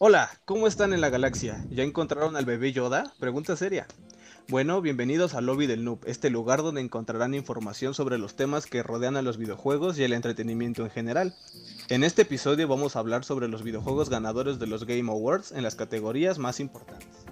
Hola, 0.00 0.30
¿cómo 0.44 0.68
están 0.68 0.92
en 0.92 1.00
la 1.00 1.10
galaxia? 1.10 1.66
¿Ya 1.70 1.82
encontraron 1.82 2.36
al 2.36 2.44
bebé 2.44 2.70
Yoda? 2.70 3.12
Pregunta 3.18 3.56
seria. 3.56 3.88
Bueno, 4.46 4.80
bienvenidos 4.80 5.34
al 5.34 5.46
Lobby 5.46 5.66
del 5.66 5.84
Noob, 5.84 5.98
este 6.06 6.30
lugar 6.30 6.62
donde 6.62 6.80
encontrarán 6.80 7.34
información 7.34 7.94
sobre 7.94 8.16
los 8.16 8.36
temas 8.36 8.66
que 8.66 8.84
rodean 8.84 9.16
a 9.16 9.22
los 9.22 9.38
videojuegos 9.38 9.98
y 9.98 10.04
el 10.04 10.12
entretenimiento 10.12 10.84
en 10.84 10.90
general. 10.90 11.34
En 11.88 12.04
este 12.04 12.22
episodio 12.22 12.68
vamos 12.68 12.94
a 12.94 13.00
hablar 13.00 13.24
sobre 13.24 13.48
los 13.48 13.64
videojuegos 13.64 14.08
ganadores 14.08 14.60
de 14.60 14.68
los 14.68 14.84
Game 14.84 15.10
Awards 15.10 15.50
en 15.50 15.64
las 15.64 15.74
categorías 15.74 16.38
más 16.38 16.60
importantes. 16.60 17.26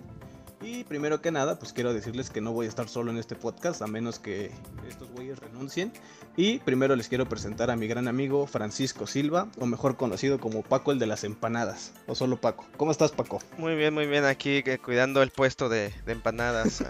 Y 0.60 0.82
primero 0.82 1.20
que 1.20 1.30
nada, 1.30 1.60
pues 1.60 1.72
quiero 1.72 1.94
decirles 1.94 2.30
que 2.30 2.40
no 2.40 2.50
voy 2.50 2.66
a 2.66 2.68
estar 2.68 2.88
solo 2.88 3.12
en 3.12 3.18
este 3.18 3.36
podcast, 3.36 3.80
a 3.80 3.86
menos 3.86 4.18
que 4.18 4.50
estos 4.88 5.08
güeyes 5.12 5.38
renuncien. 5.38 5.92
Y 6.38 6.58
primero 6.58 6.94
les 6.96 7.08
quiero 7.08 7.26
presentar 7.26 7.70
a 7.70 7.76
mi 7.76 7.86
gran 7.86 8.08
amigo 8.08 8.46
Francisco 8.46 9.06
Silva, 9.06 9.48
o 9.58 9.64
mejor 9.64 9.96
conocido 9.96 10.38
como 10.38 10.62
Paco 10.62 10.92
el 10.92 10.98
de 10.98 11.06
las 11.06 11.24
empanadas, 11.24 11.94
o 12.06 12.14
solo 12.14 12.38
Paco. 12.38 12.66
¿Cómo 12.76 12.90
estás, 12.90 13.12
Paco? 13.12 13.40
Muy 13.56 13.74
bien, 13.74 13.94
muy 13.94 14.06
bien, 14.06 14.26
aquí 14.26 14.62
cuidando 14.84 15.22
el 15.22 15.30
puesto 15.30 15.70
de, 15.70 15.94
empanadas 16.06 16.84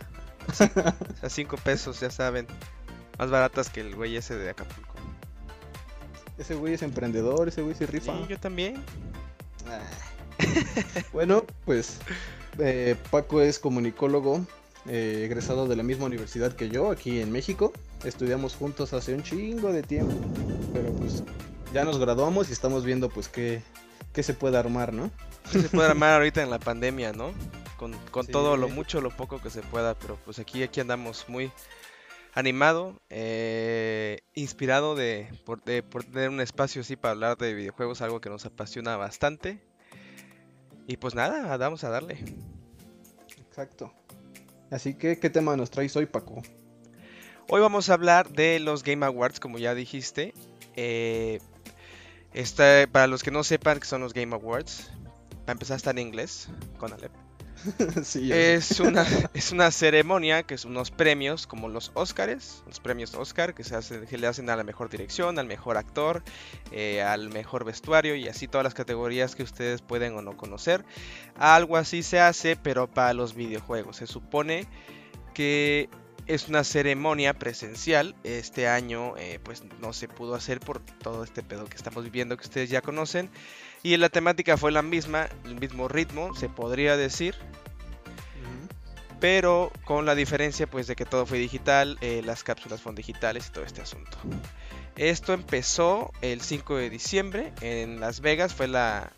a 1.22 1.28
5 1.28 1.56
pesos, 1.64 2.00
ya 2.00 2.10
saben, 2.10 2.48
más 3.18 3.30
baratas 3.30 3.70
que 3.70 3.82
el 3.82 3.94
güey 3.94 4.16
ese 4.16 4.34
de 4.34 4.50
Acapulco. 4.50 4.94
Ese 6.38 6.56
güey 6.56 6.74
es 6.74 6.82
emprendedor, 6.82 7.46
ese 7.46 7.62
güey 7.62 7.76
se 7.76 7.86
rifa. 7.86 8.14
Sí, 8.14 8.24
yo 8.28 8.40
también. 8.40 8.82
Ah. 9.68 9.80
bueno, 11.12 11.44
pues 11.64 11.98
eh, 12.58 12.96
Paco 13.12 13.40
es 13.40 13.60
comunicólogo, 13.60 14.44
eh, 14.88 15.22
egresado 15.24 15.68
de 15.68 15.76
la 15.76 15.84
misma 15.84 16.06
universidad 16.06 16.52
que 16.52 16.68
yo, 16.68 16.90
aquí 16.90 17.20
en 17.20 17.30
México. 17.30 17.72
Estudiamos 18.04 18.54
juntos 18.54 18.92
hace 18.92 19.14
un 19.14 19.22
chingo 19.22 19.72
de 19.72 19.82
tiempo, 19.82 20.14
pero 20.72 20.92
pues 20.92 21.22
ya 21.72 21.84
nos 21.84 21.98
graduamos 21.98 22.48
y 22.48 22.52
estamos 22.52 22.84
viendo 22.84 23.08
pues 23.08 23.28
qué, 23.28 23.62
qué 24.12 24.22
se 24.22 24.34
puede 24.34 24.56
armar, 24.58 24.92
¿no? 24.92 25.10
¿Qué 25.50 25.60
se 25.60 25.68
puede 25.68 25.88
armar 25.88 26.14
ahorita 26.14 26.42
en 26.42 26.50
la 26.50 26.58
pandemia, 26.58 27.12
¿no? 27.12 27.32
Con, 27.76 27.94
todo 28.26 28.56
lo 28.56 28.68
mucho, 28.68 29.00
lo 29.00 29.10
poco 29.10 29.40
que 29.40 29.50
se 29.50 29.60
pueda, 29.60 29.94
pero 29.94 30.18
pues 30.24 30.38
aquí, 30.38 30.62
aquí 30.62 30.80
andamos 30.80 31.26
muy 31.28 31.52
animado, 32.32 33.00
eh, 33.10 34.20
inspirado 34.34 34.94
de 34.94 35.28
por, 35.44 35.62
de 35.64 35.82
por 35.82 36.04
tener 36.04 36.30
un 36.30 36.40
espacio 36.40 36.80
así 36.80 36.96
para 36.96 37.12
hablar 37.12 37.36
de 37.36 37.52
videojuegos, 37.52 38.00
algo 38.00 38.20
que 38.20 38.30
nos 38.30 38.46
apasiona 38.46 38.96
bastante. 38.96 39.60
Y 40.86 40.96
pues 40.96 41.14
nada, 41.14 41.56
vamos 41.56 41.84
a 41.84 41.90
darle. 41.90 42.24
Exacto. 43.48 43.92
Así 44.70 44.94
que, 44.94 45.18
¿qué 45.18 45.30
tema 45.30 45.56
nos 45.56 45.70
traes 45.70 45.96
hoy, 45.96 46.06
Paco? 46.06 46.42
Hoy 47.48 47.60
vamos 47.60 47.90
a 47.90 47.94
hablar 47.94 48.30
de 48.30 48.58
los 48.58 48.82
Game 48.82 49.06
Awards, 49.06 49.38
como 49.38 49.58
ya 49.58 49.76
dijiste. 49.76 50.34
Eh, 50.74 51.40
para 52.90 53.06
los 53.06 53.22
que 53.22 53.30
no 53.30 53.44
sepan 53.44 53.78
qué 53.78 53.86
son 53.86 54.00
los 54.00 54.14
Game 54.14 54.34
Awards, 54.34 54.90
para 55.44 55.52
empezar 55.52 55.76
está 55.76 55.92
en 55.92 55.98
inglés, 55.98 56.48
con 56.76 56.92
Alep. 56.92 57.12
es, 57.98 58.80
una, 58.80 59.06
es 59.32 59.52
una 59.52 59.70
ceremonia 59.70 60.42
que 60.42 60.58
son 60.58 60.72
unos 60.72 60.90
premios 60.90 61.46
como 61.46 61.68
los 61.68 61.92
Oscars, 61.94 62.64
los 62.66 62.80
premios 62.80 63.14
Oscar 63.14 63.54
que 63.54 63.62
se 63.62 63.76
hacen, 63.76 64.06
que 64.06 64.18
le 64.18 64.26
hacen 64.26 64.50
a 64.50 64.56
la 64.56 64.64
mejor 64.64 64.90
dirección, 64.90 65.38
al 65.38 65.46
mejor 65.46 65.76
actor, 65.76 66.24
eh, 66.72 67.00
al 67.00 67.30
mejor 67.30 67.64
vestuario 67.64 68.16
y 68.16 68.26
así 68.26 68.48
todas 68.48 68.64
las 68.64 68.74
categorías 68.74 69.36
que 69.36 69.44
ustedes 69.44 69.82
pueden 69.82 70.16
o 70.16 70.22
no 70.22 70.36
conocer. 70.36 70.84
Algo 71.36 71.76
así 71.76 72.02
se 72.02 72.18
hace, 72.18 72.56
pero 72.56 72.88
para 72.88 73.14
los 73.14 73.34
videojuegos. 73.34 73.98
Se 73.98 74.08
supone 74.08 74.66
que 75.32 75.88
es 76.26 76.48
una 76.48 76.64
ceremonia 76.64 77.34
presencial. 77.34 78.14
Este 78.24 78.68
año 78.68 79.16
eh, 79.16 79.38
pues 79.42 79.62
no 79.80 79.92
se 79.92 80.08
pudo 80.08 80.34
hacer 80.34 80.60
por 80.60 80.80
todo 80.80 81.24
este 81.24 81.42
pedo 81.42 81.66
que 81.66 81.76
estamos 81.76 82.04
viviendo 82.04 82.36
que 82.36 82.44
ustedes 82.44 82.70
ya 82.70 82.82
conocen. 82.82 83.30
Y 83.82 83.96
la 83.96 84.08
temática 84.08 84.56
fue 84.56 84.72
la 84.72 84.82
misma, 84.82 85.28
el 85.44 85.56
mismo 85.56 85.88
ritmo, 85.88 86.34
se 86.34 86.48
podría 86.48 86.96
decir. 86.96 87.34
Pero 89.18 89.72
con 89.84 90.04
la 90.04 90.14
diferencia 90.14 90.66
pues 90.66 90.86
de 90.86 90.94
que 90.94 91.06
todo 91.06 91.24
fue 91.24 91.38
digital, 91.38 91.96
eh, 92.02 92.20
las 92.24 92.44
cápsulas 92.44 92.82
fueron 92.82 92.96
digitales 92.96 93.46
y 93.46 93.52
todo 93.52 93.64
este 93.64 93.80
asunto. 93.80 94.18
Esto 94.96 95.32
empezó 95.32 96.12
el 96.20 96.42
5 96.42 96.76
de 96.76 96.90
diciembre 96.90 97.52
en 97.60 97.98
Las 97.98 98.20
Vegas, 98.20 98.54
fue 98.54 98.68
la... 98.68 99.12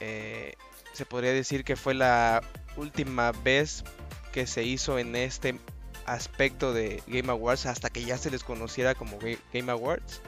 Eh, 0.00 0.54
se 0.92 1.04
podría 1.04 1.32
decir 1.32 1.64
que 1.64 1.76
fue 1.76 1.92
la 1.92 2.40
última 2.76 3.32
vez 3.32 3.84
que 4.32 4.46
se 4.46 4.64
hizo 4.64 4.98
en 4.98 5.14
este 5.14 5.58
aspecto 6.06 6.72
de 6.72 7.02
Game 7.06 7.30
Awards 7.30 7.66
hasta 7.66 7.90
que 7.90 8.04
ya 8.04 8.18
se 8.18 8.30
les 8.30 8.44
conociera 8.44 8.94
como 8.94 9.18
Game 9.52 9.70
Awards. 9.70 10.20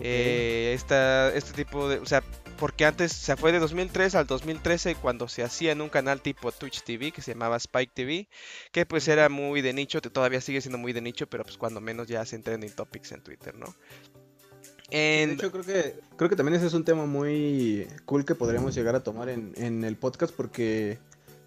Eh, 0.00 0.72
este 0.74 1.52
tipo 1.52 1.88
de, 1.88 1.98
o 1.98 2.06
sea, 2.06 2.22
porque 2.58 2.84
antes 2.84 3.12
se 3.12 3.36
fue 3.36 3.52
de 3.52 3.58
2003 3.58 4.14
al 4.14 4.26
2013 4.26 4.94
cuando 4.94 5.28
se 5.28 5.42
hacía 5.42 5.72
en 5.72 5.80
un 5.80 5.88
canal 5.88 6.20
tipo 6.20 6.52
Twitch 6.52 6.82
TV 6.82 7.12
que 7.12 7.22
se 7.22 7.32
llamaba 7.32 7.56
Spike 7.56 7.92
TV, 7.94 8.28
que 8.70 8.86
pues 8.86 9.08
era 9.08 9.28
muy 9.28 9.60
de 9.60 9.72
nicho, 9.72 10.00
todavía 10.00 10.40
sigue 10.40 10.60
siendo 10.60 10.78
muy 10.78 10.92
de 10.92 11.00
nicho, 11.00 11.26
pero 11.26 11.44
pues 11.44 11.58
cuando 11.58 11.80
menos 11.80 12.08
ya 12.08 12.20
hacen 12.20 12.42
trending 12.42 12.70
topics 12.70 13.12
en 13.12 13.22
Twitter, 13.22 13.54
¿no? 13.54 13.74
De 14.90 15.24
hecho, 15.24 15.50
creo 15.50 15.64
que, 15.64 15.94
creo 16.16 16.28
que 16.28 16.36
también 16.36 16.56
ese 16.56 16.66
es 16.66 16.74
un 16.74 16.84
tema 16.84 17.06
muy 17.06 17.88
cool 18.04 18.26
que 18.26 18.34
podríamos 18.34 18.74
llegar 18.74 18.94
a 18.94 19.02
tomar 19.02 19.30
en, 19.30 19.54
en 19.56 19.84
el 19.84 19.96
podcast 19.96 20.34
porque 20.34 20.98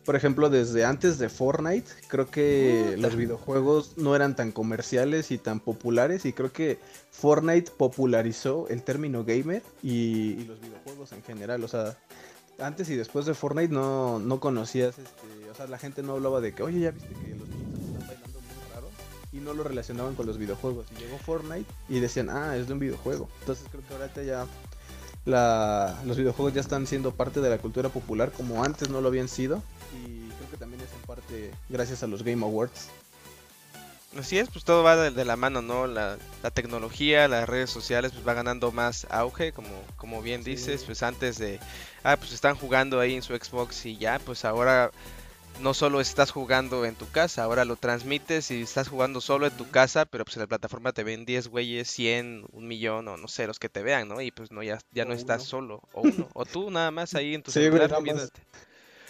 por 0.06 0.16
ejemplo, 0.16 0.50
desde 0.50 0.86
antes 0.86 1.18
de 1.18 1.30
Fortnite, 1.30 1.90
creo 2.08 2.30
que 2.30 2.96
los 2.98 3.16
videojuegos 3.16 3.98
no 3.98 4.16
eran 4.16 4.36
tan 4.36 4.52
comerciales 4.52 5.32
y 5.32 5.40
tan 5.40 5.60
populares 5.60 6.26
y 6.26 6.34
creo 6.34 6.54
que 6.54 6.80
Fortnite 7.12 7.72
popularizó 7.72 8.68
el 8.70 8.84
término 8.84 9.24
gamer 9.24 9.64
y, 9.82 10.46
los 10.46 10.62
videojuegos 10.62 11.12
en 11.12 11.24
general. 11.24 11.64
O 11.64 11.68
sea, 11.68 11.98
antes 12.60 12.88
y 12.90 12.96
después 12.96 13.26
de 13.26 13.34
Fortnite 13.34 13.74
no, 13.74 14.20
no 14.20 14.40
conocías, 14.40 15.00
este, 15.00 15.50
o 15.50 15.56
sea, 15.56 15.66
la 15.66 15.80
gente 15.80 16.04
no 16.04 16.14
hablaba 16.14 16.40
de 16.40 16.54
que, 16.54 16.62
oye, 16.62 16.82
ya 16.82 16.92
viste 16.92 17.10
que 17.10 17.36
los 17.36 17.50
niños 17.50 17.80
están 17.80 18.08
bailando 18.08 18.40
muy 18.40 18.74
raro 18.74 18.88
y 19.32 19.38
no 19.38 19.54
lo 19.56 19.64
relacionaban 19.64 20.14
con 20.14 20.28
los 20.28 20.38
videojuegos. 20.38 20.86
Y 20.96 21.02
llegó 21.02 21.18
Fortnite 21.18 21.70
y 21.90 22.00
decían, 22.00 22.30
ah, 22.30 22.56
es 22.56 22.68
de 22.68 22.74
un 22.74 22.80
videojuego. 22.80 23.28
Entonces 23.40 23.66
creo 23.72 23.84
que 23.88 23.96
ahorita 23.96 24.22
ya 24.22 24.46
la, 25.26 26.00
los 26.06 26.16
videojuegos 26.16 26.54
ya 26.54 26.62
están 26.62 26.86
siendo 26.86 27.16
parte 27.16 27.42
de 27.42 27.50
la 27.50 27.58
cultura 27.58 27.90
popular 27.90 28.32
como 28.32 28.64
antes 28.64 28.92
no 28.92 29.02
lo 29.02 29.08
habían 29.08 29.28
sido 29.28 29.64
y 29.94 30.30
creo 30.30 30.50
que 30.52 30.58
también 30.58 30.82
es 30.82 30.92
en 30.94 31.02
parte 31.02 31.52
gracias 31.70 32.04
a 32.04 32.08
los 32.08 32.24
Game 32.24 32.44
Awards. 32.44 32.90
Así 34.18 34.40
es, 34.40 34.50
pues 34.50 34.64
todo 34.64 34.82
va 34.82 34.96
de, 34.96 35.26
la 35.26 35.36
mano, 35.36 35.62
¿no? 35.62 35.88
La, 35.88 36.18
tecnología, 36.54 37.28
las 37.28 37.50
redes 37.50 37.70
sociales, 37.70 38.14
pues 38.14 38.26
va 38.26 38.34
ganando 38.34 38.72
más 38.72 39.06
auge, 39.10 39.52
como, 39.52 39.70
como 39.98 40.22
bien 40.22 40.42
dices, 40.42 40.84
pues 40.86 41.04
antes 41.04 41.38
de, 41.38 41.60
ah, 42.04 42.16
pues 42.16 42.32
están 42.32 42.56
jugando 42.56 43.02
ahí 43.02 43.16
en 43.16 43.22
su 43.22 43.36
Xbox 43.36 43.86
y 43.86 43.98
ya, 43.98 44.20
pues 44.20 44.46
ahora 44.46 44.92
no 45.60 45.74
solo 45.74 46.00
estás 46.00 46.32
jugando 46.32 46.86
en 46.86 46.96
tu 46.96 47.10
casa, 47.10 47.44
ahora 47.44 47.66
lo 47.66 47.76
transmites 47.76 48.52
y 48.52 48.62
estás 48.62 48.88
jugando 48.88 49.20
solo 49.20 49.48
en 49.48 49.58
tu 49.58 49.70
casa, 49.70 50.06
pero 50.06 50.24
pues 50.24 50.38
en 50.38 50.42
la 50.44 50.48
plataforma 50.48 50.94
te 50.94 51.04
ven 51.04 51.26
10 51.26 51.48
güeyes, 51.50 51.90
100, 51.90 52.46
un 52.52 52.68
millón 52.68 53.08
o 53.10 53.18
no 53.18 53.28
sé, 53.28 53.48
los 53.48 53.60
que 53.60 53.70
te 53.70 53.84
vean, 53.84 54.08
¿no? 54.08 54.22
Y 54.22 54.32
pues 54.32 54.52
no 54.52 54.64
ya, 54.64 54.80
ya 54.92 55.04
no 55.04 55.14
estás 55.14 55.44
solo, 55.44 55.82
o 55.94 56.02
uno, 56.02 56.30
o 56.34 56.46
tú 56.46 56.72
nada 56.72 56.92
más 56.92 57.16
ahí 57.16 57.36
en 57.36 57.44
tu 57.44 57.52
sí, 57.52 57.60
celular 57.60 57.92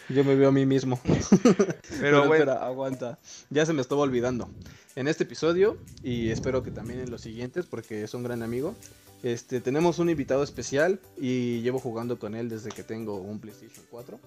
Yo 0.10 0.24
me 0.24 0.36
veo 0.36 0.50
a 0.50 0.52
mí 0.52 0.66
mismo. 0.66 1.00
pero, 2.00 2.28
bueno, 2.28 2.52
aguanta. 2.52 3.20
Ya 3.50 3.66
se 3.66 3.74
me 3.74 3.82
estaba 3.82 4.02
olvidando. 4.02 4.50
En 4.96 5.08
este 5.08 5.24
episodio, 5.24 5.78
y 6.04 6.30
espero 6.30 6.64
que 6.64 6.72
también 6.72 7.00
en 7.00 7.12
los 7.12 7.22
siguientes, 7.22 7.66
porque 7.66 8.04
es 8.04 8.14
un 8.14 8.24
gran 8.24 8.44
amigo, 8.44 8.76
este, 9.24 9.60
tenemos 9.60 10.00
un 10.00 10.10
invitado 10.10 10.44
especial 10.44 11.00
y 11.18 11.62
llevo 11.62 11.80
jugando 11.80 12.20
con 12.20 12.36
él 12.36 12.48
desde 12.48 12.70
que 12.70 12.84
tengo 12.84 13.16
un 13.16 13.40
PlayStation 13.40 13.86
4. 13.90 14.20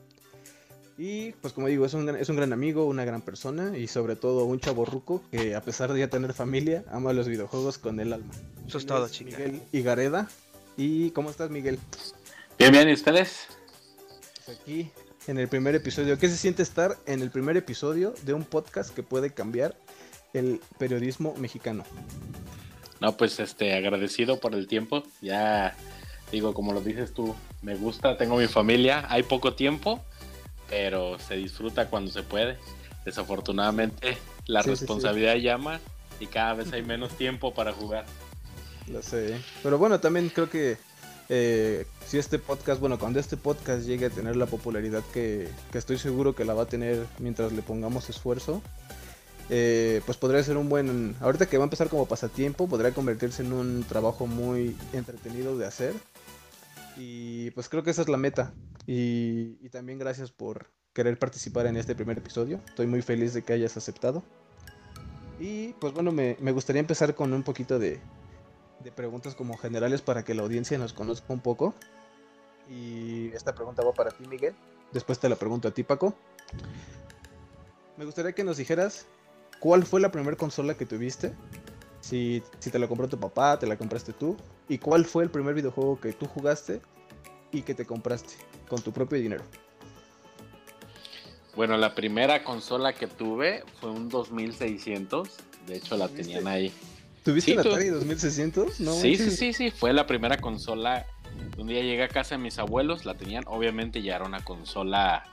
Y 0.98 1.30
pues 1.34 1.54
como 1.54 1.68
digo, 1.68 1.86
es 1.86 1.94
un, 1.94 2.08
es 2.16 2.28
un 2.28 2.34
gran 2.34 2.52
amigo, 2.52 2.84
una 2.84 3.04
gran 3.04 3.22
persona 3.22 3.78
y 3.78 3.86
sobre 3.86 4.16
todo 4.16 4.44
un 4.44 4.58
chavo 4.58 4.84
ruco 4.84 5.22
que 5.30 5.54
a 5.54 5.62
pesar 5.62 5.92
de 5.92 6.00
ya 6.00 6.10
tener 6.10 6.34
familia, 6.34 6.84
ama 6.90 7.12
los 7.12 7.28
videojuegos 7.28 7.78
con 7.78 8.00
el 8.00 8.12
alma. 8.12 8.32
Eso 8.66 8.78
es 8.78 8.86
todo, 8.86 9.08
chica. 9.08 9.38
Miguel 9.38 9.62
Igareda. 9.70 10.28
¿Y 10.76 11.12
cómo 11.12 11.30
estás, 11.30 11.50
Miguel? 11.50 11.78
Bien, 12.58 12.72
bien, 12.72 12.88
¿y 12.88 12.92
ustedes? 12.92 13.46
Pues 14.44 14.58
aquí, 14.58 14.90
en 15.28 15.38
el 15.38 15.46
primer 15.46 15.76
episodio. 15.76 16.18
¿Qué 16.18 16.28
se 16.28 16.36
siente 16.36 16.64
estar 16.64 16.96
en 17.06 17.22
el 17.22 17.30
primer 17.30 17.56
episodio 17.56 18.12
de 18.22 18.32
un 18.32 18.42
podcast 18.42 18.92
que 18.92 19.04
puede 19.04 19.32
cambiar 19.32 19.76
el 20.34 20.60
periodismo 20.78 21.34
mexicano? 21.36 21.84
No, 23.00 23.16
pues 23.16 23.38
este, 23.38 23.74
agradecido 23.76 24.40
por 24.40 24.54
el 24.54 24.66
tiempo. 24.66 25.04
Ya 25.20 25.76
digo, 26.32 26.52
como 26.52 26.72
lo 26.72 26.80
dices 26.80 27.14
tú, 27.14 27.36
me 27.62 27.76
gusta, 27.76 28.16
tengo 28.16 28.36
mi 28.36 28.48
familia, 28.48 29.06
hay 29.08 29.22
poco 29.22 29.54
tiempo 29.54 30.02
pero 30.68 31.18
se 31.18 31.36
disfruta 31.36 31.88
cuando 31.88 32.10
se 32.10 32.22
puede. 32.22 32.56
Desafortunadamente 33.04 34.18
la 34.46 34.62
responsabilidad 34.62 35.36
llama 35.36 35.80
y 36.20 36.26
cada 36.26 36.54
vez 36.54 36.72
hay 36.72 36.82
menos 36.82 37.16
tiempo 37.16 37.54
para 37.54 37.72
jugar. 37.72 38.04
Lo 38.86 39.02
sé, 39.02 39.38
pero 39.62 39.78
bueno, 39.78 40.00
también 40.00 40.28
creo 40.30 40.48
que 40.48 40.76
eh, 41.28 41.86
si 42.06 42.18
este 42.18 42.38
podcast, 42.38 42.80
bueno, 42.80 42.98
cuando 42.98 43.20
este 43.20 43.36
podcast 43.36 43.86
llegue 43.86 44.06
a 44.06 44.10
tener 44.10 44.36
la 44.36 44.46
popularidad 44.46 45.02
que, 45.12 45.48
estoy 45.74 45.98
seguro 45.98 46.34
que 46.34 46.44
la 46.44 46.54
va 46.54 46.62
a 46.62 46.66
tener 46.66 47.06
mientras 47.18 47.52
le 47.52 47.62
pongamos 47.62 48.08
esfuerzo, 48.08 48.62
eh, 49.50 50.00
pues 50.06 50.16
podría 50.16 50.42
ser 50.42 50.56
un 50.56 50.68
buen, 50.68 51.16
ahorita 51.20 51.46
que 51.46 51.58
va 51.58 51.64
a 51.64 51.66
empezar 51.66 51.88
como 51.88 52.06
pasatiempo, 52.06 52.68
podría 52.68 52.92
convertirse 52.92 53.42
en 53.42 53.52
un 53.52 53.84
trabajo 53.84 54.26
muy 54.26 54.76
entretenido 54.92 55.56
de 55.56 55.66
hacer 55.66 55.94
Y 56.96 57.50
pues 57.52 57.68
creo 57.68 57.82
que 57.82 57.90
esa 57.90 58.02
es 58.02 58.08
la 58.08 58.16
meta. 58.16 58.52
Y, 58.86 59.58
y 59.60 59.68
también 59.70 59.98
gracias 59.98 60.30
por 60.30 60.70
querer 60.94 61.18
participar 61.18 61.66
en 61.66 61.76
este 61.76 61.94
primer 61.94 62.18
episodio. 62.18 62.60
Estoy 62.66 62.86
muy 62.86 63.02
feliz 63.02 63.34
de 63.34 63.42
que 63.42 63.52
hayas 63.52 63.76
aceptado. 63.76 64.22
Y 65.38 65.74
pues 65.74 65.92
bueno, 65.92 66.10
me, 66.10 66.36
me 66.40 66.52
gustaría 66.52 66.80
empezar 66.80 67.14
con 67.14 67.32
un 67.32 67.42
poquito 67.42 67.78
de, 67.78 68.00
de 68.80 68.92
preguntas 68.92 69.34
como 69.34 69.56
generales 69.56 70.02
para 70.02 70.24
que 70.24 70.34
la 70.34 70.42
audiencia 70.42 70.78
nos 70.78 70.92
conozca 70.92 71.32
un 71.32 71.40
poco. 71.40 71.74
Y 72.70 73.28
esta 73.28 73.54
pregunta 73.54 73.82
va 73.82 73.92
para 73.92 74.10
ti, 74.10 74.26
Miguel. 74.28 74.54
Después 74.92 75.18
te 75.18 75.28
la 75.28 75.36
pregunto 75.36 75.68
a 75.68 75.70
ti, 75.70 75.82
Paco. 75.82 76.14
Me 77.96 78.04
gustaría 78.04 78.32
que 78.32 78.44
nos 78.44 78.56
dijeras 78.56 79.06
cuál 79.60 79.84
fue 79.84 80.00
la 80.00 80.10
primera 80.10 80.36
consola 80.36 80.74
que 80.74 80.86
tuviste. 80.86 81.32
Si, 82.00 82.42
si 82.58 82.70
te 82.70 82.78
la 82.78 82.86
compró 82.86 83.08
tu 83.08 83.18
papá, 83.18 83.58
te 83.58 83.66
la 83.66 83.76
compraste 83.76 84.12
tú. 84.12 84.36
Y 84.68 84.78
cuál 84.78 85.04
fue 85.04 85.24
el 85.24 85.30
primer 85.30 85.54
videojuego 85.54 85.98
que 86.00 86.12
tú 86.12 86.26
jugaste 86.26 86.80
y 87.50 87.62
que 87.62 87.74
te 87.74 87.86
compraste 87.86 88.34
con 88.68 88.80
tu 88.80 88.92
propio 88.92 89.18
dinero. 89.18 89.44
Bueno, 91.56 91.76
la 91.76 91.94
primera 91.94 92.44
consola 92.44 92.92
que 92.92 93.08
tuve 93.08 93.64
fue 93.80 93.90
un 93.90 94.08
2600. 94.08 95.28
De 95.66 95.76
hecho, 95.76 95.96
la 95.96 96.08
tenían 96.08 96.46
ahí. 96.46 96.72
¿Tuviste 97.24 97.54
la 97.54 97.62
Atari 97.62 97.88
2600? 97.88 98.74
sí, 98.74 99.16
sí, 99.16 99.30
sí, 99.30 99.52
sí. 99.52 99.70
Fue 99.70 99.92
la 99.92 100.06
primera 100.06 100.38
consola. 100.38 101.06
Un 101.56 101.68
día 101.68 101.82
llegué 101.82 102.02
a 102.02 102.08
casa 102.08 102.36
de 102.36 102.42
mis 102.42 102.58
abuelos, 102.58 103.04
la 103.04 103.14
tenían. 103.14 103.44
Obviamente 103.46 104.02
ya 104.02 104.16
era 104.16 104.24
una 104.24 104.44
consola 104.44 105.24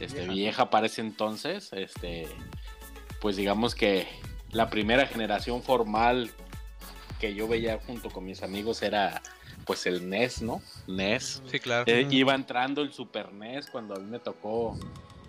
este, 0.00 0.28
vieja. 0.28 0.70
para 0.70 0.86
ese 0.86 1.00
entonces. 1.00 1.70
Este, 1.72 2.28
pues 3.20 3.36
digamos 3.36 3.74
que 3.74 4.06
la 4.50 4.70
primera 4.70 5.06
generación 5.06 5.62
formal 5.62 6.30
que 7.20 7.34
yo 7.34 7.48
veía 7.48 7.78
junto 7.86 8.10
con 8.10 8.24
mis 8.24 8.42
amigos 8.42 8.82
era 8.82 9.22
pues 9.64 9.86
el 9.86 10.08
NES, 10.08 10.42
¿no? 10.42 10.60
NES. 10.88 11.42
Sí, 11.46 11.60
claro. 11.60 11.84
Eh, 11.86 12.06
iba 12.10 12.34
entrando 12.34 12.82
el 12.82 12.92
Super 12.92 13.32
NES 13.32 13.70
cuando 13.70 13.94
a 13.94 13.98
mí 13.98 14.10
me 14.10 14.18
tocó 14.18 14.76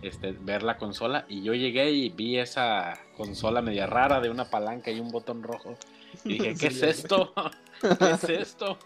este, 0.03 0.31
ver 0.33 0.63
la 0.63 0.77
consola 0.77 1.25
y 1.27 1.41
yo 1.41 1.53
llegué 1.53 1.91
y 1.91 2.09
vi 2.09 2.37
esa 2.37 2.99
consola 3.17 3.61
media 3.61 3.87
rara 3.87 4.19
de 4.19 4.29
una 4.29 4.49
palanca 4.49 4.91
y 4.91 4.99
un 4.99 5.09
botón 5.09 5.43
rojo. 5.43 5.75
Y 6.23 6.33
dije, 6.33 6.55
¿qué 6.59 6.67
es 6.67 6.83
esto? 6.83 7.33
¿Qué 7.81 8.11
es 8.11 8.23
esto? 8.25 8.77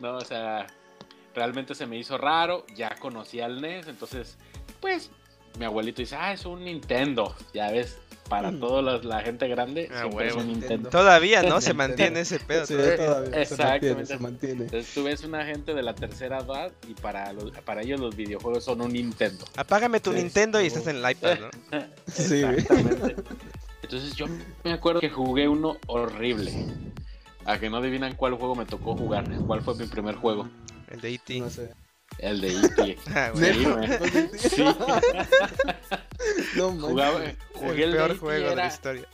No, 0.00 0.16
o 0.16 0.24
sea, 0.24 0.66
realmente 1.34 1.74
se 1.74 1.86
me 1.86 1.98
hizo 1.98 2.18
raro, 2.18 2.64
ya 2.74 2.96
conocí 2.98 3.40
al 3.40 3.60
NES, 3.60 3.88
entonces, 3.88 4.38
pues, 4.80 5.10
mi 5.58 5.64
abuelito 5.64 6.00
dice, 6.00 6.16
ah, 6.16 6.32
es 6.32 6.46
un 6.46 6.64
Nintendo, 6.64 7.34
ya 7.52 7.70
ves, 7.70 7.98
para 8.28 8.50
mm. 8.50 8.60
toda 8.60 9.00
la, 9.02 9.20
gente 9.20 9.48
grande, 9.48 9.88
ah, 9.92 10.08
es 10.20 10.34
un 10.34 10.48
Nintendo. 10.48 10.90
Todavía, 10.90 11.42
¿no? 11.42 11.60
Se 11.60 11.74
mantiene 11.74 12.20
ese 12.20 12.40
pedo. 12.40 12.66
Sí, 12.66 12.74
todavía, 12.74 13.42
Exactamente. 13.42 14.06
Se 14.06 14.18
mantiene, 14.18 14.64
Entonces 14.64 14.94
tú 14.94 15.04
ves 15.04 15.24
una 15.24 15.44
gente 15.44 15.74
de 15.74 15.82
la 15.82 15.94
tercera 15.94 16.38
edad 16.38 16.72
y 16.88 16.94
para, 16.94 17.32
para 17.64 17.82
ellos 17.82 18.00
los 18.00 18.16
videojuegos 18.16 18.64
son 18.64 18.80
un 18.80 18.92
Nintendo. 18.92 19.44
Apágame 19.56 20.00
tu 20.00 20.12
Nintendo 20.12 20.60
y 20.60 20.66
estás 20.66 20.86
en 20.86 20.96
el 20.96 21.10
iPad, 21.10 21.38
¿no? 21.40 21.50
sí, 22.06 22.42
Exactamente. 22.42 23.16
Entonces 23.82 24.14
yo 24.14 24.26
me 24.64 24.72
acuerdo 24.72 25.00
que 25.00 25.10
jugué 25.10 25.48
uno 25.48 25.76
horrible. 25.86 26.52
A 27.44 27.58
que 27.58 27.68
no 27.68 27.78
adivinan 27.78 28.14
cuál 28.14 28.34
juego 28.34 28.54
me 28.54 28.64
tocó 28.64 28.96
jugar. 28.96 29.24
¿Cuál 29.46 29.62
fue 29.62 29.74
mi 29.74 29.86
primer 29.86 30.14
juego? 30.14 30.48
El 30.88 31.00
de 31.00 31.14
E.T. 31.14 31.40
No 31.40 31.50
sé. 31.50 31.70
El 32.18 32.40
de 32.40 32.48
E.T. 32.48 32.98
Ah, 33.14 33.32
sí, 33.34 34.62
no, 36.56 36.70
Jugaba, 36.72 37.20
jugué 37.54 37.84
el, 37.84 37.92
peor 37.92 38.18
juego 38.18 38.48
de 38.50 38.56
la 38.56 38.66
historia. 38.66 39.08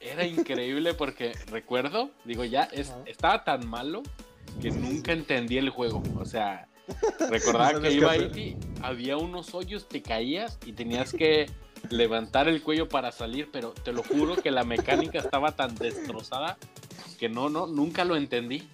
Era 0.00 0.26
increíble 0.26 0.94
porque 0.94 1.32
recuerdo, 1.50 2.10
digo, 2.24 2.44
ya 2.44 2.64
es, 2.64 2.92
estaba 3.06 3.44
tan 3.44 3.66
malo 3.66 4.02
que 4.60 4.70
nunca 4.70 5.12
entendí 5.12 5.58
el 5.58 5.70
juego. 5.70 6.02
O 6.18 6.24
sea, 6.24 6.68
recordaba 7.30 7.80
que 7.80 7.92
iba 7.92 8.14
E.T., 8.16 8.56
había 8.82 9.16
unos 9.16 9.54
hoyos, 9.54 9.88
te 9.88 10.02
caías 10.02 10.58
y 10.66 10.72
tenías 10.72 11.12
que 11.12 11.46
levantar 11.90 12.48
el 12.48 12.62
cuello 12.62 12.88
para 12.88 13.12
salir, 13.12 13.48
pero 13.52 13.72
te 13.72 13.92
lo 13.92 14.02
juro 14.02 14.36
que 14.36 14.50
la 14.50 14.64
mecánica 14.64 15.18
estaba 15.18 15.52
tan 15.52 15.74
destrozada 15.74 16.58
que 17.18 17.28
no, 17.28 17.48
no, 17.48 17.66
nunca 17.66 18.04
lo 18.04 18.16
entendí. 18.16 18.68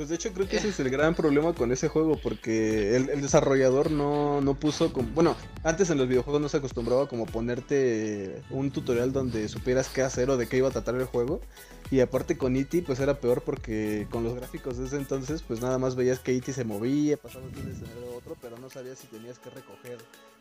Pues 0.00 0.08
de 0.08 0.14
hecho 0.14 0.32
creo 0.32 0.48
que 0.48 0.56
ese 0.56 0.70
es 0.70 0.80
el 0.80 0.88
gran 0.88 1.14
problema 1.14 1.52
con 1.52 1.72
ese 1.72 1.88
juego, 1.88 2.18
porque 2.22 2.96
el, 2.96 3.20
desarrollador 3.20 3.90
no, 3.90 4.40
no 4.40 4.54
puso 4.54 4.94
como... 4.94 5.06
Bueno, 5.10 5.36
antes 5.62 5.90
en 5.90 5.98
los 5.98 6.08
videojuegos 6.08 6.40
no 6.40 6.48
se 6.48 6.56
acostumbraba 6.56 7.06
como 7.06 7.26
ponerte 7.26 8.40
un 8.48 8.70
tutorial 8.70 9.12
donde 9.12 9.46
supieras 9.50 9.90
qué 9.90 10.00
hacer 10.00 10.30
o 10.30 10.38
de 10.38 10.46
qué 10.48 10.56
iba 10.56 10.68
a 10.68 10.70
tratar 10.70 10.94
el 10.94 11.04
juego. 11.04 11.42
Y 11.90 12.00
aparte 12.00 12.38
con 12.38 12.56
E.T. 12.56 12.80
pues 12.80 12.98
era 12.98 13.20
peor 13.20 13.42
porque 13.42 14.06
con 14.10 14.24
los 14.24 14.34
gráficos 14.34 14.78
de 14.78 14.86
ese 14.86 14.96
entonces 14.96 15.42
pues 15.42 15.60
nada 15.60 15.76
más 15.76 15.96
veías 15.96 16.20
que 16.20 16.34
E.T. 16.34 16.50
se 16.54 16.64
movía, 16.64 17.18
pasaba 17.18 17.44
de 17.48 17.60
un 17.60 17.70
escenario 17.70 18.14
a 18.14 18.16
otro, 18.16 18.38
pero 18.40 18.56
no 18.56 18.70
sabías 18.70 18.98
si 18.98 19.06
tenías 19.06 19.38
que 19.38 19.50
recoger 19.50 19.98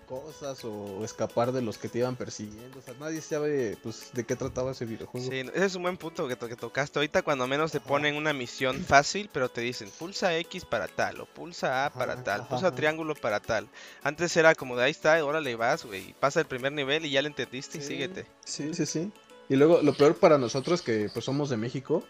cosas 0.09 0.65
o 0.65 1.05
escapar 1.05 1.51
de 1.51 1.61
los 1.61 1.77
que 1.77 1.87
te 1.87 1.99
iban 1.99 2.15
persiguiendo. 2.15 2.79
O 2.79 2.81
sea, 2.81 2.95
nadie 2.99 3.21
sabe 3.21 3.77
pues 3.83 4.09
de 4.11 4.25
qué 4.25 4.35
trataba 4.35 4.71
ese 4.71 4.85
videojuego. 4.85 5.29
Sí, 5.29 5.37
ese 5.37 5.65
es 5.65 5.75
un 5.75 5.83
buen 5.83 5.97
punto 5.97 6.27
que, 6.27 6.35
que 6.35 6.55
tocaste. 6.55 6.97
Ahorita 6.97 7.21
cuando 7.21 7.45
menos 7.45 7.71
te 7.71 7.79
ponen 7.79 8.15
una 8.15 8.33
misión 8.33 8.83
fácil, 8.83 9.29
pero 9.31 9.49
te 9.49 9.61
dicen 9.61 9.89
pulsa 9.99 10.35
X 10.37 10.65
para 10.65 10.87
tal, 10.87 11.21
o 11.21 11.25
pulsa 11.27 11.85
A 11.85 11.91
para 11.91 12.23
tal, 12.23 12.47
pulsa 12.47 12.73
triángulo 12.73 13.13
para 13.13 13.39
tal. 13.39 13.69
Antes 14.01 14.35
era 14.35 14.55
como 14.55 14.75
de 14.75 14.85
ahí 14.85 14.91
está, 14.91 15.19
ahora 15.19 15.41
le 15.41 15.55
vas, 15.55 15.85
güey, 15.85 16.15
pasa 16.19 16.39
el 16.39 16.47
primer 16.47 16.71
nivel 16.71 17.05
y 17.05 17.11
ya 17.11 17.21
le 17.21 17.27
entendiste 17.27 17.77
y 17.77 17.81
síguete. 17.81 18.25
Sí, 18.43 18.73
sí, 18.73 18.87
sí. 18.87 19.11
Y 19.47 19.55
luego 19.55 19.81
lo 19.83 19.93
peor 19.93 20.15
para 20.15 20.39
nosotros 20.39 20.81
que 20.81 21.09
pues 21.13 21.25
somos 21.25 21.49
de 21.51 21.57
México, 21.57 22.03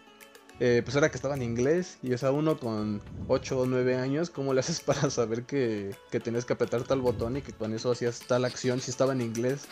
eh, 0.60 0.82
pues 0.84 0.94
era 0.94 1.10
que 1.10 1.16
estaba 1.16 1.34
en 1.34 1.42
inglés. 1.42 1.98
Y 2.02 2.12
o 2.12 2.18
sea, 2.18 2.30
uno 2.30 2.58
con 2.58 3.02
8 3.28 3.60
o 3.60 3.66
9 3.66 3.96
años, 3.96 4.30
¿cómo 4.30 4.54
le 4.54 4.60
haces 4.60 4.80
para 4.86 5.10
saber 5.10 5.44
que, 5.44 5.94
que 6.10 6.20
tenías 6.20 6.44
que 6.44 6.52
apretar 6.52 6.82
tal 6.84 7.00
botón 7.00 7.38
y 7.38 7.42
que 7.42 7.52
con 7.52 7.74
eso 7.74 7.90
hacías 7.90 8.20
tal 8.20 8.44
acción 8.44 8.80
si 8.80 8.90
estaba 8.90 9.12
en 9.12 9.22
inglés? 9.22 9.66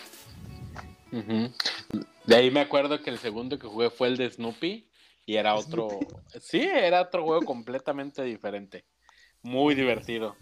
De 2.27 2.37
ahí 2.37 2.51
me 2.51 2.61
acuerdo 2.61 3.03
que 3.03 3.11
el 3.11 3.19
segundo 3.19 3.59
que 3.59 3.67
jugué 3.67 3.91
fue 3.91 4.09
el 4.09 4.17
de 4.17 4.31
Snoopy 4.31 4.91
y 5.27 5.37
era 5.37 5.55
otro... 5.55 5.89
Sí, 6.41 6.61
era 6.61 7.03
otro 7.03 7.25
juego 7.25 7.43
completamente 7.43 8.23
diferente. 8.23 8.85
Muy 9.43 9.75
divertido. 9.77 10.37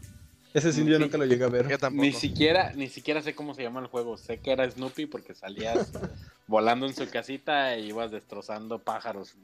Ese 0.57 0.73
sí, 0.73 0.87
yo 0.87 0.99
nunca 0.99 1.19
lo 1.19 1.27
llegué 1.27 1.45
a 1.45 1.49
ver. 1.49 1.67
Ni 1.93 2.13
siquiera, 2.13 2.73
ni 2.75 2.89
siquiera 2.89 3.21
sé 3.21 3.35
cómo 3.35 3.53
se 3.53 3.63
llama 3.63 3.81
el 3.81 3.89
juego. 3.89 4.17
Sé 4.17 4.39
que 4.39 4.53
era 4.53 4.69
Snoopy 4.71 5.05
porque 5.05 5.35
salías 5.35 5.93
volando 6.47 6.87
en 6.87 6.95
su 6.95 7.07
casita 7.11 7.75
e 7.75 7.83
ibas 7.83 8.11
destrozando 8.11 8.79
pájaros. 8.79 9.35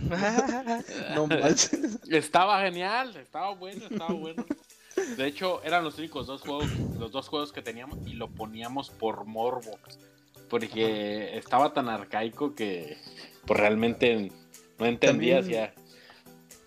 no 1.14 1.26
manches. 1.26 1.98
Estaba 2.08 2.62
genial, 2.62 3.14
estaba 3.16 3.54
bueno, 3.56 3.88
estaba 3.90 4.14
bueno. 4.14 4.46
De 5.18 5.26
hecho, 5.26 5.62
eran 5.64 5.84
los 5.84 5.98
únicos 5.98 6.26
dos 6.26 6.40
juegos, 6.40 6.70
los 6.98 7.12
dos 7.12 7.28
juegos 7.28 7.52
que 7.52 7.60
teníamos 7.60 7.98
y 8.06 8.14
lo 8.14 8.28
poníamos 8.28 8.88
por 8.88 9.26
morbo. 9.26 9.78
Porque 10.48 11.36
estaba 11.36 11.74
tan 11.74 11.90
arcaico 11.90 12.54
que 12.54 12.96
pues 13.44 13.60
realmente 13.60 14.32
no 14.78 14.86
entendías 14.86 15.46
ya. 15.46 15.74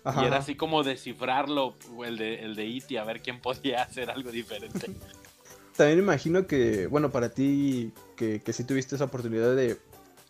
Y 0.04 0.24
era 0.24 0.38
así 0.38 0.56
como 0.56 0.82
descifrarlo, 0.82 1.76
el 2.04 2.18
de, 2.18 2.40
el 2.40 2.56
de 2.56 2.76
E.T., 2.76 2.98
a 2.98 3.04
ver 3.04 3.22
quién 3.22 3.40
podía 3.40 3.82
hacer 3.82 4.10
algo 4.10 4.30
diferente. 4.30 4.90
También 5.76 6.00
imagino 6.00 6.46
que, 6.46 6.86
bueno, 6.86 7.10
para 7.10 7.30
ti, 7.30 7.92
que, 8.16 8.42
que 8.42 8.52
sí 8.52 8.64
tuviste 8.64 8.96
esa 8.96 9.04
oportunidad 9.04 9.54
de, 9.54 9.78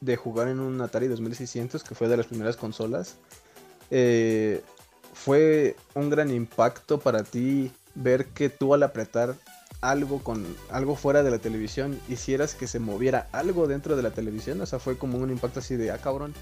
de, 0.00 0.16
jugar 0.16 0.48
en 0.48 0.60
un 0.60 0.80
Atari 0.80 1.08
2600, 1.08 1.82
que 1.82 1.94
fue 1.94 2.08
de 2.08 2.16
las 2.16 2.26
primeras 2.26 2.56
consolas, 2.56 3.16
eh, 3.90 4.62
fue 5.14 5.76
un 5.94 6.10
gran 6.10 6.30
impacto 6.30 7.00
para 7.00 7.24
ti 7.24 7.72
ver 7.94 8.26
que 8.26 8.48
tú 8.48 8.74
al 8.74 8.82
apretar 8.82 9.34
algo 9.80 10.22
con 10.22 10.46
algo 10.70 10.94
fuera 10.94 11.22
de 11.22 11.30
la 11.30 11.38
televisión 11.38 12.00
hicieras 12.08 12.54
que 12.54 12.68
se 12.68 12.78
moviera 12.78 13.28
algo 13.32 13.66
dentro 13.66 13.96
de 13.96 14.02
la 14.02 14.12
televisión, 14.12 14.60
o 14.60 14.66
sea, 14.66 14.78
fue 14.78 14.96
como 14.96 15.18
un 15.18 15.30
impacto 15.30 15.58
así 15.58 15.76
de, 15.76 15.90
ah, 15.90 15.98
cabrón, 15.98 16.34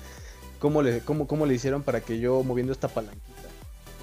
cómo 0.61 0.83
le, 0.83 1.01
cómo, 1.01 1.27
cómo 1.27 1.47
le 1.47 1.55
hicieron 1.55 1.83
para 1.83 2.03
que 2.03 2.21
yo 2.21 2.45
moviendo 2.45 2.73
esta 2.73 2.87
palanquita, 2.87 3.49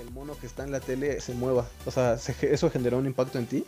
el 0.02 0.12
mono 0.12 0.38
que 0.38 0.48
está 0.48 0.66
en 0.66 0.72
la 0.72 0.82
tele 0.82 1.22
se 1.22 1.34
mueva. 1.34 1.66
O 1.86 1.92
sea, 1.92 2.16
¿eso 2.16 2.70
generó 2.70 2.98
un 2.98 3.06
impacto 3.06 3.40
en 3.40 3.46
ti? 3.46 3.64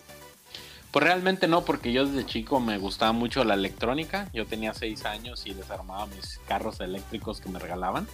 Pues 0.92 1.06
realmente 1.06 1.48
no, 1.48 1.64
porque 1.64 1.94
yo 1.94 2.06
desde 2.06 2.26
chico 2.26 2.60
me 2.60 2.80
gustaba 2.80 3.12
mucho 3.12 3.44
la 3.44 3.54
electrónica. 3.54 4.28
Yo 4.34 4.48
tenía 4.48 4.74
seis 4.74 5.06
años 5.06 5.46
y 5.46 5.54
desarmaba 5.54 6.08
mis 6.08 6.40
carros 6.48 6.82
eléctricos 6.82 7.40
que 7.40 7.50
me 7.50 7.60
regalaban. 7.60 8.08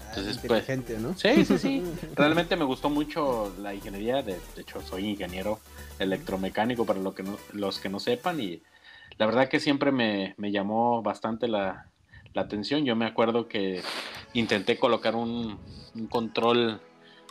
Ah, 0.00 0.14
Entonces, 0.16 0.38
pues, 0.38 0.66
¿no? 0.98 1.14
Sí, 1.16 1.44
sí, 1.44 1.58
sí. 1.58 1.82
Realmente 2.16 2.56
me 2.56 2.64
gustó 2.64 2.88
mucho 2.88 3.54
la 3.60 3.74
ingeniería. 3.74 4.22
De, 4.22 4.38
hecho, 4.56 4.80
soy 4.80 5.10
ingeniero 5.10 5.60
electromecánico 5.98 6.86
para 6.86 7.00
lo 7.00 7.14
que 7.14 7.22
los 7.52 7.78
que 7.78 7.90
no 7.90 8.00
sepan. 8.00 8.40
Y 8.40 8.62
la 9.18 9.26
verdad 9.26 9.50
que 9.50 9.60
siempre 9.60 9.92
me, 9.92 10.34
me 10.38 10.50
llamó 10.50 11.02
bastante 11.02 11.48
la, 11.48 11.91
la 12.34 12.42
atención. 12.42 12.84
Yo 12.84 12.96
me 12.96 13.06
acuerdo 13.06 13.48
que 13.48 13.82
intenté 14.34 14.78
colocar 14.78 15.14
un, 15.14 15.58
control 16.08 16.80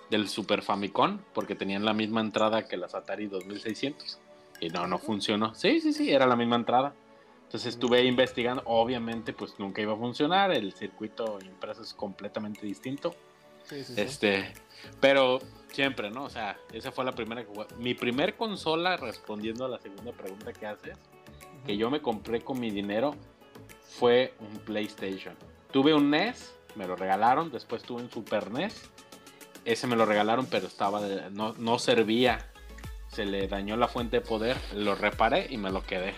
del 0.09 0.29
Super 0.29 0.61
Famicom 0.61 1.19
porque 1.33 1.55
tenían 1.55 1.85
la 1.85 1.93
misma 1.93 2.21
entrada 2.21 2.67
que 2.67 2.77
las 2.77 2.93
Atari 2.93 3.27
2600 3.27 4.19
y 4.59 4.69
no, 4.69 4.85
no 4.87 4.99
funcionó. 4.99 5.55
Sí, 5.55 5.79
sí, 5.81 5.93
sí, 5.93 6.11
era 6.11 6.27
la 6.27 6.35
misma 6.35 6.57
entrada. 6.57 6.93
Entonces 7.43 7.73
estuve 7.73 8.03
investigando, 8.05 8.61
obviamente 8.65 9.33
pues 9.33 9.55
nunca 9.57 9.81
iba 9.81 9.93
a 9.93 9.97
funcionar, 9.97 10.51
el 10.51 10.71
circuito 10.73 11.39
impreso 11.43 11.81
es 11.81 11.93
completamente 11.93 12.65
distinto. 12.65 13.15
este, 13.97 14.53
pero 14.99 15.39
siempre, 15.69 16.11
¿no? 16.11 16.25
O 16.25 16.29
sea, 16.29 16.57
esa 16.71 16.91
fue 16.91 17.03
la 17.03 17.11
primera 17.11 17.43
que 17.43 17.47
jugué. 17.53 17.67
Mi 17.77 17.93
primer 17.93 18.35
consola, 18.35 18.95
respondiendo 18.95 19.65
a 19.65 19.69
la 19.69 19.79
segunda 19.79 20.11
pregunta 20.11 20.53
que 20.53 20.65
haces, 20.65 20.97
que 21.65 21.75
yo 21.75 21.89
me 21.89 22.01
compré 22.01 22.41
con 22.41 22.59
mi 22.59 22.71
dinero, 22.71 23.15
fue 23.91 24.33
un 24.39 24.57
PlayStation. 24.59 25.35
Tuve 25.71 25.93
un 25.93 26.09
NES, 26.09 26.53
me 26.75 26.87
lo 26.87 26.95
regalaron, 26.95 27.51
después 27.51 27.83
tuve 27.83 28.01
un 28.01 28.09
Super 28.09 28.51
NES. 28.51 28.89
Ese 29.65 29.85
me 29.87 29.95
lo 29.95 30.05
regalaron, 30.05 30.47
pero 30.47 30.67
estaba 30.67 31.01
no, 31.31 31.53
no 31.53 31.79
servía. 31.79 32.49
Se 33.09 33.25
le 33.25 33.47
dañó 33.47 33.75
la 33.75 33.87
fuente 33.87 34.19
de 34.19 34.25
poder, 34.25 34.57
lo 34.73 34.95
reparé 34.95 35.47
y 35.49 35.57
me 35.57 35.69
lo 35.69 35.83
quedé. 35.83 36.13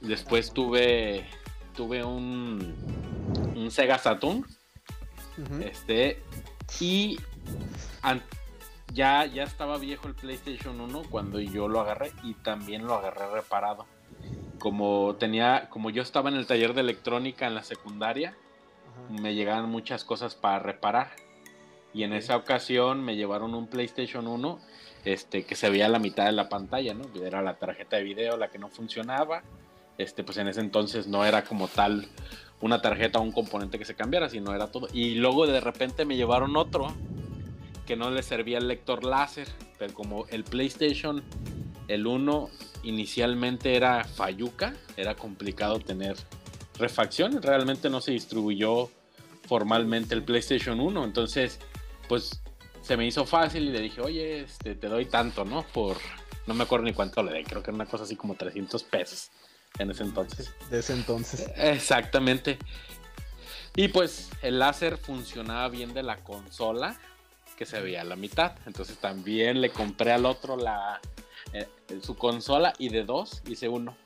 Después 0.00 0.52
tuve 0.52 1.24
tuve 1.74 2.04
un, 2.04 2.74
un 3.56 3.70
Sega 3.70 3.98
Saturn. 3.98 4.44
Este. 5.60 6.22
Y 6.80 7.18
ya, 8.92 9.24
ya 9.26 9.44
estaba 9.44 9.78
viejo 9.78 10.08
el 10.08 10.14
PlayStation 10.14 10.80
1 10.80 11.02
cuando 11.10 11.40
yo 11.40 11.68
lo 11.68 11.80
agarré 11.80 12.12
y 12.22 12.34
también 12.34 12.86
lo 12.86 12.94
agarré 12.94 13.26
reparado. 13.32 13.86
Como 14.62 15.16
tenía, 15.16 15.68
como 15.70 15.90
yo 15.90 16.02
estaba 16.02 16.30
en 16.30 16.36
el 16.36 16.46
taller 16.46 16.72
de 16.72 16.82
electrónica 16.82 17.48
en 17.48 17.56
la 17.56 17.64
secundaria, 17.64 18.36
me 19.10 19.34
llegaban 19.34 19.68
muchas 19.68 20.04
cosas 20.04 20.36
para 20.36 20.60
reparar. 20.60 21.10
Y 21.92 22.04
en 22.04 22.12
esa 22.12 22.36
ocasión 22.36 23.02
me 23.02 23.16
llevaron 23.16 23.56
un 23.56 23.66
PlayStation 23.66 24.28
1 24.28 24.60
este, 25.04 25.44
que 25.44 25.56
se 25.56 25.68
veía 25.68 25.88
la 25.88 25.98
mitad 25.98 26.26
de 26.26 26.32
la 26.32 26.48
pantalla, 26.48 26.94
¿no? 26.94 27.06
Era 27.24 27.42
la 27.42 27.54
tarjeta 27.54 27.96
de 27.96 28.04
video 28.04 28.36
la 28.36 28.50
que 28.50 28.60
no 28.60 28.68
funcionaba 28.68 29.42
este, 29.98 30.22
pues 30.22 30.38
en 30.38 30.46
ese 30.46 30.60
entonces 30.60 31.08
no 31.08 31.24
era 31.24 31.42
como 31.42 31.66
tal 31.66 32.06
una 32.60 32.80
tarjeta 32.80 33.18
o 33.18 33.22
un 33.22 33.32
componente 33.32 33.80
que 33.80 33.84
se 33.84 33.96
cambiara, 33.96 34.28
sino 34.28 34.54
era 34.54 34.70
todo. 34.70 34.86
Y 34.92 35.16
luego 35.16 35.44
de 35.48 35.60
repente 35.60 36.04
me 36.04 36.14
llevaron 36.14 36.56
otro 36.56 36.94
que 37.84 37.96
no 37.96 38.12
le 38.12 38.22
servía 38.22 38.58
el 38.58 38.68
lector 38.68 39.02
láser, 39.02 39.48
pero 39.76 39.92
como 39.92 40.26
el 40.28 40.44
PlayStation, 40.44 41.24
el 41.94 42.06
1 42.06 42.50
inicialmente 42.84 43.76
era 43.76 44.04
Fayuca, 44.04 44.74
era 44.96 45.14
complicado 45.14 45.78
tener 45.80 46.16
refacciones, 46.78 47.42
realmente 47.42 47.90
no 47.90 48.00
se 48.00 48.12
distribuyó 48.12 48.90
formalmente 49.46 50.14
el 50.14 50.22
PlayStation 50.22 50.80
1, 50.80 51.04
entonces 51.04 51.58
pues 52.08 52.42
se 52.82 52.96
me 52.96 53.06
hizo 53.06 53.24
fácil 53.26 53.64
y 53.64 53.72
le 53.72 53.80
dije, 53.80 54.00
oye, 54.00 54.40
este, 54.40 54.74
te 54.74 54.88
doy 54.88 55.06
tanto, 55.06 55.44
¿no? 55.44 55.62
Por, 55.62 55.96
no 56.46 56.54
me 56.54 56.64
acuerdo 56.64 56.86
ni 56.86 56.92
cuánto 56.92 57.22
le 57.22 57.36
di, 57.38 57.44
creo 57.44 57.62
que 57.62 57.70
era 57.70 57.76
una 57.76 57.86
cosa 57.86 58.04
así 58.04 58.16
como 58.16 58.34
300 58.34 58.82
pesos 58.84 59.30
en 59.78 59.90
ese 59.90 60.02
entonces. 60.02 60.52
De 60.70 60.80
ese 60.80 60.94
entonces. 60.94 61.50
Exactamente. 61.56 62.58
Y 63.76 63.88
pues 63.88 64.30
el 64.42 64.58
láser 64.58 64.98
funcionaba 64.98 65.68
bien 65.68 65.94
de 65.94 66.02
la 66.02 66.16
consola, 66.18 66.98
que 67.56 67.64
se 67.64 67.80
veía 67.80 68.00
a 68.02 68.04
la 68.04 68.16
mitad. 68.16 68.56
Entonces 68.66 68.98
también 68.98 69.60
le 69.60 69.70
compré 69.70 70.12
al 70.12 70.26
otro 70.26 70.56
la, 70.56 71.00
su 72.02 72.16
consola 72.16 72.72
y 72.78 72.88
de 72.88 73.04
dos 73.04 73.42
hice 73.46 73.68
uno. 73.68 73.96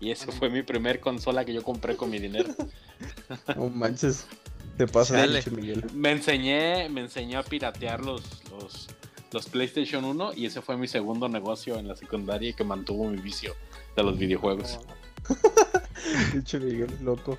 Y 0.00 0.10
eso 0.10 0.30
fue 0.32 0.50
mi 0.50 0.62
primer 0.62 1.00
consola 1.00 1.44
que 1.44 1.54
yo 1.54 1.62
compré 1.62 1.96
con 1.96 2.10
mi 2.10 2.18
dinero. 2.18 2.54
No 3.56 3.68
manches. 3.68 4.26
Te 4.76 4.86
pasa, 4.86 5.26
Miguel. 5.50 5.84
Me 5.94 6.12
enseñé, 6.12 6.88
me 6.90 7.00
enseñó 7.00 7.38
a 7.38 7.42
piratear 7.42 8.04
los, 8.04 8.42
los, 8.50 8.88
los 9.32 9.48
PlayStation 9.48 10.04
1 10.04 10.34
y 10.34 10.46
ese 10.46 10.60
fue 10.60 10.76
mi 10.76 10.86
segundo 10.86 11.28
negocio 11.28 11.78
en 11.78 11.88
la 11.88 11.96
secundaria 11.96 12.52
que 12.52 12.62
mantuvo 12.62 13.08
mi 13.08 13.16
vicio 13.16 13.54
de 13.96 14.02
los 14.02 14.18
videojuegos. 14.18 14.78
Dicho 16.34 16.60
Miguel, 16.60 16.90
loco. 17.02 17.38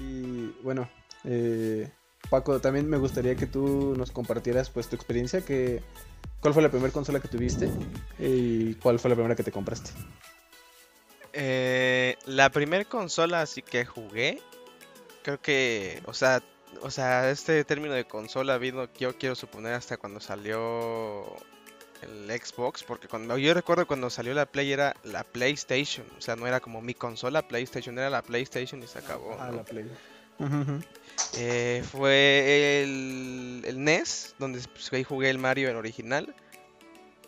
Y 0.00 0.46
bueno, 0.62 0.88
eh, 1.24 1.88
Paco, 2.30 2.60
también 2.60 2.88
me 2.88 2.96
gustaría 2.96 3.36
que 3.36 3.46
tú 3.46 3.94
nos 3.96 4.10
compartieras 4.10 4.70
pues 4.70 4.88
tu 4.88 4.96
experiencia, 4.96 5.40
que, 5.42 5.82
¿cuál 6.40 6.54
fue 6.54 6.62
la 6.62 6.70
primera 6.70 6.92
consola 6.92 7.20
que 7.20 7.28
tuviste 7.28 7.70
y 8.18 8.74
cuál 8.74 8.98
fue 8.98 9.10
la 9.10 9.16
primera 9.16 9.36
que 9.36 9.42
te 9.42 9.52
compraste? 9.52 9.90
Eh, 11.32 12.16
la 12.26 12.50
primera 12.50 12.84
consola 12.84 13.42
así 13.42 13.62
que 13.62 13.84
jugué, 13.84 14.40
creo 15.22 15.40
que, 15.40 16.00
o 16.06 16.14
sea, 16.14 16.42
o 16.82 16.90
sea, 16.90 17.30
este 17.30 17.64
término 17.64 17.94
de 17.94 18.04
consola 18.04 18.58
vino, 18.58 18.88
yo 18.98 19.16
quiero 19.16 19.34
suponer 19.34 19.74
hasta 19.74 19.96
cuando 19.96 20.20
salió 20.20 21.24
el 22.02 22.40
Xbox, 22.40 22.84
porque 22.84 23.08
cuando 23.08 23.36
yo 23.38 23.54
recuerdo 23.54 23.86
cuando 23.86 24.10
salió 24.10 24.34
la 24.34 24.46
Play 24.46 24.72
era 24.72 24.94
la 25.02 25.24
PlayStation, 25.24 26.06
o 26.18 26.20
sea, 26.20 26.36
no 26.36 26.46
era 26.46 26.60
como 26.60 26.80
mi 26.80 26.94
consola 26.94 27.46
PlayStation, 27.48 27.98
era 27.98 28.10
la 28.10 28.22
PlayStation 28.22 28.82
y 28.82 28.86
se 28.86 28.98
acabó. 28.98 29.36
Ah, 29.40 29.50
la 29.50 29.64
Eh, 31.36 31.82
fue 31.90 32.82
el, 32.82 33.62
el, 33.64 33.84
NES, 33.84 34.34
donde 34.38 34.60
pues, 34.72 34.92
ahí 34.92 35.04
jugué 35.04 35.30
el 35.30 35.38
Mario 35.38 35.68
en 35.68 35.76
original. 35.76 36.34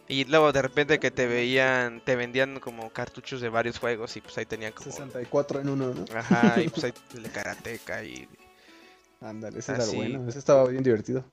Y 0.09 0.25
luego 0.25 0.53
de 0.53 0.63
repente 0.63 1.01
que 1.01 1.11
te 1.11 1.27
veían, 1.27 2.01
te 2.05 2.15
vendían 2.15 2.61
como 2.61 2.91
cartuchos 2.91 3.41
de 3.41 3.49
varios 3.49 3.79
juegos 3.79 4.17
y 4.17 4.21
pues 4.21 4.39
ahí 4.39 4.47
tenían 4.47 4.73
como... 4.73 4.91
64 4.91 5.61
en 5.61 5.69
uno, 5.69 5.95
¿no? 5.95 6.05
Ajá, 6.15 6.63
y 6.63 6.69
pues 6.69 6.85
ahí 6.85 6.93
el 7.17 7.31
Karateka 7.31 8.05
y... 8.05 8.29
Ándale, 9.21 9.59
ese 9.59 9.73
era 9.73 9.87
bueno, 9.87 10.29
ese 10.29 10.39
estaba 10.39 10.69
bien 10.69 10.85
divertido. 10.85 11.25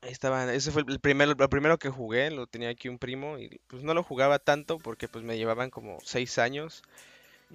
Estaba, 0.00 0.52
ese 0.52 0.72
fue 0.72 0.82
el 0.88 0.98
primero, 0.98 1.34
lo 1.38 1.48
primero 1.48 1.78
que 1.78 1.90
jugué, 1.90 2.30
lo 2.30 2.48
tenía 2.48 2.70
aquí 2.70 2.88
un 2.88 2.98
primo 2.98 3.38
y 3.38 3.60
pues 3.68 3.84
no 3.84 3.94
lo 3.94 4.02
jugaba 4.02 4.40
tanto 4.40 4.78
porque 4.78 5.06
pues 5.06 5.24
me 5.24 5.36
llevaban 5.36 5.70
como 5.70 5.98
seis 6.02 6.38
años 6.38 6.82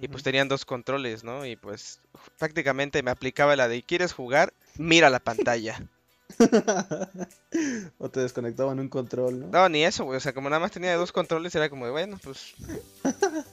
y 0.00 0.08
pues 0.08 0.22
tenían 0.22 0.48
dos 0.48 0.64
controles, 0.64 1.24
¿no? 1.24 1.44
Y 1.44 1.56
pues 1.56 2.00
prácticamente 2.38 3.02
me 3.02 3.10
aplicaba 3.10 3.56
la 3.56 3.68
de 3.68 3.82
¿quieres 3.82 4.12
jugar? 4.12 4.52
Mira 4.76 5.10
la 5.10 5.18
pantalla. 5.18 5.82
o 7.98 8.10
te 8.10 8.20
desconectaban 8.20 8.78
un 8.78 8.88
control, 8.88 9.40
¿no? 9.40 9.46
No, 9.48 9.68
ni 9.68 9.82
eso, 9.84 10.04
güey. 10.04 10.18
O 10.18 10.20
sea, 10.20 10.34
como 10.34 10.50
nada 10.50 10.60
más 10.60 10.70
tenía 10.70 10.94
dos 10.96 11.10
controles, 11.10 11.54
era 11.54 11.70
como 11.70 11.86
de, 11.86 11.90
bueno, 11.90 12.18
pues. 12.22 12.54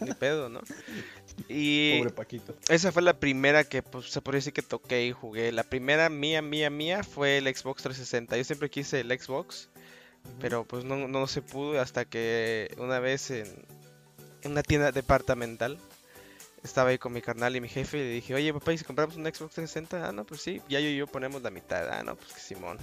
ni 0.02 0.14
pedo, 0.20 0.50
¿no? 0.50 0.60
Y. 1.48 2.00
Pobre 2.00 2.14
Paquito. 2.14 2.56
Esa 2.70 2.92
fue 2.92 3.02
la 3.02 3.18
primera 3.18 3.64
que, 3.64 3.82
pues, 3.82 4.12
se 4.12 4.22
podría 4.22 4.40
decir 4.40 4.54
que 4.54 4.62
toqué 4.62 5.06
y 5.06 5.14
jugué. 5.14 5.52
La 5.52 5.64
primera 5.64 6.10
mía, 6.10 6.42
mía, 6.42 6.70
mía 6.70 7.04
fue 7.04 7.38
el 7.38 7.46
Xbox 7.46 7.82
360. 7.84 8.38
Yo 8.38 8.44
siempre 8.44 8.70
quise 8.70 9.00
el 9.00 9.20
Xbox, 9.20 9.70
pero 10.40 10.66
pues 10.66 10.84
no, 10.84 11.08
no 11.08 11.28
se 11.28 11.42
pudo 11.42 11.80
hasta 11.80 12.06
que 12.06 12.75
una 12.78 13.00
vez 13.00 13.32
en, 13.32 13.48
en 14.42 14.52
una 14.52 14.64
tienda 14.64 14.92
departamental 14.92 15.80
estaba 16.66 16.90
ahí 16.90 16.98
con 16.98 17.14
mi 17.14 17.22
carnal 17.22 17.56
y 17.56 17.62
mi 17.62 17.70
jefe 17.70 17.98
y 17.98 18.02
le 18.02 18.10
dije, 18.10 18.36
oye 18.36 18.54
papá, 18.54 18.74
¿y 18.74 18.78
si 18.78 18.84
compramos 18.84 19.16
un 19.16 19.24
Xbox 19.24 19.56
360? 19.56 20.10
Ah, 20.10 20.12
no, 20.12 20.26
pues 20.26 20.42
sí, 20.42 20.62
ya 20.68 20.80
yo 20.80 20.88
y 20.88 20.98
yo 20.98 21.08
ponemos 21.08 21.42
la 21.42 21.52
mitad. 21.52 21.88
Ah, 21.90 22.04
no, 22.04 22.16
pues 22.16 22.34
que 22.34 22.40
Simón. 22.40 22.78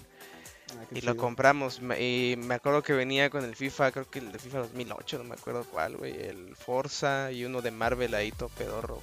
Ah, 0.71 0.85
y 0.91 1.01
lo 1.03 1.17
compramos. 1.17 1.81
Y 1.99 2.37
me 2.39 2.55
acuerdo 2.55 2.83
que 2.83 2.93
venía 2.93 3.29
con 3.29 3.45
el 3.45 3.55
FIFA, 3.55 3.93
creo 3.93 4.11
que 4.11 4.21
el 4.21 4.33
de 4.33 4.39
FIFA 4.39 4.59
2008, 4.59 5.19
no 5.19 5.25
me 5.25 5.35
acuerdo 5.35 5.65
cuál, 5.65 5.97
güey. 5.97 6.13
El 6.13 6.57
Forza 6.57 7.33
y 7.33 7.45
uno 7.45 7.61
de 7.61 7.71
Marvel 7.71 8.15
ahí, 8.15 8.33
todo 8.33 8.49
pedorro. 8.51 9.01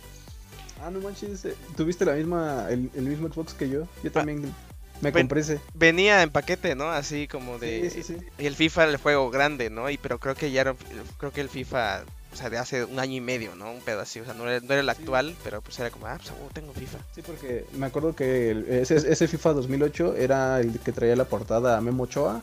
Ah, 0.82 0.90
no 0.90 1.00
manches, 1.02 1.46
tuviste 1.76 2.06
la 2.06 2.14
misma, 2.14 2.68
el, 2.70 2.90
mismo 2.94 3.28
Xbox 3.28 3.54
que 3.54 3.70
yo. 3.70 3.82
Yo 4.02 4.10
ah, 4.10 4.12
también 4.12 4.54
me 5.02 5.12
compré 5.12 5.42
ese. 5.42 5.60
Venía 5.74 6.24
en 6.24 6.30
paquete, 6.30 6.76
¿no? 6.76 6.90
Así 6.90 7.28
como 7.28 7.60
de... 7.60 7.90
Sí, 7.90 8.02
sí, 8.02 8.16
sí. 8.16 8.26
Y 8.38 8.46
el 8.46 8.56
FIFA 8.56 8.84
era 8.84 8.92
el 8.94 8.98
juego 8.98 9.30
grande, 9.30 9.70
¿no? 9.70 9.90
Y 9.90 9.98
pero 9.98 10.20
creo 10.20 10.36
que 10.36 10.52
ya 10.52 10.62
era, 10.62 10.76
creo 11.18 11.32
que 11.32 11.42
el 11.42 11.50
FIFA 11.50 12.04
o 12.32 12.36
sea, 12.36 12.50
de 12.50 12.58
hace 12.58 12.84
un 12.84 13.00
año 13.00 13.16
y 13.16 13.22
medio, 13.22 13.56
¿no? 13.56 13.72
Un 13.72 13.82
así, 14.00 14.20
o 14.20 14.26
sea, 14.26 14.34
no 14.34 14.48
era, 14.50 14.80
el 14.80 14.90
actual, 14.90 15.36
pero 15.44 15.62
pues 15.62 15.80
era 15.80 15.90
como, 15.90 16.06
ah, 16.06 16.18
pues 16.18 16.32
tengo 16.54 16.74
FIFA. 16.74 16.98
Sí, 17.14 17.22
porque 17.22 17.66
me 17.74 17.88
acuerdo 17.88 18.16
que 18.16 18.82
ese, 18.82 18.96
ese, 18.96 19.28
FIFA 19.28 19.54
2008 19.54 20.16
era 20.16 20.60
el 20.60 20.80
que 20.80 20.92
traía 20.92 21.16
la 21.16 21.26
portada 21.26 21.78
a 21.78 21.82
Memo 21.82 22.04
Ochoa, 22.04 22.42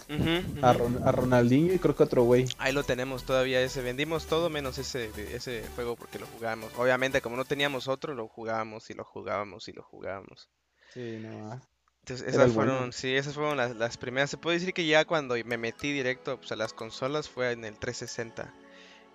A, 0.63 1.13
Ronaldinho 1.13 1.73
y 1.73 1.79
creo 1.79 1.95
que 1.95 2.03
otro 2.03 2.25
güey. 2.25 2.47
Ahí 2.59 2.73
lo 2.73 2.83
tenemos 2.83 3.25
todavía 3.25 3.61
ese, 3.61 3.81
vendimos 3.83 4.27
todo 4.27 4.51
menos 4.51 4.79
ese, 4.79 5.11
ese 5.33 5.63
juego 5.77 5.97
porque 5.97 6.19
lo 6.19 6.27
jugábamos. 6.27 6.73
Obviamente, 6.77 7.21
como 7.21 7.37
no 7.37 7.45
teníamos 7.45 7.89
otro, 7.89 8.15
lo 8.15 8.29
jugábamos 8.29 8.91
y 8.91 8.95
lo 8.95 9.05
jugábamos 9.05 9.69
y 9.69 9.73
lo 9.73 9.83
jugábamos. 9.83 10.49
Sí, 10.93 11.19
no. 11.21 11.53
Ah. 11.53 11.61
Entonces, 12.01 12.29
esas 12.29 12.53
fueron, 12.53 12.93
sí, 12.93 13.17
esas 13.17 13.35
fueron 13.35 13.57
las, 13.57 13.75
las, 13.75 13.97
primeras. 13.97 14.31
Se 14.31 14.37
puede 14.37 14.59
decir 14.59 14.73
que 14.73 14.87
ya 14.87 15.05
cuando 15.05 15.35
me 15.45 15.59
metí 15.59 15.93
directo 15.93 16.39
pues, 16.39 16.53
a 16.53 16.57
las 16.57 16.73
consolas 16.73 17.29
fue 17.29 17.51
en 17.51 17.65
el 17.65 17.77
360. 17.77 18.55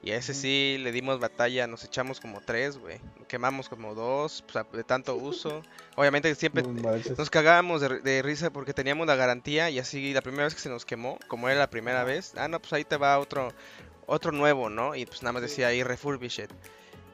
Y 0.04 0.12
a 0.12 0.18
ese 0.18 0.34
sí 0.34 0.78
le 0.80 0.92
dimos 0.92 1.20
batalla, 1.20 1.68
nos 1.68 1.84
echamos 1.84 2.20
como 2.20 2.42
tres, 2.42 2.78
güey. 2.78 3.00
Quemamos 3.28 3.70
como 3.70 3.94
dos, 3.94 4.44
sea, 4.52 4.66
de 4.74 4.84
tanto 4.84 5.16
uso. 5.16 5.62
Obviamente 5.96 6.34
siempre 6.34 6.64
nos 6.64 7.30
cagábamos 7.30 7.82
de, 7.82 8.22
risa 8.24 8.52
porque 8.52 8.74
teníamos 8.74 9.06
la 9.06 9.16
garantía 9.16 9.70
y 9.70 9.78
así 9.78 10.14
la 10.14 10.22
primera 10.22 10.46
vez 10.46 10.56
que 10.56 10.62
se 10.62 10.70
nos 10.70 10.86
quemó, 10.86 11.20
como 11.28 11.50
era 11.50 11.60
la 11.60 11.70
primera 11.70 12.04
vez, 12.04 12.34
ah, 12.36 12.48
no, 12.48 12.60
pues 12.60 12.74
ahí 12.74 12.84
te 12.84 12.98
va 12.98 13.20
otro 13.20 13.54
otro 14.08 14.32
nuevo, 14.32 14.70
¿no? 14.70 14.96
Y 14.96 15.06
pues 15.06 15.22
nada 15.24 15.34
más 15.34 15.42
decía 15.44 15.68
ahí 15.68 15.84
refurbished. 15.84 16.50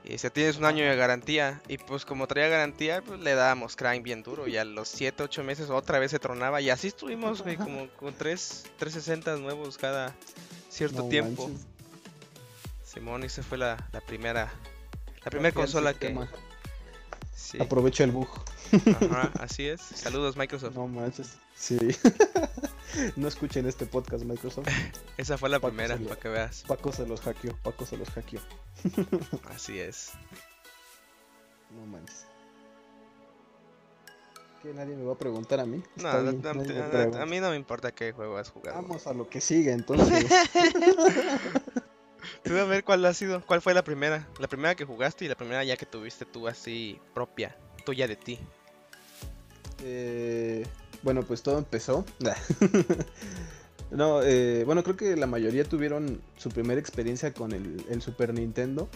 Y 0.04 0.18
si 0.18 0.30
tienes 0.30 0.58
un 0.58 0.64
año 0.64 0.86
de 0.86 0.96
garantía, 0.96 1.62
y 1.68 1.78
pues 1.78 2.06
como 2.06 2.28
traía 2.28 2.48
garantía, 2.48 3.02
pues 3.02 3.20
le 3.20 3.36
dábamos 3.36 3.76
crime 3.76 4.00
bien 4.00 4.24
duro. 4.24 4.48
Y 4.48 4.56
a 4.56 4.64
los 4.64 4.88
7, 4.88 5.22
8 5.22 5.44
meses 5.44 5.70
otra 5.70 6.00
vez 6.00 6.12
se 6.12 6.20
tronaba. 6.20 6.62
Y 6.62 6.70
así 6.70 6.88
estuvimos, 6.88 7.42
güey, 7.42 7.58
como 7.58 7.90
con 7.98 8.14
3, 8.14 8.64
360 8.78 9.36
nuevos 9.36 9.78
cada 9.78 10.16
cierto 10.70 11.10
tiempo. 11.10 11.52
Simón, 12.88 13.26
esa 13.26 13.44
fue 13.44 13.58
la, 13.58 13.76
la 13.92 14.00
primera 14.00 14.50
la 15.26 15.30
primera 15.30 15.54
consola 15.54 15.94
que 15.94 16.18
Aprovecha 17.60 18.06
el 18.06 18.12
bug. 18.12 18.30
Ajá, 19.02 19.32
así 19.40 19.68
es. 19.68 19.82
Saludos, 19.82 20.38
Microsoft. 20.38 20.74
No 20.74 20.88
manches. 20.88 21.38
Sí. 21.56 21.78
no 23.16 23.28
escuchen 23.28 23.68
este 23.68 23.86
podcast, 23.86 24.24
Microsoft. 24.24 24.68
Esa 25.18 25.38
fue 25.38 25.50
la 25.50 25.60
primera, 25.60 25.98
para 25.98 26.16
que 26.16 26.30
veas. 26.30 26.64
Paco 26.68 26.92
se 26.92 27.06
los 27.06 27.22
hackeó, 27.22 27.56
Paco 27.62 27.86
se 27.86 27.98
los 27.98 28.10
hackeó. 28.10 28.40
así 29.54 29.80
es. 29.80 30.12
No 31.76 31.86
manches. 31.86 32.26
Que 34.64 34.74
nadie 34.74 34.96
me 34.96 35.04
va 35.04 35.14
a 35.14 35.18
preguntar 35.18 35.60
a 35.60 35.66
mí. 35.66 35.84
No, 35.98 36.10
a 36.10 37.26
mí 37.26 37.40
no 37.40 37.50
me 37.50 37.56
importa 37.58 37.92
qué 37.92 38.14
juego 38.14 38.38
has 38.38 38.50
jugado. 38.50 38.82
Vamos 38.82 39.08
a 39.08 39.14
lo 39.14 39.30
que 39.30 39.42
sigue 39.42 39.72
entonces. 39.74 40.26
Tú 42.44 42.58
a 42.58 42.64
ver 42.66 42.84
cuál 42.84 43.06
ha 43.06 43.14
sido, 43.14 43.42
cuál 43.46 43.62
fue 43.62 43.74
la 43.74 43.84
primera, 43.84 44.28
la 44.40 44.48
primera 44.48 44.76
que 44.76 44.86
jugaste 44.86 45.26
y 45.26 45.28
la 45.28 45.36
primera 45.36 45.64
ya 45.64 45.78
que 45.78 45.86
tuviste 45.86 46.26
tú 46.26 46.48
así 46.48 47.00
propia, 47.14 47.56
tuya 47.86 48.08
de 48.08 48.16
ti. 48.16 48.40
Eh, 49.84 50.66
bueno, 51.04 51.24
pues 51.24 51.44
todo 51.44 51.58
empezó. 51.58 52.06
no, 53.92 54.22
eh, 54.24 54.64
bueno, 54.66 54.84
creo 54.84 54.98
que 54.98 55.16
la 55.16 55.28
mayoría 55.28 55.64
tuvieron 55.64 56.22
su 56.38 56.50
primera 56.50 56.80
experiencia 56.80 57.34
con 57.34 57.52
el, 57.52 58.02
Super 58.02 58.34
Nintendo, 58.34 58.90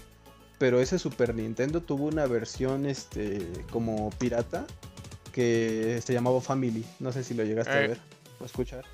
pero 0.58 0.80
ese 0.80 1.00
Super 1.00 1.36
Nintendo 1.36 1.82
tuvo 1.82 2.06
una 2.06 2.26
versión, 2.26 2.86
este, 2.86 3.48
como 3.72 4.10
pirata 4.12 4.66
que 5.32 6.02
se 6.04 6.14
llamaba 6.14 6.42
Family. 6.42 6.86
No 7.00 7.12
sé 7.12 7.24
si 7.24 7.34
lo 7.34 7.44
llegaste 7.44 7.72
a 7.72 7.84
eh. 7.84 7.88
ver 7.90 8.00
o 8.40 8.46
escuchar. 8.46 8.86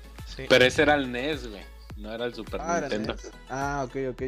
Pero 0.48 0.64
ese 0.64 0.82
era 0.82 0.94
el 0.94 1.10
NES, 1.10 1.48
güey. 1.48 1.77
No 1.98 2.12
era 2.12 2.24
el 2.26 2.34
Super 2.34 2.60
ah, 2.60 2.80
Nintendo. 2.80 3.16
Ah, 3.50 3.84
ok, 3.84 3.96
ok. 4.10 4.22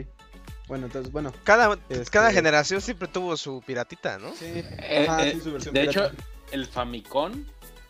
Bueno, 0.66 0.86
entonces, 0.86 1.12
bueno. 1.12 1.32
Cada, 1.44 1.76
cada 2.10 2.28
este 2.28 2.32
generación 2.32 2.80
siempre 2.80 3.08
tuvo 3.08 3.36
su 3.36 3.62
piratita, 3.62 4.18
¿no? 4.18 4.34
Sí. 4.34 4.46
Eh, 4.46 5.06
eh, 5.08 5.40
su 5.42 5.52
versión 5.52 5.74
de 5.74 5.84
hecho, 5.84 6.10
el 6.52 6.66
Famicom 6.66 7.44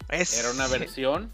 era 0.09 0.51
una 0.51 0.67
versión. 0.67 1.31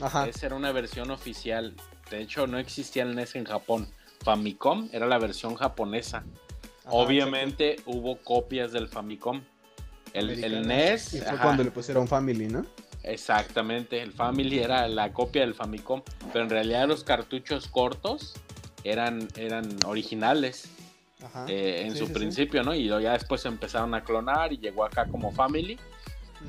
Ajá. 0.00 0.28
Esa 0.28 0.46
era 0.46 0.56
una 0.56 0.72
versión 0.72 1.10
oficial. 1.10 1.74
De 2.10 2.20
hecho, 2.20 2.46
no 2.46 2.58
existía 2.58 3.04
el 3.04 3.14
NES 3.14 3.36
en 3.36 3.44
Japón. 3.44 3.88
Famicom 4.22 4.88
era 4.92 5.06
la 5.06 5.18
versión 5.18 5.54
japonesa. 5.54 6.24
Obviamente 6.86 7.76
hubo 7.86 8.18
copias 8.22 8.72
del 8.72 8.88
Famicom. 8.88 9.42
El, 10.12 10.42
el 10.42 10.66
NES. 10.66 11.14
Y 11.14 11.20
fue 11.20 11.38
cuando 11.38 11.62
le 11.62 11.70
pusieron 11.70 12.08
Family, 12.08 12.48
¿no? 12.48 12.64
Exactamente, 13.06 14.02
el 14.02 14.12
Family 14.12 14.58
era 14.58 14.88
la 14.88 15.12
copia 15.12 15.42
del 15.42 15.54
Famicom, 15.54 16.02
pero 16.32 16.44
en 16.44 16.50
realidad 16.50 16.88
los 16.88 17.04
cartuchos 17.04 17.68
cortos 17.68 18.34
eran, 18.82 19.28
eran 19.36 19.78
originales 19.86 20.68
eh, 21.48 21.84
en 21.86 21.96
su 21.96 22.12
principio, 22.12 22.62
¿no? 22.62 22.74
Y 22.74 22.88
ya 22.88 23.12
después 23.12 23.42
se 23.42 23.48
empezaron 23.48 23.94
a 23.94 24.02
clonar 24.02 24.52
y 24.52 24.58
llegó 24.58 24.84
acá 24.84 25.06
como 25.06 25.32
Family. 25.32 25.78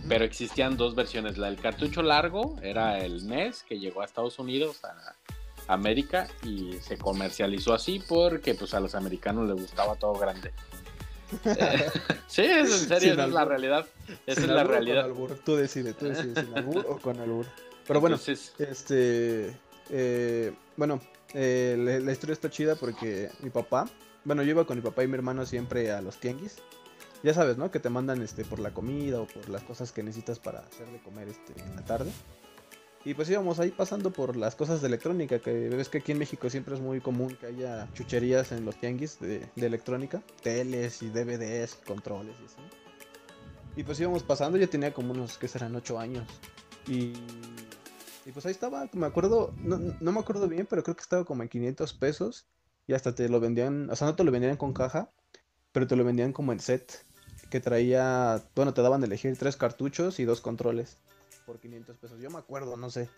Pero 0.08 0.26
existían 0.26 0.78
dos 0.78 0.96
versiones. 0.96 1.38
La 1.38 1.48
del 1.48 1.58
cartucho 1.58 2.04
largo 2.04 2.56
era 2.62 3.00
el 3.00 3.26
NES 3.28 3.64
que 3.64 3.80
llegó 3.80 4.02
a 4.02 4.06
Estados 4.06 4.38
Unidos, 4.38 4.84
a 4.84 5.74
América, 5.74 6.28
y 6.44 6.74
se 6.82 6.98
comercializó 6.98 7.74
así 7.74 8.04
porque 8.08 8.54
pues 8.54 8.74
a 8.74 8.80
los 8.80 8.96
americanos 8.96 9.48
les 9.48 9.62
gustaba 9.62 9.96
todo 9.96 10.14
grande. 10.14 10.52
Sí, 12.28 12.42
es 12.42 12.72
en 12.72 12.88
serio, 12.88 13.14
esa 13.14 13.26
es 13.26 13.34
la 13.34 13.46
realidad. 13.46 13.86
Esa 14.26 14.42
es 14.42 14.48
la 14.48 14.64
realidad. 14.64 15.10
Tú 15.44 15.56
decides, 15.56 15.96
tú 15.98 16.06
decides, 16.06 16.38
sin 16.40 16.58
albur 16.58 16.86
o 16.88 16.98
con 16.98 17.20
albur. 17.20 17.46
Pero 17.86 18.02
bueno, 18.02 18.18
este. 18.60 19.58
Eh, 19.90 20.54
bueno, 20.76 21.00
eh, 21.34 22.02
la, 22.04 22.12
historia 22.12 22.34
está 22.34 22.50
chida 22.50 22.76
porque 22.76 23.30
mi 23.42 23.50
papá. 23.50 23.90
Bueno, 24.24 24.44
yo 24.44 24.50
iba 24.52 24.66
con 24.66 24.78
mi 24.78 24.84
papá 24.84 25.04
y 25.04 25.08
mi 25.08 25.16
hermano 25.16 25.46
siempre 25.46 25.92
a 25.92 26.02
los 26.02 26.18
tianguis. 26.18 26.58
Ya 27.24 27.34
sabes, 27.34 27.58
¿no? 27.58 27.72
Que 27.72 27.80
te 27.80 27.90
mandan 27.90 28.22
este 28.22 28.46
por 28.46 28.60
la 28.60 28.72
comida 28.72 29.22
o 29.22 29.28
por 29.28 29.50
las 29.50 29.64
cosas 29.64 29.92
que 29.92 30.04
necesitas 30.04 30.40
para 30.40 30.60
hacer 30.60 30.88
de 30.88 31.00
comer 31.00 31.30
este 31.30 31.60
en 31.62 31.76
la 31.76 31.84
tarde. 31.84 32.12
Y 33.08 33.14
pues 33.14 33.30
íbamos 33.30 33.58
ahí 33.62 33.72
pasando 33.72 34.12
por 34.12 34.36
las 34.36 34.58
cosas 34.58 34.82
de 34.82 34.88
electrónica, 34.90 35.40
que 35.40 35.70
ves 35.70 35.88
que 35.88 36.00
aquí 36.00 36.12
en 36.12 36.18
México 36.18 36.50
siempre 36.50 36.76
es 36.76 36.82
muy 36.82 37.00
común 37.00 37.38
que 37.40 37.46
haya 37.46 37.88
chucherías 37.94 38.52
en 38.52 38.66
los 38.66 38.76
tianguis 38.76 39.18
de, 39.22 39.50
electrónica, 39.56 40.22
teles 40.44 41.02
y 41.02 41.08
DVDs, 41.08 41.76
controles 41.88 42.36
y 42.42 42.44
así. 42.44 42.58
Y 43.78 43.84
pues 43.84 43.98
íbamos 44.02 44.24
pasando, 44.24 44.58
yo 44.58 44.68
tenía 44.68 44.94
como 44.94 45.14
unos, 45.14 45.38
que 45.38 45.48
serán 45.48 45.74
8 45.74 45.98
años. 45.98 46.28
Y, 46.86 47.14
y 48.26 48.32
pues 48.34 48.46
ahí 48.46 48.52
estaba, 48.52 48.90
me 48.92 49.06
acuerdo, 49.06 49.54
no, 49.56 49.78
no 49.78 50.12
me 50.12 50.20
acuerdo 50.20 50.50
bien, 50.50 50.68
pero 50.70 50.84
creo 50.84 50.98
que 50.98 51.04
estaba 51.04 51.24
como 51.24 51.44
en 51.44 51.48
500 51.48 51.94
pesos. 51.94 52.50
Y 52.88 52.94
hasta 52.94 53.16
te 53.16 53.30
lo 53.30 53.40
vendían, 53.40 53.90
o 53.90 53.96
sea, 53.96 54.08
no 54.08 54.18
te 54.18 54.26
lo 54.26 54.34
vendían 54.34 54.58
con 54.58 54.74
caja, 54.74 55.12
pero 55.72 55.88
te 55.88 55.96
lo 55.96 56.04
vendían 56.04 56.34
como 56.34 56.52
en 56.52 56.60
set. 56.60 57.06
Que 57.50 57.62
traía, 57.62 58.44
bueno, 58.54 58.74
te 58.74 58.82
daban 58.82 59.00
de 59.00 59.08
elegir 59.08 59.38
tres 59.38 59.56
cartuchos 59.56 60.20
y 60.20 60.26
dos 60.26 60.42
controles 60.42 60.98
por 61.48 61.60
500 61.60 61.98
pesos. 61.98 62.20
Yo 62.20 62.30
me 62.30 62.38
acuerdo, 62.38 62.76
no 62.76 62.92
sé. 62.92 63.10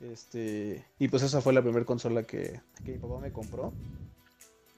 Este, 0.00 0.84
y 0.98 1.08
pues 1.08 1.22
esa 1.22 1.40
fue 1.40 1.52
la 1.52 1.62
primera 1.62 1.84
consola 1.84 2.22
que, 2.22 2.60
mi 2.82 2.94
papá 2.94 3.20
me 3.20 3.30
compró. 3.30 3.72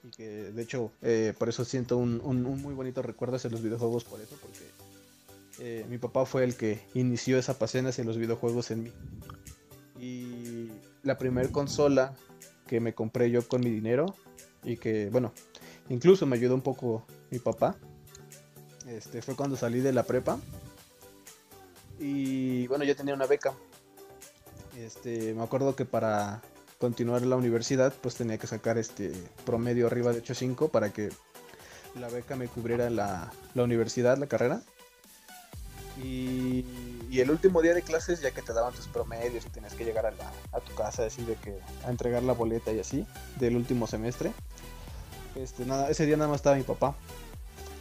Y 0.02 0.10
que 0.10 0.26
de 0.26 0.62
hecho, 0.62 0.90
eh, 1.00 1.32
por 1.38 1.48
eso 1.48 1.64
siento 1.64 1.96
un, 1.96 2.42
muy 2.42 2.74
bonito 2.74 3.00
recuerdo 3.00 3.36
hacia 3.36 3.48
los 3.48 3.62
videojuegos, 3.62 4.04
por 4.04 4.20
eso, 4.20 4.36
porque 4.40 4.64
eh, 5.60 5.86
mi 5.88 5.98
papá 5.98 6.26
fue 6.26 6.42
el 6.42 6.56
que 6.56 6.80
inició 6.94 7.38
esa 7.38 7.58
pasión 7.58 7.86
hacia 7.86 8.04
los 8.04 8.18
videojuegos 8.18 8.70
en 8.72 8.82
mí. 8.82 8.92
Y 10.00 10.70
la 11.04 11.16
primera 11.16 11.48
consola 11.50 12.14
que 12.66 12.80
me 12.80 12.94
compré 12.94 13.30
yo 13.30 13.46
con 13.46 13.60
mi 13.60 13.70
dinero, 13.70 14.16
y 14.64 14.78
que, 14.78 15.10
bueno, 15.10 15.32
incluso 15.88 16.26
me 16.26 16.36
ayudó 16.36 16.54
un 16.54 16.62
poco 16.62 17.04
mi 17.30 17.38
papá, 17.38 17.76
este, 18.88 19.22
fue 19.22 19.36
cuando 19.36 19.56
salí 19.56 19.80
de 19.80 19.92
la 19.92 20.02
prepa 20.02 20.40
y 22.00 22.66
bueno, 22.66 22.84
yo 22.84 22.96
tenía 22.96 23.14
una 23.14 23.26
beca. 23.26 23.54
Este, 24.76 25.34
me 25.34 25.42
acuerdo 25.42 25.76
que 25.76 25.84
para 25.84 26.40
continuar 26.78 27.22
la 27.22 27.36
universidad, 27.36 27.92
pues 28.00 28.14
tenía 28.14 28.38
que 28.38 28.46
sacar 28.46 28.78
este 28.78 29.12
promedio 29.44 29.86
arriba 29.86 30.12
de 30.12 30.22
8.5 30.22 30.70
para 30.70 30.90
que 30.90 31.10
la 31.98 32.08
beca 32.08 32.36
me 32.36 32.48
cubriera 32.48 32.88
la, 32.88 33.30
universidad, 33.54 34.16
la 34.16 34.26
carrera. 34.26 34.62
Y, 36.02 36.64
el 37.12 37.30
último 37.30 37.60
día 37.60 37.74
de 37.74 37.82
clases, 37.82 38.22
ya 38.22 38.30
que 38.30 38.40
te 38.40 38.54
daban 38.54 38.72
tus 38.72 38.86
promedios 38.86 39.44
y 39.44 39.50
tenías 39.50 39.74
que 39.74 39.84
llegar 39.84 40.06
a, 40.06 40.12
a 40.56 40.60
tu 40.60 40.74
casa, 40.74 41.02
decir 41.02 41.26
de 41.26 41.34
que 41.34 41.58
a 41.84 41.90
entregar 41.90 42.22
la 42.22 42.32
boleta 42.32 42.72
y 42.72 42.80
así, 42.80 43.06
del 43.38 43.56
último 43.56 43.86
semestre. 43.86 44.32
Este, 45.34 45.66
nada, 45.66 45.90
ese 45.90 46.06
día 46.06 46.16
nada 46.16 46.30
más 46.30 46.36
estaba 46.36 46.56
mi 46.56 46.62
papá. 46.62 46.96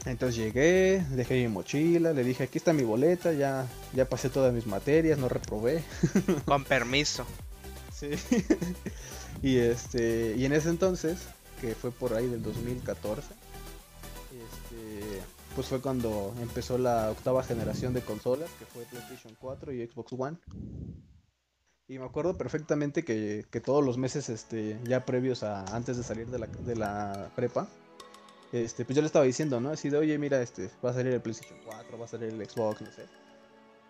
Entonces 0.06 0.38
llegué, 0.38 1.04
dejé 1.12 1.36
mi 1.36 1.48
mochila, 1.50 2.14
le 2.14 2.24
dije, 2.24 2.44
aquí 2.44 2.58
está 2.58 2.72
mi 2.74 2.84
boleta, 2.84 3.34
ya, 3.34 3.68
ya 3.94 4.06
pasé 4.06 4.30
todas 4.30 4.54
mis 4.54 4.66
materias, 4.66 5.20
no 5.20 5.28
reprobé. 5.28 5.84
Con 6.46 6.64
permiso. 6.64 7.26
Sí. 7.94 8.12
y 9.44 9.58
este, 9.58 10.36
y 10.38 10.46
en 10.46 10.54
ese 10.54 10.70
entonces, 10.70 11.20
que 11.60 11.76
fue 11.76 11.92
por 11.92 12.14
ahí 12.14 12.28
del 12.28 12.42
2014, 12.42 13.28
este, 14.32 15.22
pues 15.56 15.68
fue 15.68 15.82
cuando 15.82 16.34
empezó 16.42 16.78
la 16.78 17.12
octava 17.12 17.44
generación 17.44 17.94
de 17.94 18.02
consolas, 18.02 18.50
que 18.58 18.66
fue 18.66 18.86
PlayStation 18.86 19.36
4 19.40 19.74
y 19.74 19.86
Xbox 19.86 20.14
One. 20.14 20.38
Y 21.90 22.00
me 22.00 22.06
acuerdo 22.06 22.38
perfectamente 22.38 23.04
que, 23.04 23.46
que 23.50 23.60
todos 23.60 23.84
los 23.84 23.98
meses, 23.98 24.30
este, 24.30 24.80
ya 24.86 25.06
previos 25.06 25.44
a 25.44 25.66
antes 25.76 25.98
de 25.98 26.04
salir 26.04 26.28
de 26.28 26.40
la, 26.40 26.48
de 26.48 26.76
la 26.76 27.32
prepa, 27.36 27.68
este, 28.52 28.84
pues 28.84 28.96
yo 28.96 29.02
le 29.02 29.08
estaba 29.08 29.26
diciendo, 29.26 29.60
¿no? 29.60 29.70
Así 29.70 29.90
de, 29.90 29.98
oye, 29.98 30.18
mira, 30.18 30.42
este, 30.42 30.70
va 30.84 30.90
a 30.90 30.94
salir 30.94 31.14
el 31.14 31.22
PlayStation 31.22 31.60
4, 31.66 31.98
va 31.98 32.06
a 32.06 32.08
salir 32.08 32.30
el 32.30 32.50
Xbox, 32.50 32.82
no 32.82 32.92
sé. 32.92 33.06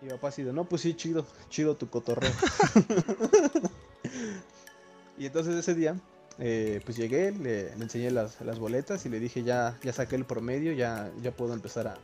Y 0.01 0.05
mi 0.05 0.11
papá 0.11 0.29
así 0.29 0.43
de, 0.43 0.53
no, 0.53 0.65
pues 0.65 0.81
sí, 0.81 0.93
chido, 0.95 1.25
chido 1.49 1.75
tu 1.75 1.89
cotorreo. 1.89 2.31
y 5.17 5.25
entonces 5.25 5.55
ese 5.55 5.75
día, 5.75 5.95
eh, 6.39 6.81
pues 6.83 6.97
llegué, 6.97 7.31
le, 7.31 7.71
enseñé 7.73 8.11
las, 8.11 8.37
boletas 8.59 9.05
y 9.05 9.09
le 9.09 9.19
dije, 9.19 9.43
ya, 9.43 9.77
ya 9.81 9.93
saqué 9.93 10.15
el 10.15 10.25
promedio, 10.25 10.73
ya, 10.73 11.11
ya 11.21 11.31
puedo 11.31 11.53
empezar 11.53 11.87
a, 11.87 11.97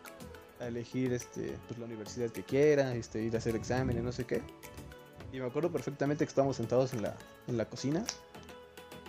elegir 0.66 1.12
este, 1.12 1.58
pues, 1.68 1.78
la 1.78 1.86
universidad 1.86 2.32
que 2.32 2.42
quiera, 2.42 2.96
este, 2.96 3.22
ir 3.22 3.36
a 3.36 3.40
hacer 3.40 3.56
exámenes, 3.56 4.04
no 4.04 4.14
sé 4.14 4.24
qué. 4.24 4.42
Y 5.34 5.40
me 5.40 5.46
acuerdo 5.46 5.70
perfectamente 5.70 6.26
que 6.26 6.30
estábamos 6.30 6.56
sentados 6.56 6.94
en 6.94 7.02
la, 7.02 7.18
en 7.48 7.58
la 7.58 7.66
cocina 7.66 8.06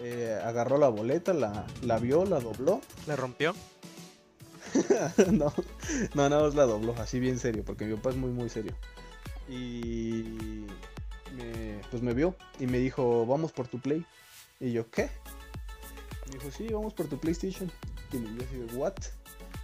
eh, 0.00 0.38
agarró 0.44 0.78
la 0.78 0.88
boleta, 0.88 1.32
la, 1.32 1.66
la 1.82 1.98
vio, 1.98 2.24
la 2.24 2.40
dobló. 2.40 2.80
¿La 3.06 3.16
rompió? 3.16 3.54
no, 5.32 5.52
no, 6.14 6.28
no, 6.28 6.48
la 6.50 6.64
dobló, 6.64 6.94
así 6.98 7.18
bien 7.18 7.38
serio, 7.38 7.64
porque 7.64 7.86
mi 7.86 7.94
papá 7.96 8.10
es 8.10 8.16
muy, 8.16 8.30
muy 8.30 8.48
serio. 8.48 8.74
Y 9.48 10.24
me, 11.36 11.80
pues 11.90 12.02
me 12.02 12.14
vio 12.14 12.36
y 12.58 12.66
me 12.66 12.78
dijo, 12.78 13.24
vamos 13.26 13.52
por 13.52 13.68
tu 13.68 13.80
play. 13.80 14.04
Y 14.60 14.72
yo, 14.72 14.90
¿qué? 14.90 15.08
Me 16.26 16.34
dijo, 16.34 16.50
sí, 16.50 16.68
vamos 16.68 16.94
por 16.94 17.06
tu 17.06 17.18
PlayStation. 17.18 17.70
Y 18.12 18.16
yo 18.16 18.28
dije, 18.28 18.76
¿what? 18.76 18.94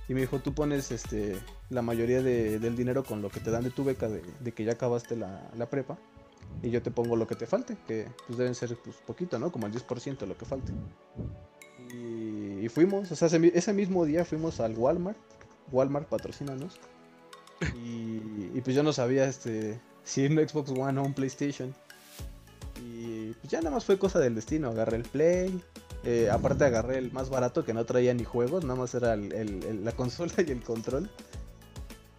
Y 0.09 0.14
me 0.14 0.21
dijo, 0.21 0.38
tú 0.40 0.55
pones 0.55 0.90
este 0.90 1.38
la 1.71 1.83
mayoría 1.83 2.23
del 2.23 2.77
dinero 2.77 3.03
con 3.03 3.23
lo 3.23 3.31
que 3.31 3.40
te 3.40 3.51
dan 3.51 3.64
de 3.64 3.71
tu 3.71 3.85
beca 3.85 4.09
de, 4.09 4.23
de 4.40 4.53
que 4.53 4.64
ya 4.64 4.73
acabaste 4.73 5.16
la, 5.16 5.51
la 5.57 5.71
prepa 5.71 5.97
y 6.62 6.71
yo 6.71 6.83
te 6.83 6.91
pongo 6.91 7.17
lo 7.17 7.27
que 7.27 7.35
te 7.35 7.47
falte, 7.47 7.77
que 7.87 8.09
pues 8.27 8.38
deben 8.38 8.55
ser 8.55 8.77
pues 8.77 8.97
poquito, 8.97 9.38
¿no? 9.38 9.51
Como 9.51 9.67
el 9.67 9.73
10% 9.73 10.27
lo 10.27 10.37
que 10.37 10.45
falte. 10.45 10.73
Y, 11.93 12.69
fuimos, 12.69 13.11
o 13.11 13.17
sea, 13.17 13.27
ese, 13.27 13.73
mismo 13.73 14.05
día 14.05 14.25
fuimos 14.25 14.61
al 14.61 14.77
Walmart, 14.77 15.19
Walmart 15.71 16.09
patrocínanos. 16.09 16.79
Y, 17.85 18.61
pues 18.61 18.77
yo 18.77 18.83
no 18.83 18.93
sabía 18.93 19.25
este 19.25 19.81
si 20.05 20.27
un 20.27 20.37
Xbox 20.37 20.71
One 20.71 21.01
o 21.01 21.05
un 21.05 21.15
PlayStation. 21.15 21.75
Y 22.85 23.33
pues 23.35 23.51
ya 23.51 23.59
nada 23.59 23.71
más 23.71 23.85
fue 23.85 23.99
cosa 23.99 24.19
del 24.19 24.35
destino. 24.35 24.69
Agarré 24.71 24.97
el 24.97 25.05
Play. 25.05 25.62
Eh, 26.05 26.29
aparte 26.31 26.65
agarré 26.65 26.99
el 26.99 27.12
más 27.12 27.31
barato 27.31 27.65
que 27.65 27.73
no 27.73 27.85
traía 27.85 28.12
ni 28.12 28.25
juegos, 28.25 28.65
nada 28.65 28.75
más 28.75 28.93
era 28.95 29.15
la 29.15 29.93
consola 29.97 30.33
y 30.38 30.51
el 30.51 30.62
control. 30.62 31.09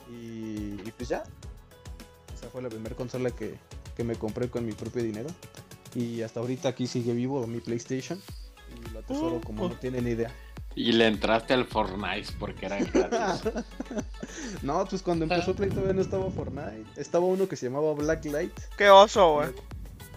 Y, 0.09 0.91
pues 0.91 1.09
ya. 1.09 1.23
Esa 2.33 2.49
fue 2.49 2.61
la 2.61 2.69
primera 2.69 2.95
consola 2.95 3.31
que, 3.31 3.57
que 3.95 4.03
me 4.03 4.15
compré 4.15 4.49
con 4.49 4.65
mi 4.65 4.73
propio 4.73 5.03
dinero. 5.03 5.29
Y 5.95 6.21
hasta 6.21 6.39
ahorita 6.39 6.69
aquí 6.69 6.87
sigue 6.87 7.13
vivo 7.13 7.45
mi 7.47 7.59
PlayStation. 7.59 8.19
Y 8.75 8.91
lo 8.91 8.99
atesoro 8.99 9.41
como 9.41 9.69
no 9.69 9.75
tienen 9.75 10.07
idea. 10.07 10.31
Y 10.75 10.91
le 10.93 11.07
entraste 11.07 11.53
al 11.53 11.65
Fortnite 11.65 12.33
porque 12.39 12.65
era 12.65 12.79
gratis. 12.79 13.51
no, 14.63 14.85
pues 14.85 15.03
cuando 15.03 15.25
empezó 15.25 15.55
Play 15.55 15.69
todavía 15.69 15.93
no 15.93 16.01
estaba 16.01 16.31
Fortnite. 16.31 16.85
Estaba 16.95 17.25
uno 17.25 17.47
que 17.47 17.55
se 17.55 17.67
llamaba 17.67 17.93
Blacklight. 17.93 18.59
Qué 18.75 18.89
oso, 18.89 19.33
güey. 19.33 19.49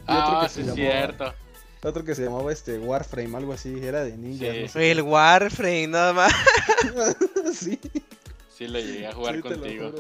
Ah, 0.06 0.48
sí, 0.50 0.62
es 0.62 0.74
cierto. 0.74 1.34
Otro 1.82 2.04
que 2.04 2.14
se 2.14 2.24
llamaba 2.24 2.52
este 2.52 2.78
Warframe, 2.78 3.36
algo 3.36 3.52
así, 3.52 3.78
era 3.82 4.02
de 4.02 4.16
ninja. 4.16 4.46
El 4.46 5.02
Warframe, 5.02 5.88
nada 5.88 6.12
más. 6.14 6.32
sí. 7.52 7.78
Sí, 8.56 8.66
lo 8.66 8.80
llegué 8.80 9.06
a 9.06 9.12
jugar 9.12 9.40
contigo. 9.40 9.92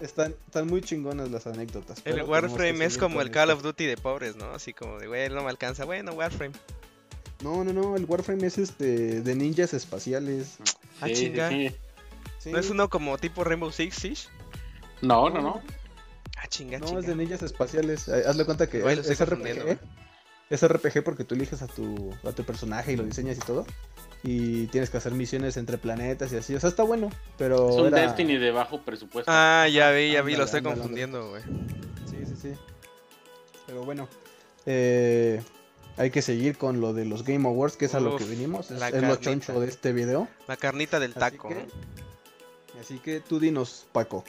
Están, 0.00 0.34
están, 0.46 0.66
muy 0.66 0.80
chingonas 0.82 1.30
las 1.30 1.46
anécdotas. 1.46 2.00
El 2.04 2.22
Warframe 2.22 2.84
es 2.84 2.98
como 2.98 3.20
el 3.20 3.30
Call 3.30 3.50
of 3.50 3.62
Duty 3.62 3.86
de 3.86 3.96
pobres, 3.96 4.36
¿no? 4.36 4.52
Así 4.52 4.72
como 4.72 4.98
de, 4.98 5.06
güey, 5.06 5.28
no 5.28 5.42
me 5.42 5.50
alcanza. 5.50 5.84
Bueno, 5.84 6.12
Warframe. 6.12 6.54
No, 7.42 7.64
no, 7.64 7.72
no, 7.72 7.96
el 7.96 8.04
Warframe 8.04 8.46
es 8.46 8.58
este 8.58 9.20
de 9.20 9.34
ninjas 9.34 9.74
espaciales. 9.74 10.56
ah, 11.00 11.08
chinga. 11.12 11.50
¿No 11.50 12.58
es 12.58 12.70
uno 12.70 12.88
como 12.88 13.18
tipo 13.18 13.44
Rainbow 13.44 13.72
Six 13.72 13.94
Siege? 13.94 14.28
No, 15.02 15.28
no, 15.28 15.40
no. 15.40 15.62
Ah, 16.36 16.46
chinga, 16.48 16.78
No, 16.78 16.98
es 16.98 17.06
de 17.06 17.14
ninjas 17.14 17.42
espaciales. 17.42 18.08
Eh, 18.08 18.24
hazle 18.26 18.44
cuenta 18.44 18.68
que 18.68 18.78
es, 18.78 19.20
RPG. 19.20 19.78
Es 20.48 20.66
RPG 20.66 21.02
porque 21.02 21.24
tú 21.24 21.34
eliges 21.34 21.62
a 21.62 21.66
tu, 21.66 22.14
a 22.24 22.32
tu 22.32 22.44
personaje 22.44 22.92
y 22.92 22.96
lo 22.96 23.04
diseñas 23.04 23.36
y 23.36 23.40
todo. 23.40 23.66
Y 24.22 24.66
tienes 24.68 24.90
que 24.90 24.96
hacer 24.96 25.12
misiones 25.12 25.56
entre 25.56 25.78
planetas 25.78 26.32
y 26.32 26.36
así. 26.36 26.54
O 26.54 26.60
sea, 26.60 26.70
está 26.70 26.82
bueno, 26.82 27.10
pero. 27.38 27.70
Es 27.70 27.76
un 27.76 27.90
Destiny 27.90 28.38
de 28.38 28.50
bajo 28.50 28.80
presupuesto. 28.82 29.30
Ah, 29.32 29.68
ya 29.70 29.90
vi, 29.90 30.12
ya 30.12 30.22
vi, 30.22 30.36
lo 30.36 30.44
estoy 30.44 30.62
confundiendo, 30.62 31.30
güey. 31.30 31.42
Sí, 32.10 32.24
sí, 32.26 32.34
sí. 32.40 32.52
Pero 33.66 33.84
bueno. 33.84 34.08
Eh, 34.64 35.40
hay 35.96 36.10
que 36.10 36.22
seguir 36.22 36.58
con 36.58 36.80
lo 36.80 36.92
de 36.92 37.04
los 37.04 37.24
Game 37.24 37.48
Awards, 37.48 37.76
que 37.76 37.86
es 37.86 37.94
a 37.94 38.00
lo 38.00 38.16
que 38.16 38.24
vinimos. 38.24 38.70
Es, 38.70 39.02
lo 39.02 39.16
choncho 39.16 39.60
de 39.60 39.68
este 39.68 39.92
video. 39.92 40.28
La 40.46 40.56
carnita 40.56 41.00
del 41.00 41.14
taco. 41.14 41.48
Así 42.78 42.98
que, 42.98 43.20
tú 43.20 43.40
dinos, 43.40 43.86
Paco. 43.92 44.24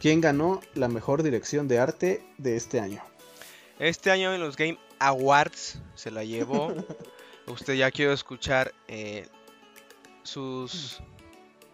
¿Quién 0.00 0.20
ganó 0.20 0.60
la 0.74 0.86
mejor 0.86 1.24
dirección 1.24 1.66
de 1.66 1.80
arte 1.80 2.24
de 2.38 2.56
este 2.56 2.78
año? 2.78 3.02
Este 3.80 4.12
año 4.12 4.32
en 4.32 4.40
los 4.40 4.56
Game 4.56 4.78
Awards 5.00 5.80
se 5.96 6.12
la 6.12 6.22
llevó. 6.22 6.72
Usted 7.48 7.74
ya 7.74 7.90
quiero 7.90 8.12
escuchar 8.12 8.74
eh, 8.88 9.26
sus 10.22 11.00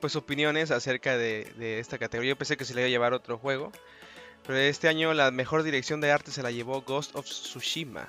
pues 0.01 0.17
opiniones 0.17 0.71
acerca 0.71 1.17
de, 1.17 1.53
de, 1.59 1.79
esta 1.79 1.99
categoría. 1.99 2.31
Yo 2.31 2.39
pensé 2.39 2.57
que 2.57 2.65
se 2.65 2.75
le 2.75 2.83
iba 2.83 2.87
a 2.87 2.91
llevar 2.91 3.15
otro 3.15 3.39
juego. 3.39 3.73
Pero 4.47 4.59
este 4.59 4.89
año 4.89 5.15
la 5.15 5.31
mejor 5.31 5.63
dirección 5.63 6.01
de 6.01 6.13
arte 6.13 6.31
se 6.31 6.43
la 6.43 6.51
llevó 6.51 6.83
Ghost 6.83 7.17
of 7.17 7.25
Tsushima. 7.25 8.07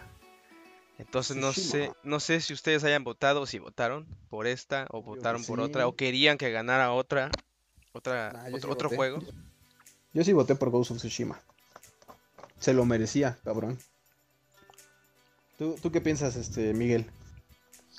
Entonces 0.97 1.35
no 1.35 1.51
sé, 1.51 1.91
no 2.03 2.19
sé 2.19 2.39
si 2.39 2.53
ustedes 2.53 2.83
hayan 2.83 3.03
votado 3.03 3.41
o 3.41 3.45
si 3.45 3.59
votaron 3.59 4.05
por 4.29 4.47
esta 4.47 4.87
o 4.91 5.01
votaron 5.01 5.43
por 5.43 5.59
otra 5.59 5.87
o 5.87 5.95
querían 5.95 6.37
que 6.37 6.51
ganara 6.51 6.93
otra, 6.93 7.31
otra, 7.91 8.45
otro, 8.53 8.89
juego. 8.89 9.19
Yo 10.13 10.23
sí 10.23 10.31
voté 10.31 10.55
por 10.55 10.69
Ghost 10.69 10.91
of 10.91 10.97
Tsushima. 10.97 11.41
Se 12.59 12.73
lo 12.73 12.85
merecía, 12.85 13.37
cabrón. 13.43 13.77
¿Tú, 15.57 15.91
qué 15.91 16.01
piensas, 16.01 16.35
este, 16.35 16.73
Miguel? 16.73 17.05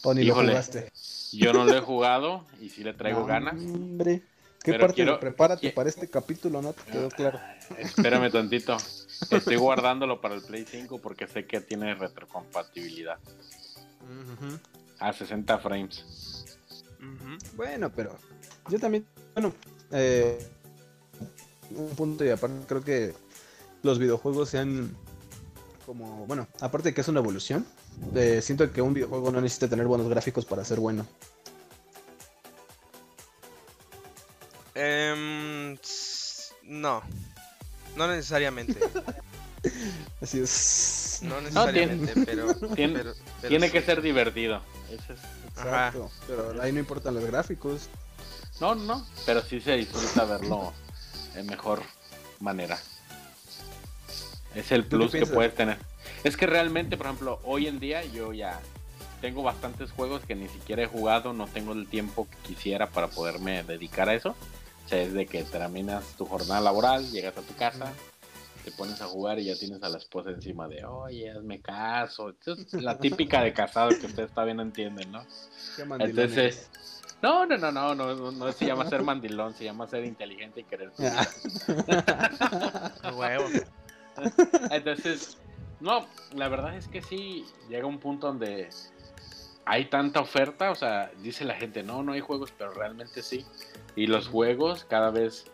¿O 0.07 0.15
ni 0.15 0.23
lo 0.23 0.37
jugaste? 0.37 0.93
Yo 1.33 1.53
no 1.53 1.65
lo 1.65 1.77
he 1.77 1.81
jugado 1.93 2.47
y 2.61 2.69
sí 2.69 2.85
le 2.85 2.95
traigo 2.95 3.27
ganas. 3.27 3.55
Hombre. 3.55 4.23
¿Qué 4.63 4.75
parte 4.75 5.05
prepárate 5.21 5.71
para 5.71 5.89
este 5.89 6.09
capítulo? 6.09 6.63
No 6.63 6.73
te 6.73 6.93
quedó 6.93 7.09
claro. 7.09 7.41
Espérame 7.77 8.31
tantito. 8.31 8.77
Estoy 9.31 9.57
guardándolo 9.57 10.21
para 10.21 10.37
el 10.37 10.43
Play 10.43 10.65
5 10.65 11.01
porque 11.01 11.27
sé 11.27 11.47
que 11.47 11.61
tiene 11.61 11.93
retrocompatibilidad. 11.95 13.19
A 15.01 15.13
60 15.13 15.59
frames. 15.59 16.57
Bueno, 17.57 17.91
pero 17.91 18.17
yo 18.69 18.79
también, 18.79 19.05
bueno, 19.35 19.53
eh, 19.91 20.39
un 21.71 21.91
punto 21.91 22.25
y 22.25 22.31
aparte 22.31 22.65
creo 22.69 22.85
que 22.85 23.13
los 23.83 23.99
videojuegos 23.99 24.51
sean 24.51 24.97
como, 25.85 26.27
bueno, 26.27 26.47
aparte 26.61 26.91
de 26.91 26.95
que 26.95 27.01
es 27.01 27.09
una 27.09 27.21
evolución, 27.21 27.67
eh, 28.15 28.41
siento 28.43 28.71
que 28.73 28.83
un 28.83 28.95
videojuego 28.95 29.31
no 29.31 29.41
necesita 29.41 29.69
tener 29.69 29.87
buenos 29.87 30.09
gráficos 30.09 30.45
para 30.45 30.65
ser 30.65 30.81
bueno. 30.81 31.07
Eh, 34.75 35.77
no, 36.65 37.03
no 37.97 38.09
necesariamente. 38.09 38.79
Así 40.21 40.41
es. 40.41 41.21
No 41.23 41.41
necesariamente, 41.41 42.13
pero, 42.27 42.55
tiene, 42.75 43.71
que 43.71 43.83
ser 43.83 44.03
divertido. 44.03 44.61
Exacto. 44.91 46.11
Pero 46.27 46.63
ahí 46.63 46.73
no 46.73 46.81
importan 46.81 47.15
los 47.15 47.25
gráficos. 47.25 47.89
No, 48.61 48.75
no, 48.75 49.07
pero 49.25 49.43
sí 49.43 49.61
se 49.61 49.77
disfruta 49.77 50.25
verlo 50.25 50.73
de 51.35 51.43
mejor 51.43 51.83
manera. 52.41 52.79
Es 54.55 54.73
el 54.73 54.87
plus 54.87 55.13
que 55.13 55.27
puedes 55.27 55.55
tener. 55.55 55.79
Es 56.27 56.37
que 56.37 56.49
realmente, 56.49 56.97
por 56.97 57.07
ejemplo, 57.07 57.39
hoy 57.45 57.69
en 57.69 57.79
día 57.79 58.05
yo 58.05 58.33
ya 58.33 58.61
tengo 59.21 59.45
bastantes 59.45 59.93
juegos 59.93 60.25
que 60.25 60.35
ni 60.35 60.49
siquiera 60.49 60.83
he 60.83 60.87
jugado, 60.87 61.33
no 61.33 61.47
tengo 61.47 61.73
el 61.73 61.87
tiempo 61.87 62.27
que 62.29 62.37
quisiera 62.39 62.89
para 62.89 63.07
poderme 63.07 63.63
dedicar 63.63 64.09
a 64.09 64.15
eso. 64.15 64.35
O 64.85 64.89
sea, 64.89 65.03
es 65.03 65.13
de 65.13 65.27
que 65.27 65.45
terminas 65.45 66.05
tu 66.19 66.27
jornada 66.27 66.61
laboral, 66.61 67.09
llegas 67.13 67.39
a 67.39 67.43
tu 67.43 67.55
casa, 67.55 67.93
te 68.65 68.73
pones 68.73 69.01
a 69.01 69.07
jugar 69.07 69.39
y 69.39 69.45
ya 69.45 69.55
tienes 69.55 69.81
a 69.85 69.89
la 69.89 69.99
esposa 69.99 70.31
encima 70.31 70.67
de, 70.67 70.85
oye, 70.85 71.31
hazme 71.31 71.61
caso. 71.61 72.35
Es 72.45 72.73
la 72.73 72.99
típica 72.99 73.41
de 73.41 73.53
casado 73.53 73.91
que 73.91 74.07
ustedes 74.07 74.33
todavía 74.33 74.55
no 74.55 74.63
entienden, 74.63 75.13
¿no? 75.13 75.25
Entonces, 76.01 76.69
no, 77.23 77.47
no, 77.47 77.57
no, 77.57 77.71
no, 77.71 77.95
no, 77.95 78.33
no, 78.33 78.53
se 78.53 78.67
llama 78.67 78.89
ser 78.89 79.05
mandilón, 79.05 79.55
se 79.55 79.63
llama 79.63 79.87
ser 79.87 80.05
inteligente 80.05 80.63
y 80.63 80.65
querer. 80.65 80.91
huevo. 83.15 83.45
Entonces, 84.73 85.39
no, 85.81 86.07
la 86.35 86.49
verdad 86.49 86.77
es 86.77 86.89
que 86.89 87.03
sí, 87.03 87.45
llega 87.69 87.87
un 87.87 87.99
punto 87.99 88.29
donde 88.29 88.69
hay 89.65 89.87
tanta 89.87 90.21
oferta, 90.21 90.71
o 90.71 90.75
sea, 90.75 91.11
dice 91.23 91.45
la 91.45 91.55
gente, 91.55 91.83
no, 91.83 92.03
no 92.03 92.13
hay 92.13 92.21
juegos, 92.21 92.53
pero 92.57 92.73
realmente 92.73 93.23
sí. 93.23 93.45
Y 93.95 94.07
los 94.07 94.29
juegos 94.29 94.85
cada 94.85 95.11
vez 95.11 95.47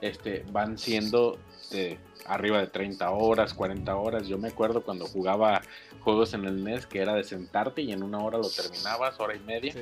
este, 0.00 0.44
van 0.50 0.78
siendo 0.78 1.38
de 1.70 1.98
arriba 2.26 2.58
de 2.58 2.66
30 2.66 3.10
horas, 3.10 3.54
40 3.54 3.94
horas. 3.96 4.26
Yo 4.26 4.38
me 4.38 4.48
acuerdo 4.48 4.82
cuando 4.82 5.06
jugaba 5.06 5.62
juegos 6.00 6.34
en 6.34 6.44
el 6.44 6.64
NES 6.64 6.86
que 6.86 7.00
era 7.00 7.14
de 7.14 7.24
sentarte 7.24 7.82
y 7.82 7.92
en 7.92 8.02
una 8.02 8.18
hora 8.18 8.38
lo 8.38 8.48
terminabas, 8.48 9.18
hora 9.20 9.34
y 9.34 9.40
media. 9.40 9.74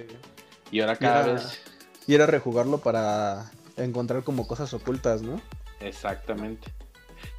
Y 0.71 0.81
ahora 0.81 0.97
cada 0.97 1.27
vez... 1.27 1.63
Y 2.07 2.15
era 2.15 2.27
rejugarlo 2.27 2.79
para 2.79 3.51
encontrar 3.77 4.23
como 4.23 4.47
cosas 4.47 4.73
ocultas, 4.75 5.23
¿no? 5.23 5.41
Exactamente. 5.81 6.73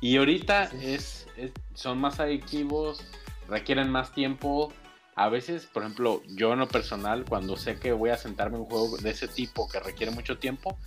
Y 0.01 0.17
ahorita 0.17 0.65
es, 0.81 1.27
son 1.73 1.99
más 1.99 2.19
adictivos, 2.19 3.03
requieren 3.47 3.89
más 3.89 4.13
tiempo, 4.13 4.71
a 5.15 5.29
veces, 5.29 5.65
por 5.65 5.81
ejemplo, 5.81 6.21
yo 6.27 6.53
en 6.53 6.59
lo 6.59 6.67
personal, 6.67 7.25
cuando 7.27 7.57
sé 7.57 7.79
que 7.79 7.91
voy 7.91 8.11
a 8.11 8.17
sentarme 8.17 8.57
en 8.57 8.61
un 8.61 8.69
juego 8.69 8.97
de 8.97 9.09
ese 9.09 9.27
tipo 9.27 9.67
que 9.67 9.79
requiere 9.79 10.11
mucho 10.11 10.37
tiempo, 10.37 10.77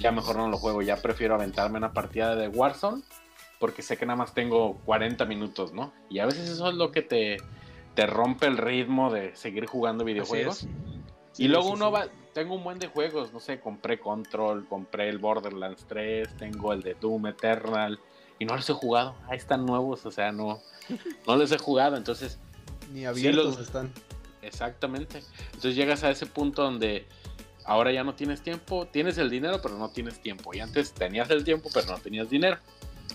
ya 0.00 0.10
mejor 0.10 0.36
no 0.36 0.48
lo 0.48 0.58
juego, 0.58 0.82
ya 0.82 0.96
prefiero 0.96 1.36
aventarme 1.36 1.78
una 1.78 1.92
partida 1.92 2.34
de 2.34 2.48
Warzone 2.48 3.04
porque 3.58 3.82
sé 3.82 3.96
que 3.96 4.06
nada 4.06 4.16
más 4.16 4.34
tengo 4.34 4.78
40 4.84 5.24
minutos, 5.24 5.72
¿no? 5.72 5.92
Y 6.08 6.18
a 6.18 6.26
veces 6.26 6.48
eso 6.50 6.68
es 6.68 6.74
lo 6.74 6.90
que 6.90 7.02
te, 7.02 7.38
te 7.94 8.06
rompe 8.06 8.46
el 8.46 8.58
ritmo 8.58 9.12
de 9.12 9.34
seguir 9.36 9.66
jugando 9.66 10.04
videojuegos. 10.04 10.66
y 11.38 11.48
luego 11.48 11.70
uno 11.70 11.90
va, 11.90 12.06
tengo 12.32 12.54
un 12.54 12.64
buen 12.64 12.78
de 12.78 12.88
juegos, 12.88 13.32
no 13.32 13.40
sé, 13.40 13.60
compré 13.60 13.98
Control, 13.98 14.66
compré 14.66 15.08
el 15.08 15.18
Borderlands 15.18 15.86
3, 15.86 16.36
tengo 16.36 16.72
el 16.72 16.82
de 16.82 16.94
Doom 16.94 17.28
Eternal 17.28 17.98
y 18.38 18.44
no 18.44 18.56
los 18.56 18.68
he 18.68 18.72
jugado. 18.72 19.14
Ahí 19.28 19.38
están 19.38 19.64
nuevos, 19.66 20.04
o 20.06 20.10
sea, 20.10 20.32
no, 20.32 20.60
no 21.26 21.36
les 21.36 21.52
he 21.52 21.58
jugado, 21.58 21.96
entonces 21.96 22.38
ni 22.92 23.04
abiertos 23.04 23.58
están. 23.58 23.92
Exactamente. 24.42 25.22
Entonces 25.46 25.74
llegas 25.74 26.04
a 26.04 26.10
ese 26.10 26.26
punto 26.26 26.62
donde 26.62 27.06
ahora 27.64 27.92
ya 27.92 28.04
no 28.04 28.14
tienes 28.14 28.42
tiempo, 28.42 28.86
tienes 28.86 29.18
el 29.18 29.28
dinero, 29.28 29.60
pero 29.62 29.76
no 29.76 29.90
tienes 29.90 30.20
tiempo. 30.20 30.54
Y 30.54 30.60
antes 30.60 30.92
tenías 30.92 31.28
el 31.30 31.44
tiempo, 31.44 31.68
pero 31.74 31.88
no 31.88 31.98
tenías 31.98 32.30
dinero. 32.30 32.58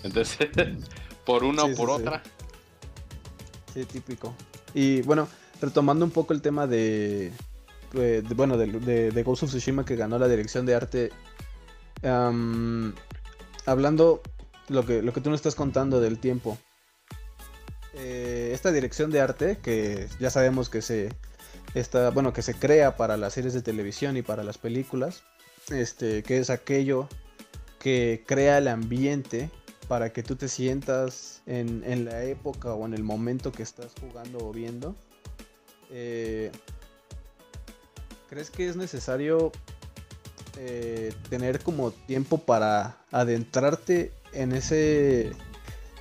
Entonces, 0.02 0.48
por 1.24 1.44
una 1.44 1.64
o 1.64 1.74
por 1.74 1.90
otra. 1.90 2.22
Sí. 3.72 3.84
típico. 3.86 4.34
Y 4.74 5.02
bueno, 5.02 5.28
retomando 5.60 6.04
un 6.04 6.10
poco 6.10 6.34
el 6.34 6.42
tema 6.42 6.66
de, 6.66 7.32
bueno, 8.34 8.56
de, 8.58 9.10
de, 9.10 9.22
Ghost 9.22 9.44
of 9.44 9.50
Tsushima 9.50 9.84
que 9.84 9.96
ganó 9.96 10.18
la 10.18 10.28
dirección 10.28 10.66
de 10.66 10.74
arte. 10.74 11.12
hablando 13.64 14.22
lo 14.72 14.84
que, 14.84 15.02
lo 15.02 15.12
que 15.12 15.20
tú 15.20 15.30
nos 15.30 15.38
estás 15.38 15.54
contando 15.54 16.00
del 16.00 16.18
tiempo. 16.18 16.58
Eh, 17.94 18.50
esta 18.52 18.72
dirección 18.72 19.10
de 19.10 19.20
arte, 19.20 19.58
que 19.62 20.08
ya 20.18 20.30
sabemos 20.30 20.68
que 20.68 20.82
se 20.82 21.10
está, 21.74 22.10
bueno, 22.10 22.32
que 22.32 22.42
se 22.42 22.54
crea 22.54 22.96
para 22.96 23.16
las 23.16 23.34
series 23.34 23.54
de 23.54 23.62
televisión 23.62 24.16
y 24.16 24.22
para 24.22 24.42
las 24.44 24.58
películas, 24.58 25.22
este, 25.68 26.22
que 26.22 26.38
es 26.38 26.50
aquello 26.50 27.08
que 27.78 28.24
crea 28.26 28.58
el 28.58 28.68
ambiente 28.68 29.50
para 29.88 30.12
que 30.12 30.22
tú 30.22 30.36
te 30.36 30.48
sientas 30.48 31.42
en, 31.46 31.82
en 31.84 32.04
la 32.04 32.24
época 32.24 32.72
o 32.72 32.86
en 32.86 32.94
el 32.94 33.02
momento 33.02 33.52
que 33.52 33.62
estás 33.62 33.92
jugando 34.00 34.38
o 34.38 34.52
viendo. 34.52 34.96
Eh, 35.90 36.50
¿Crees 38.30 38.50
que 38.50 38.66
es 38.68 38.76
necesario 38.76 39.52
eh, 40.56 41.12
tener 41.28 41.60
como 41.60 41.90
tiempo 41.90 42.38
para 42.38 42.96
adentrarte 43.10 44.12
en 44.32 44.52
ese 44.52 45.32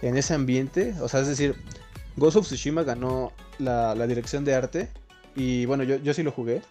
en 0.02 0.18
ese 0.18 0.34
ambiente? 0.34 0.96
O 1.02 1.08
sea, 1.08 1.22
es 1.22 1.28
decir, 1.28 1.56
Ghost 2.18 2.38
of 2.38 2.46
Tsushima 2.46 2.84
ganó 2.84 3.32
la, 3.60 3.96
dirección 4.08 4.44
de 4.46 4.56
arte 4.56 4.90
y 5.36 5.66
bueno, 5.66 5.84
yo, 5.84 5.98
yo 5.98 6.14
sí 6.14 6.24
lo 6.24 6.32
jugué. 6.32 6.62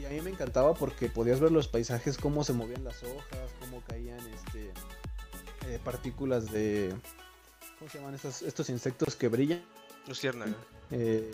Y 0.00 0.04
a 0.04 0.08
mí 0.10 0.20
me 0.20 0.30
encantaba 0.30 0.74
porque 0.74 1.08
podías 1.08 1.40
ver 1.40 1.52
los 1.52 1.68
paisajes, 1.68 2.18
cómo 2.18 2.44
se 2.44 2.52
movían 2.52 2.84
las 2.84 3.02
hojas, 3.02 3.50
cómo 3.60 3.82
caían 3.86 4.20
este 4.34 4.72
eh, 5.68 5.78
partículas 5.82 6.50
de... 6.50 6.94
¿Cómo 7.78 7.90
se 7.90 7.98
llaman 7.98 8.14
estos, 8.14 8.42
estos 8.42 8.68
insectos 8.70 9.16
que 9.16 9.28
brillan? 9.28 9.62
Luciérnaga. 10.06 10.54
Eh, 10.90 11.30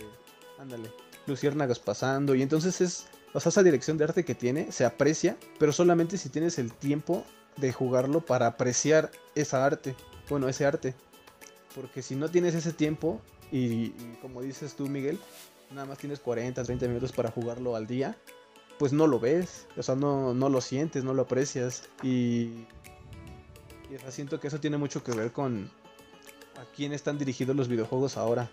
ándale, 0.59 0.91
luciérnagas 1.27 1.79
pasando. 1.79 2.35
Y 2.35 2.43
entonces 2.43 2.81
es, 2.81 3.07
o 3.33 3.41
sea, 3.41 3.51
esa 3.51 3.63
dirección 3.63 3.99
de 3.99 4.05
arte 4.05 4.25
que 4.25 4.35
tiene 4.35 4.73
se 4.73 4.85
aprecia, 4.85 5.37
pero 5.59 5.73
solamente 5.73 6.19
si 6.19 6.29
tienes 6.29 6.59
el 6.59 6.73
tiempo 6.73 7.25
de 7.57 7.73
jugarlo 7.73 8.21
para 8.21 8.47
apreciar 8.47 9.11
esa 9.35 9.65
arte. 9.65 9.95
Bueno, 10.29 10.49
ese 10.49 10.67
arte. 10.67 10.95
Porque 11.75 12.03
si 12.03 12.17
no 12.17 12.29
tienes 12.29 12.55
ese 12.55 12.73
tiempo, 12.73 13.21
y, 13.53 13.91
como 14.23 14.43
dices 14.43 14.75
tú, 14.75 14.89
Miguel, 14.89 15.19
nada 15.71 15.87
más 15.87 15.99
tienes 15.99 16.21
40, 16.21 16.63
30 16.63 16.87
minutos 16.89 17.13
para 17.13 17.31
jugarlo 17.31 17.77
al 17.77 17.87
día, 17.87 18.17
pues 18.79 18.93
no 18.93 19.07
lo 19.07 19.21
ves, 19.21 19.67
o 19.77 19.83
sea, 19.83 19.95
no, 19.95 20.35
no 20.35 20.49
lo 20.49 20.61
sientes, 20.61 21.05
no 21.05 21.15
lo 21.15 21.23
aprecias. 21.23 21.89
Y, 22.03 22.67
y 23.91 24.11
siento 24.11 24.41
que 24.41 24.49
eso 24.49 24.61
tiene 24.61 24.79
mucho 24.79 25.05
que 25.05 25.13
ver 25.13 25.33
con 25.33 25.71
a 26.57 26.65
quién 26.75 26.93
están 26.93 27.19
dirigidos 27.19 27.57
los 27.57 27.69
videojuegos 27.69 28.17
ahora. 28.17 28.51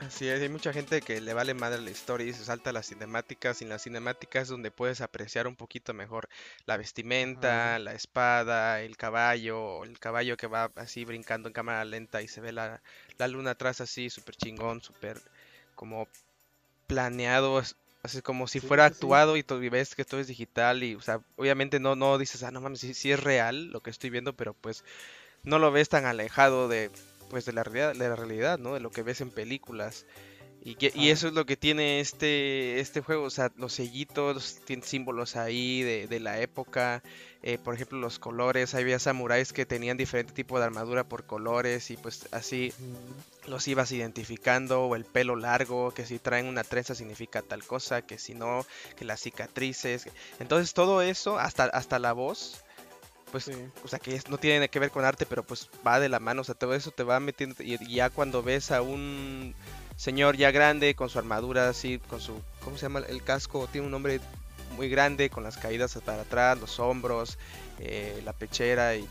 Así 0.00 0.26
es, 0.28 0.40
hay 0.40 0.48
mucha 0.48 0.72
gente 0.72 1.02
que 1.02 1.20
le 1.20 1.34
vale 1.34 1.52
madre 1.52 1.80
la 1.82 1.90
historia 1.90 2.26
y 2.26 2.32
se 2.32 2.44
salta 2.44 2.72
las 2.72 2.86
cinemáticas. 2.86 3.60
Y 3.60 3.64
en 3.64 3.70
las 3.70 3.82
cinemáticas 3.82 4.44
es 4.44 4.48
donde 4.48 4.70
puedes 4.70 5.02
apreciar 5.02 5.46
un 5.46 5.56
poquito 5.56 5.92
mejor 5.92 6.28
la 6.64 6.78
vestimenta, 6.78 7.78
la 7.78 7.92
espada, 7.92 8.80
el 8.80 8.96
caballo, 8.96 9.84
el 9.84 9.98
caballo 9.98 10.38
que 10.38 10.46
va 10.46 10.70
así 10.76 11.04
brincando 11.04 11.48
en 11.48 11.52
cámara 11.52 11.84
lenta 11.84 12.22
y 12.22 12.28
se 12.28 12.40
ve 12.40 12.52
la, 12.52 12.80
luna 13.28 13.50
atrás 13.50 13.82
así, 13.82 14.08
súper 14.08 14.36
chingón, 14.36 14.80
súper 14.80 15.20
como 15.74 16.08
planeado, 16.86 17.62
así 18.02 18.22
como 18.22 18.48
si 18.48 18.60
fuera 18.60 18.86
actuado 18.86 19.36
y, 19.36 19.42
todo, 19.42 19.60
ves 19.60 19.94
que 19.94 20.06
todo 20.06 20.20
es 20.20 20.28
digital. 20.28 20.82
Y, 20.82 20.94
o 20.94 21.02
sea, 21.02 21.20
obviamente 21.36 21.78
no, 21.78 21.94
no 21.94 22.16
dices, 22.16 22.42
ah, 22.42 22.50
no 22.50 22.62
mames, 22.62 22.80
sí 22.80 23.12
es 23.12 23.22
real 23.22 23.66
lo 23.66 23.82
que 23.82 23.90
estoy 23.90 24.08
viendo, 24.08 24.32
pero 24.34 24.54
pues 24.54 24.82
no 25.42 25.58
lo 25.58 25.70
ves 25.72 25.90
tan 25.90 26.06
alejado 26.06 26.68
de 26.68 26.90
pues 27.30 27.46
de 27.46 27.54
la 27.54 27.62
realidad, 27.62 27.94
de 27.94 28.08
la 28.08 28.16
realidad, 28.16 28.58
¿no? 28.58 28.74
De 28.74 28.80
lo 28.80 28.90
que 28.90 29.02
ves 29.02 29.22
en 29.22 29.30
películas. 29.30 30.04
Y, 30.62 30.76
y 30.94 31.08
eso 31.08 31.28
es 31.28 31.32
lo 31.32 31.46
que 31.46 31.56
tiene 31.56 32.00
este, 32.00 32.80
este 32.80 33.00
juego, 33.00 33.24
o 33.24 33.30
sea, 33.30 33.50
los 33.56 33.72
sellitos, 33.72 34.58
tienen 34.66 34.84
símbolos 34.84 35.36
ahí 35.36 35.82
de, 35.82 36.06
de 36.06 36.20
la 36.20 36.38
época, 36.38 37.02
eh, 37.42 37.56
por 37.56 37.74
ejemplo 37.74 37.98
los 37.98 38.18
colores, 38.18 38.74
había 38.74 38.98
samuráis 38.98 39.54
que 39.54 39.64
tenían 39.64 39.96
diferente 39.96 40.34
tipo 40.34 40.58
de 40.58 40.66
armadura 40.66 41.04
por 41.04 41.24
colores 41.24 41.90
y 41.90 41.96
pues 41.96 42.28
así 42.32 42.74
los 43.46 43.66
ibas 43.68 43.90
identificando, 43.92 44.82
o 44.84 44.96
el 44.96 45.06
pelo 45.06 45.34
largo, 45.34 45.92
que 45.92 46.04
si 46.04 46.18
traen 46.18 46.44
una 46.44 46.62
trenza 46.62 46.94
significa 46.94 47.40
tal 47.40 47.64
cosa, 47.64 48.02
que 48.02 48.18
si 48.18 48.34
no, 48.34 48.66
que 48.96 49.06
las 49.06 49.20
cicatrices, 49.20 50.08
entonces 50.40 50.74
todo 50.74 51.00
eso, 51.00 51.38
hasta, 51.38 51.64
hasta 51.64 51.98
la 51.98 52.12
voz, 52.12 52.62
pues, 53.30 53.50
o 53.84 53.88
sea, 53.88 53.98
que 53.98 54.20
no 54.28 54.38
tiene 54.38 54.68
que 54.68 54.78
ver 54.78 54.90
con 54.90 55.04
arte, 55.04 55.26
pero 55.26 55.42
pues 55.42 55.68
va 55.86 56.00
de 56.00 56.08
la 56.08 56.20
mano, 56.20 56.42
o 56.42 56.44
sea, 56.44 56.54
todo 56.54 56.74
eso 56.74 56.90
te 56.90 57.02
va 57.02 57.20
metiendo, 57.20 57.62
y, 57.62 57.78
ya 57.92 58.10
cuando 58.10 58.42
ves 58.42 58.70
a 58.70 58.82
un 58.82 59.54
señor 59.96 60.36
ya 60.36 60.50
grande, 60.50 60.94
con 60.94 61.08
su 61.08 61.18
armadura 61.18 61.68
así, 61.68 61.98
con 61.98 62.20
su, 62.20 62.40
¿cómo 62.64 62.76
se 62.76 62.82
llama? 62.82 63.00
El 63.00 63.22
casco, 63.22 63.68
tiene 63.70 63.86
un 63.86 63.92
nombre 63.92 64.20
muy 64.76 64.88
grande, 64.88 65.30
con 65.30 65.44
las 65.44 65.56
caídas 65.58 65.98
para 66.04 66.22
atrás, 66.22 66.58
los 66.58 66.78
hombros, 66.80 67.38
eh, 67.78 68.20
la 68.24 68.32
pechera 68.32 68.96
y 68.96 69.06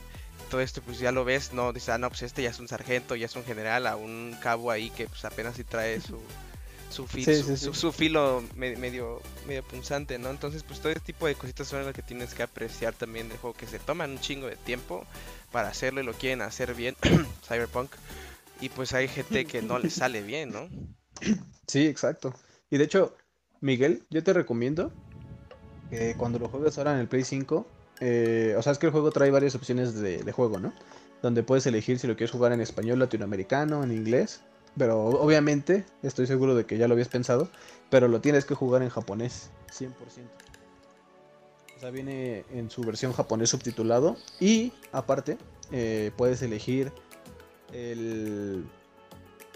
todo 0.49 0.61
esto, 0.61 0.81
pues 0.81 0.99
ya 0.99 1.11
lo 1.11 1.25
ves, 1.25 1.53
no, 1.53 1.73
dices, 1.73 1.89
ah, 1.89 1.97
no, 1.97 2.09
pues 2.09 2.23
este 2.23 2.41
ya 2.41 2.49
es 2.49 2.59
un 2.59 2.67
sargento, 2.67 3.15
ya 3.15 3.25
es 3.25 3.35
un 3.35 3.43
general, 3.43 3.87
a 3.87 3.95
un 3.95 4.35
cabo 4.41 4.71
ahí 4.71 4.89
que 4.89 5.07
pues 5.07 5.23
apenas 5.25 5.55
si 5.55 5.63
trae 5.63 6.01
su 6.01 6.19
su, 6.89 7.07
su, 7.73 7.91
filo 7.91 8.43
medio, 8.55 9.21
medio 9.47 9.63
punzante, 9.63 10.17
¿no? 10.17 10.29
Entonces, 10.29 10.63
pues 10.63 10.79
todo 10.79 10.91
este 10.91 11.13
tipo 11.13 11.27
de 11.27 11.35
cositas 11.35 11.67
son 11.67 11.85
las 11.85 11.93
que 11.93 12.01
tienes 12.01 12.33
que 12.33 12.43
apreciar 12.43 12.93
también 12.93 13.29
del 13.29 13.37
juego, 13.37 13.55
que 13.55 13.67
se 13.67 13.79
toman 13.79 14.11
un 14.11 14.19
chingo 14.19 14.47
de 14.47 14.55
tiempo 14.55 15.05
para 15.51 15.69
hacerlo 15.69 16.01
y 16.01 16.03
lo 16.03 16.13
quieren 16.13 16.41
hacer 16.41 16.73
bien, 16.73 16.95
Cyberpunk, 17.47 17.91
y 18.61 18.69
pues 18.69 18.93
hay 18.93 19.07
gente 19.07 19.45
que 19.45 19.61
no 19.61 19.79
le 19.79 19.89
sale 19.89 20.21
bien, 20.21 20.51
¿no? 20.51 20.69
Sí, 21.67 21.85
exacto. 21.85 22.33
Y 22.71 22.79
de 22.79 22.85
hecho, 22.85 23.15
Miguel, 23.61 24.03
yo 24.09 24.23
te 24.23 24.33
recomiendo 24.33 24.91
que 25.91 26.15
cuando 26.17 26.39
lo 26.39 26.49
juegues 26.49 26.79
ahora 26.79 26.93
en 26.93 26.99
el 26.99 27.07
Play 27.07 27.23
5, 27.23 27.67
eh, 27.99 28.55
o 28.57 28.61
sea, 28.63 28.71
es 28.71 28.79
que 28.79 28.87
el 28.87 28.91
juego 28.91 29.11
trae 29.11 29.29
varias 29.29 29.53
opciones 29.53 29.93
de, 29.93 30.23
de 30.23 30.31
juego, 30.31 30.59
¿no? 30.59 30.73
Donde 31.21 31.43
puedes 31.43 31.67
elegir 31.67 31.99
si 31.99 32.07
lo 32.07 32.15
quieres 32.15 32.31
jugar 32.31 32.53
en 32.53 32.61
español 32.61 32.97
latinoamericano, 32.97 33.83
en 33.83 33.91
inglés 33.91 34.41
pero 34.77 35.05
obviamente, 35.05 35.85
estoy 36.03 36.27
seguro 36.27 36.55
de 36.55 36.65
que 36.65 36.77
ya 36.77 36.87
lo 36.87 36.93
habías 36.93 37.07
pensado, 37.07 37.49
pero 37.89 38.07
lo 38.07 38.21
tienes 38.21 38.45
que 38.45 38.55
jugar 38.55 38.81
en 38.81 38.89
japonés, 38.89 39.49
100%. 39.71 39.91
O 41.75 41.79
sea, 41.79 41.91
viene 41.91 42.43
en 42.51 42.69
su 42.69 42.81
versión 42.81 43.13
japonés 43.13 43.49
subtitulado 43.49 44.17
y 44.39 44.73
aparte 44.91 45.37
eh, 45.71 46.11
puedes 46.17 46.41
elegir 46.41 46.91
el, 47.71 48.65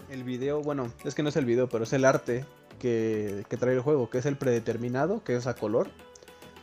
el 0.08 0.24
video, 0.24 0.62
bueno, 0.62 0.90
es 1.04 1.14
que 1.14 1.22
no 1.22 1.28
es 1.28 1.36
el 1.36 1.44
video, 1.44 1.68
pero 1.68 1.84
es 1.84 1.92
el 1.92 2.04
arte 2.04 2.46
que, 2.78 3.44
que 3.48 3.56
trae 3.56 3.74
el 3.74 3.80
juego, 3.80 4.08
que 4.08 4.18
es 4.18 4.26
el 4.26 4.38
predeterminado, 4.38 5.22
que 5.22 5.36
es 5.36 5.46
a 5.46 5.54
color, 5.54 5.90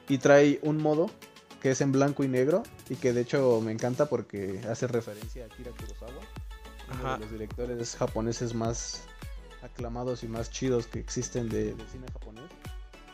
y 0.10 0.18
trae 0.18 0.60
un 0.64 0.78
modo 0.78 1.12
que 1.62 1.72
es 1.72 1.82
en 1.82 1.92
blanco 1.92 2.24
y 2.24 2.28
negro 2.28 2.64
y 2.90 2.96
que 2.96 3.14
de 3.14 3.22
hecho 3.22 3.62
me 3.64 3.72
encanta 3.72 4.08
porque 4.08 4.62
hace 4.68 4.88
referencia 4.88 5.46
a 5.46 5.50
Kira 5.50 5.72
Kurosawa 5.72 6.22
uno 7.00 7.14
de 7.14 7.20
los 7.20 7.32
directores 7.32 7.96
japoneses 7.96 8.54
más 8.54 9.04
aclamados 9.62 10.24
y 10.24 10.28
más 10.28 10.52
chidos 10.52 10.88
que 10.88 11.00
existen 11.00 11.50
de, 11.50 11.76
cine 11.92 12.08
japonés. 12.14 12.46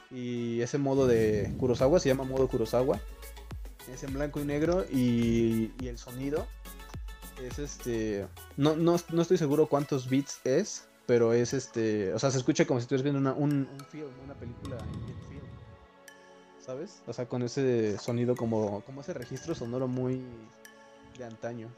Y 0.10 0.62
ese 0.62 0.78
modo 0.78 1.08
de 1.08 1.54
Kurosawa 1.60 2.00
se 2.00 2.10
llama 2.10 2.24
modo 2.24 2.48
Kurosawa. 2.48 3.00
Es 3.92 4.04
en 4.04 4.14
blanco 4.14 4.40
y 4.40 4.46
negro 4.46 4.86
y, 4.92 5.72
el 5.86 5.98
sonido 5.98 6.46
es 7.42 7.60
este. 7.60 8.28
No, 8.56 8.76
no, 8.76 8.96
estoy 8.96 9.38
seguro 9.38 9.68
cuántos 9.68 10.10
bits 10.10 10.42
es, 10.44 10.88
pero 11.06 11.34
es 11.34 11.54
este. 11.54 12.14
O 12.14 12.20
sea, 12.20 12.32
se 12.32 12.38
escucha 12.38 12.66
como 12.66 12.80
si 12.80 12.84
estuvieras 12.84 13.04
viendo 13.04 13.20
una, 13.20 13.34
un, 13.34 13.68
film, 13.90 14.08
una 14.24 14.34
película 14.34 14.78
en 14.78 15.30
film. 15.30 15.42
¿Sabes? 16.60 17.02
O 17.08 17.14
sea, 17.14 17.28
con 17.28 17.44
ese 17.44 17.98
sonido 17.98 18.36
como, 18.36 18.82
como 18.82 19.02
ese 19.02 19.14
registro 19.14 19.56
sonoro 19.56 19.88
muy 19.88 20.22
de 21.18 21.26
antaño. 21.26 21.70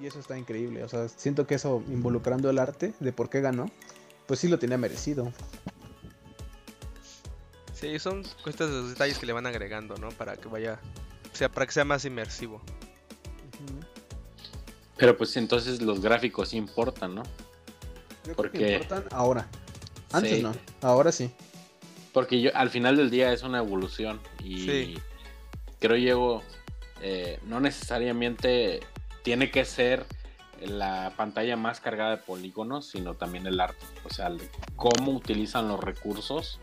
Y 0.00 0.06
eso 0.06 0.20
está 0.20 0.38
increíble. 0.38 0.84
O 0.84 0.88
sea, 0.88 1.08
siento 1.08 1.46
que 1.46 1.56
eso, 1.56 1.82
involucrando 1.88 2.48
el 2.50 2.58
arte 2.58 2.94
de 3.00 3.12
por 3.12 3.28
qué 3.28 3.40
ganó, 3.40 3.70
pues 4.26 4.40
sí 4.40 4.48
lo 4.48 4.58
tenía 4.58 4.78
merecido. 4.78 5.32
Sí, 7.72 7.98
son 7.98 8.24
cuestas 8.42 8.70
de 8.70 8.76
los 8.76 8.90
detalles 8.90 9.18
que 9.18 9.26
le 9.26 9.32
van 9.32 9.46
agregando, 9.46 9.96
¿no? 9.96 10.08
Para 10.10 10.36
que 10.36 10.48
vaya, 10.48 10.80
o 11.32 11.36
sea, 11.36 11.48
para 11.48 11.66
que 11.66 11.72
sea 11.72 11.84
más 11.84 12.04
inmersivo. 12.04 12.60
Pero 14.96 15.16
pues 15.16 15.36
entonces 15.36 15.80
los 15.80 16.00
gráficos 16.00 16.54
importan, 16.54 17.14
¿no? 17.14 17.22
Porque 18.34 18.74
importan 18.74 19.04
ahora. 19.12 19.48
Antes 20.12 20.42
no, 20.42 20.52
ahora 20.82 21.12
sí. 21.12 21.30
Porque 22.12 22.40
yo 22.40 22.50
al 22.54 22.70
final 22.70 22.96
del 22.96 23.10
día 23.10 23.32
es 23.32 23.42
una 23.42 23.58
evolución 23.58 24.20
y 24.42 24.98
creo 25.78 25.96
yo 25.96 26.42
eh, 27.00 27.38
no 27.44 27.60
necesariamente 27.60 28.80
tiene 29.28 29.50
que 29.50 29.66
ser 29.66 30.06
la 30.58 31.12
pantalla 31.14 31.54
más 31.54 31.80
cargada 31.80 32.12
de 32.12 32.16
polígonos, 32.16 32.88
sino 32.88 33.12
también 33.12 33.46
el 33.46 33.60
arte. 33.60 33.84
O 34.06 34.08
sea, 34.08 34.34
cómo 34.74 35.12
utilizan 35.12 35.68
los 35.68 35.84
recursos 35.84 36.58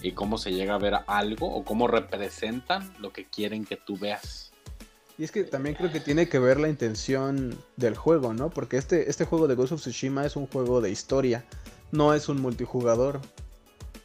y 0.00 0.12
cómo 0.12 0.38
se 0.38 0.52
llega 0.52 0.76
a 0.76 0.78
ver 0.78 0.94
algo 1.08 1.52
o 1.52 1.64
cómo 1.64 1.88
representan 1.88 2.88
lo 3.00 3.12
que 3.12 3.24
quieren 3.24 3.64
que 3.64 3.74
tú 3.74 3.98
veas. 3.98 4.52
Y 5.18 5.24
es 5.24 5.32
que 5.32 5.42
también 5.42 5.74
creo 5.74 5.90
que 5.90 5.98
tiene 5.98 6.28
que 6.28 6.38
ver 6.38 6.60
la 6.60 6.68
intención 6.68 7.58
del 7.76 7.96
juego, 7.96 8.32
¿no? 8.32 8.48
Porque 8.48 8.76
este, 8.76 9.10
este 9.10 9.24
juego 9.24 9.48
de 9.48 9.56
Ghost 9.56 9.72
of 9.72 9.80
Tsushima 9.80 10.24
es 10.24 10.36
un 10.36 10.46
juego 10.46 10.80
de 10.80 10.92
historia, 10.92 11.44
no 11.90 12.14
es 12.14 12.28
un 12.28 12.40
multijugador. 12.40 13.20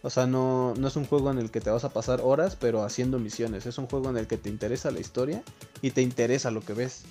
O 0.02 0.10
sea, 0.10 0.26
no, 0.26 0.74
no 0.80 0.88
es 0.88 0.96
un 0.96 1.06
juego 1.06 1.30
en 1.30 1.38
el 1.38 1.52
que 1.52 1.62
te 1.62 1.70
vas 1.70 1.84
a 1.84 1.94
pasar 1.94 2.22
horas, 2.24 2.58
pero 2.60 2.82
haciendo 2.82 3.20
misiones. 3.20 3.68
Es 3.68 3.78
un 3.78 3.86
juego 3.86 4.10
en 4.10 4.18
el 4.18 4.26
que 4.26 4.38
te 4.38 4.50
interesa 4.50 4.90
la 4.90 5.00
historia 5.00 5.44
y 5.84 5.92
te 5.92 6.02
interesa 6.02 6.50
lo 6.50 6.62
que 6.62 6.74
ves. 6.74 7.04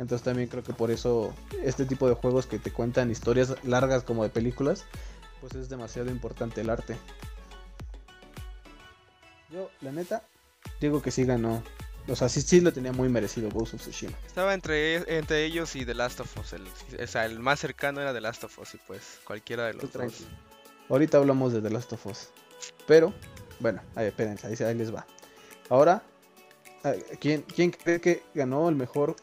Entonces 0.00 0.24
también 0.24 0.48
creo 0.48 0.64
que 0.64 0.72
por 0.72 0.90
eso 0.90 1.34
este 1.62 1.84
tipo 1.84 2.08
de 2.08 2.14
juegos 2.14 2.46
que 2.46 2.58
te 2.58 2.72
cuentan 2.72 3.10
historias 3.10 3.54
largas 3.64 4.02
como 4.02 4.22
de 4.22 4.30
películas, 4.30 4.86
pues 5.42 5.54
es 5.54 5.68
demasiado 5.68 6.10
importante 6.10 6.62
el 6.62 6.70
arte. 6.70 6.96
Yo, 9.50 9.70
la 9.82 9.92
neta, 9.92 10.22
digo 10.80 11.02
que 11.02 11.10
sí 11.10 11.24
ganó. 11.24 11.62
O 12.08 12.16
sea, 12.16 12.30
sí, 12.30 12.40
sí 12.40 12.62
lo 12.62 12.72
tenía 12.72 12.92
muy 12.92 13.10
merecido 13.10 13.50
Ghost 13.50 13.74
of 13.74 13.82
Tsushima. 13.82 14.16
Estaba 14.26 14.54
entre, 14.54 15.18
entre 15.18 15.44
ellos 15.44 15.76
y 15.76 15.84
The 15.84 15.92
Last 15.92 16.20
of 16.20 16.34
Us. 16.38 16.54
El, 16.54 16.66
o 16.98 17.06
sea, 17.06 17.26
el 17.26 17.38
más 17.38 17.60
cercano 17.60 18.00
era 18.00 18.14
The 18.14 18.22
Last 18.22 18.44
of 18.44 18.58
Us 18.58 18.74
y 18.74 18.78
pues 18.78 19.20
cualquiera 19.24 19.66
de 19.66 19.74
los 19.74 19.92
dos. 19.92 20.14
Ahorita 20.88 21.18
hablamos 21.18 21.52
de 21.52 21.60
The 21.60 21.68
Last 21.68 21.92
of 21.92 22.06
Us. 22.06 22.28
Pero, 22.86 23.12
bueno, 23.58 23.82
ahí, 23.94 24.06
espérense, 24.06 24.64
ahí, 24.64 24.74
les 24.74 24.94
va. 24.94 25.06
Ahora, 25.68 26.02
¿quién, 27.20 27.42
¿quién 27.42 27.70
cree 27.70 28.00
que 28.00 28.22
ganó 28.34 28.66
el 28.70 28.76
mejor 28.76 29.14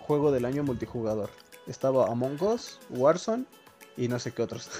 juego 0.00 0.32
del 0.32 0.44
año 0.44 0.62
multijugador? 0.62 1.30
Estaba 1.66 2.06
Among 2.06 2.42
Us, 2.42 2.80
Warzone 2.90 3.44
y 3.96 4.08
no 4.08 4.18
sé 4.18 4.32
qué 4.32 4.42
otros. 4.42 4.70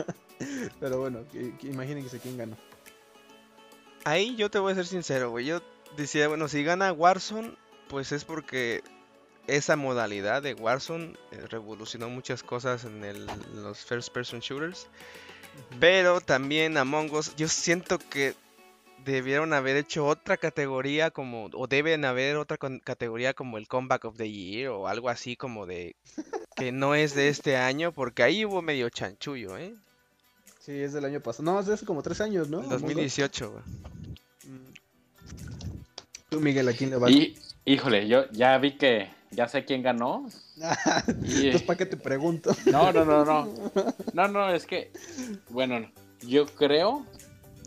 Pero 0.80 1.00
bueno, 1.00 1.20
imagínense 1.62 2.18
quién 2.18 2.36
ganó. 2.36 2.56
Ahí 4.04 4.36
yo 4.36 4.50
te 4.50 4.58
voy 4.58 4.72
a 4.72 4.76
ser 4.76 4.86
sincero, 4.86 5.30
güey. 5.30 5.46
Yo 5.46 5.60
decía, 5.96 6.28
bueno, 6.28 6.48
si 6.48 6.62
gana 6.64 6.92
Warzone, 6.92 7.54
pues 7.88 8.12
es 8.12 8.24
porque 8.24 8.82
esa 9.46 9.76
modalidad 9.76 10.42
de 10.42 10.54
Warzone 10.54 11.16
eh, 11.32 11.46
revolucionó 11.48 12.08
muchas 12.08 12.42
cosas 12.42 12.84
en 12.84 13.26
los 13.54 13.84
first 13.84 14.12
person 14.12 14.40
shooters. 14.40 14.86
Pero 15.80 16.20
también 16.20 16.76
Among 16.76 17.12
Us, 17.12 17.34
yo 17.36 17.48
siento 17.48 17.98
que 17.98 18.34
debieron 19.04 19.52
haber 19.52 19.76
hecho 19.76 20.06
otra 20.06 20.36
categoría 20.36 21.10
como, 21.10 21.50
o 21.54 21.66
deben 21.66 22.04
haber 22.04 22.36
otra 22.36 22.58
categoría 22.84 23.34
como 23.34 23.58
el 23.58 23.68
Comeback 23.68 24.04
of 24.04 24.16
the 24.16 24.30
Year 24.30 24.70
o 24.70 24.88
algo 24.88 25.08
así 25.08 25.36
como 25.36 25.66
de 25.66 25.96
que 26.56 26.72
no 26.72 26.94
es 26.94 27.14
de 27.14 27.28
este 27.28 27.56
año, 27.56 27.92
porque 27.92 28.22
ahí 28.22 28.44
hubo 28.44 28.62
medio 28.62 28.88
chanchullo, 28.90 29.56
¿eh? 29.56 29.74
Sí, 30.60 30.72
es 30.72 30.92
del 30.92 31.04
año 31.04 31.20
pasado. 31.20 31.50
No, 31.50 31.60
es 31.60 31.68
hace 31.68 31.86
como 31.86 32.02
tres 32.02 32.20
años, 32.20 32.48
¿no? 32.48 32.60
2018, 32.60 33.52
güey. 33.52 33.64
Tú, 36.28 36.40
Miguel, 36.40 36.68
¿a 36.68 36.72
quién 36.72 36.90
le 36.90 36.96
vas? 36.96 37.10
Y, 37.10 37.38
híjole, 37.64 38.06
yo 38.06 38.30
ya 38.32 38.58
vi 38.58 38.76
que 38.76 39.08
ya 39.30 39.48
sé 39.48 39.64
quién 39.64 39.82
ganó. 39.82 40.28
Entonces, 41.06 41.62
¿para 41.62 41.78
qué 41.78 41.86
te 41.86 41.96
pregunto? 41.96 42.54
No, 42.66 42.92
no, 42.92 43.04
no, 43.04 43.24
no. 43.24 43.48
No, 44.12 44.28
no, 44.28 44.52
es 44.52 44.66
que, 44.66 44.90
bueno, 45.48 45.90
yo 46.22 46.46
creo 46.46 47.06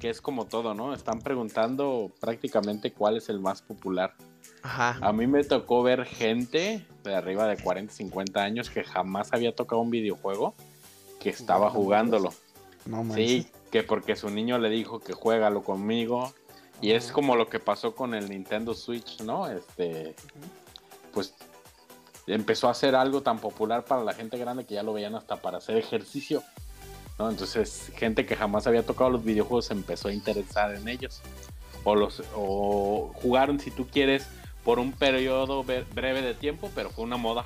que 0.02 0.10
es 0.10 0.20
como 0.20 0.46
todo, 0.48 0.74
¿no? 0.74 0.96
Están 0.96 1.20
preguntando 1.20 2.12
prácticamente 2.20 2.92
cuál 2.92 3.18
es 3.18 3.30
el 3.30 3.40
más 3.40 3.62
popular. 3.62 4.16
Ajá. 4.64 4.98
A 5.00 5.14
mí 5.14 5.28
me 5.28 5.44
tocó 5.44 5.84
ver 5.84 6.06
gente 6.06 6.88
de 7.04 7.16
arriba 7.16 7.46
de 7.46 7.62
40, 7.62 7.94
50 7.94 8.42
años 8.42 8.72
que 8.72 8.84
jamás 8.84 9.32
había 9.32 9.56
tocado 9.56 9.80
un 9.80 9.92
videojuego 9.92 10.56
que 11.20 11.30
estaba 11.30 11.70
jugándolo. 11.70 12.34
No 12.88 13.14
Sí, 13.14 13.48
que 13.70 13.84
porque 13.84 14.16
su 14.16 14.32
niño 14.32 14.58
le 14.58 14.72
dijo 14.72 15.00
que 15.00 15.14
juégalo 15.14 15.62
conmigo. 15.62 16.34
Y 16.82 16.94
es 16.94 17.12
como 17.12 17.36
lo 17.36 17.48
que 17.48 17.60
pasó 17.60 17.94
con 17.94 18.16
el 18.16 18.28
Nintendo 18.28 18.74
Switch, 18.74 19.22
¿no? 19.22 19.48
Este, 19.52 20.16
pues 21.14 21.36
empezó 22.26 22.70
a 22.70 22.74
ser 22.74 22.96
algo 22.96 23.22
tan 23.22 23.38
popular 23.38 23.86
para 23.86 24.04
la 24.04 24.14
gente 24.14 24.40
grande 24.40 24.66
que 24.66 24.74
ya 24.74 24.82
lo 24.82 24.94
veían 24.94 25.14
hasta 25.14 25.36
para 25.36 25.60
hacer 25.60 25.78
ejercicio. 25.78 26.42
¿No? 27.22 27.30
Entonces, 27.30 27.92
gente 27.96 28.26
que 28.26 28.36
jamás 28.36 28.66
había 28.66 28.84
tocado 28.84 29.12
los 29.12 29.24
videojuegos 29.24 29.66
se 29.66 29.74
empezó 29.74 30.08
a 30.08 30.14
interesar 30.14 30.74
en 30.74 30.88
ellos. 30.88 31.22
O, 31.84 31.96
los, 31.96 32.24
o 32.36 33.12
jugaron, 33.14 33.60
si 33.60 33.70
tú 33.70 33.88
quieres, 33.88 34.26
por 34.64 34.80
un 34.80 34.92
periodo 34.92 35.64
breve 35.64 36.22
de 36.22 36.34
tiempo, 36.34 36.72
pero 36.74 36.90
fue 36.90 37.04
una 37.04 37.18
moda. 37.18 37.46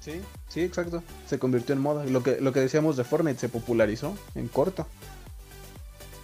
Sí, 0.00 0.20
sí, 0.48 0.60
exacto. 0.60 1.02
Se 1.26 1.38
convirtió 1.38 1.74
en 1.74 1.80
moda. 1.80 2.04
Lo 2.04 2.22
que, 2.22 2.40
lo 2.40 2.52
que 2.52 2.60
decíamos 2.60 2.96
de 2.98 3.04
Fortnite 3.04 3.38
se 3.38 3.48
popularizó 3.48 4.14
en 4.34 4.48
corto. 4.48 4.86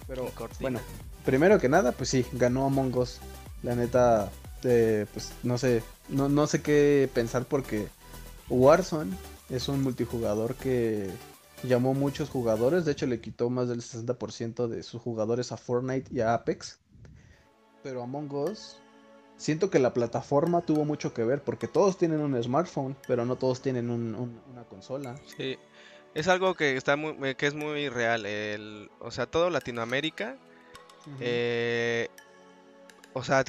Pero, 0.07 0.31
bueno, 0.59 0.79
primero 1.25 1.59
que 1.59 1.67
nada, 1.67 1.91
pues 1.91 2.09
sí, 2.09 2.25
ganó 2.31 2.65
Among 2.65 2.95
Us. 2.95 3.19
La 3.63 3.75
neta, 3.75 4.31
pues 4.61 5.31
no 5.41 5.57
sé, 5.57 5.81
no, 6.09 6.29
no 6.29 6.45
sé 6.45 6.61
qué 6.61 7.09
pensar 7.11 7.45
porque 7.45 7.87
Warzone 8.49 9.15
es 9.49 9.67
un 9.67 9.81
multijugador 9.81 10.55
que 10.55 11.09
llamó 11.63 11.93
muchos 11.93 12.29
jugadores, 12.29 12.85
de 12.85 12.91
hecho 12.91 13.07
le 13.07 13.19
quitó 13.19 13.49
más 13.49 13.69
del 13.69 13.81
60% 13.81 14.67
de 14.67 14.83
sus 14.83 15.01
jugadores 15.01 15.51
a 15.51 15.57
Fortnite 15.57 16.13
y 16.13 16.21
a 16.21 16.33
Apex. 16.33 16.79
Pero 17.83 18.03
Among 18.03 18.31
Us, 18.33 18.77
siento 19.37 19.69
que 19.69 19.79
la 19.79 19.93
plataforma 19.93 20.61
tuvo 20.61 20.85
mucho 20.85 21.13
que 21.13 21.23
ver 21.23 21.43
porque 21.43 21.67
todos 21.67 21.97
tienen 21.97 22.19
un 22.19 22.41
smartphone, 22.41 22.95
pero 23.07 23.25
no 23.25 23.35
todos 23.37 23.61
tienen 23.61 23.89
una 23.89 24.63
consola. 24.69 25.15
Sí, 25.37 25.57
es 26.13 26.27
algo 26.27 26.55
que 26.55 26.75
está 26.75 26.95
muy, 26.95 27.35
que 27.35 27.47
es 27.47 27.53
muy 27.53 27.89
real. 27.89 28.25
El, 28.25 28.89
o 28.99 29.11
sea, 29.11 29.25
todo 29.25 29.49
Latinoamérica, 29.49 30.37
eh, 31.19 32.09
o 33.13 33.23
sea, 33.23 33.43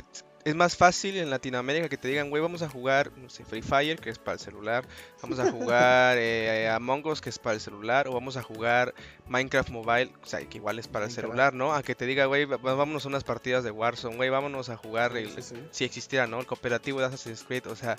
es 0.44 0.55
más 0.55 0.77
fácil 0.77 1.16
en 1.16 1.31
Latinoamérica 1.31 1.88
que 1.88 1.96
te 1.96 2.09
digan, 2.09 2.31
güey, 2.31 2.42
vamos 2.42 2.62
a 2.62 2.68
jugar, 2.68 3.12
no 3.16 3.29
sé, 3.29 3.44
Free 3.44 3.62
Fire, 3.62 3.98
que 3.98 4.11
es 4.11 4.18
para 4.18 4.35
el 4.35 4.40
celular, 4.40 4.87
vamos 5.22 5.38
a 5.38 5.51
jugar 5.51 6.16
eh, 6.20 6.68
Among 6.68 7.07
Us, 7.07 7.20
que 7.20 7.31
es 7.31 7.38
para 7.38 7.55
el 7.55 7.61
celular, 7.61 8.09
o 8.09 8.12
vamos 8.12 8.37
a 8.37 8.42
jugar 8.42 8.94
Minecraft 9.27 9.70
Mobile, 9.70 10.12
o 10.22 10.27
sea, 10.27 10.40
que 10.40 10.59
igual 10.59 10.79
es 10.79 10.88
para 10.88 11.07
el 11.07 11.11
celular, 11.11 11.55
¿no? 11.55 11.74
A 11.74 11.83
que 11.83 11.94
te 11.94 12.07
diga, 12.07 12.27
güey, 12.27 12.44
vámonos 12.44 13.05
a 13.05 13.09
unas 13.09 13.24
partidas 13.24 13.64
de 13.64 13.70
Warzone, 13.70 14.16
güey, 14.16 14.31
vámonos 14.31 14.68
a 14.68 14.77
jugar, 14.77 15.12
si 15.70 15.85
existiera, 15.85 16.27
¿no? 16.27 16.40
El 16.40 16.46
cooperativo 16.46 17.01
de 17.01 17.07
Assassin's 17.07 17.44
Creed, 17.44 17.66
o 17.66 17.77
sea, 17.77 17.96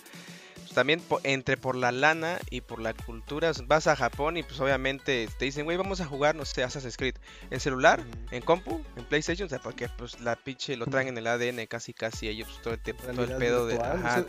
pues, 0.70 0.76
también 0.76 1.02
entre 1.24 1.58
por 1.58 1.76
la 1.76 1.92
lana 1.92 2.38
y 2.52 2.62
por 2.62 2.80
la 2.80 2.94
cultura, 2.94 3.52
vas 3.66 3.88
a 3.88 3.96
Japón 3.96 4.38
y 4.38 4.44
pues 4.44 4.60
obviamente 4.60 5.28
te 5.40 5.46
dicen, 5.46 5.66
güey, 5.66 5.78
vamos 5.78 6.00
a 6.00 6.06
jugar, 6.06 6.36
no 6.36 6.46
sé, 6.46 6.64
Assassin's 6.64 6.96
Creed 6.96 7.16
en 7.50 7.60
celular, 7.60 8.04
en 8.30 8.44
compu, 8.44 8.80
en 8.96 9.04
PlayStation, 9.06 9.48
o 9.48 9.50
sea, 9.50 9.58
porque 9.58 9.90
pues 9.90 10.20
la 10.22 10.36
pinche 10.36 10.78
lo 10.78 10.86
traen 10.86 11.08
en 11.08 11.18
el 11.18 11.26
ADN 11.26 11.66
casi 11.66 11.94
casi 11.94 12.28
ellos 12.28 12.48
pues, 12.50 12.62
todo 12.62 12.74
el, 12.76 13.16
todo 13.16 13.24
el 13.24 13.38
pedo 13.38 13.66
de... 13.66 13.80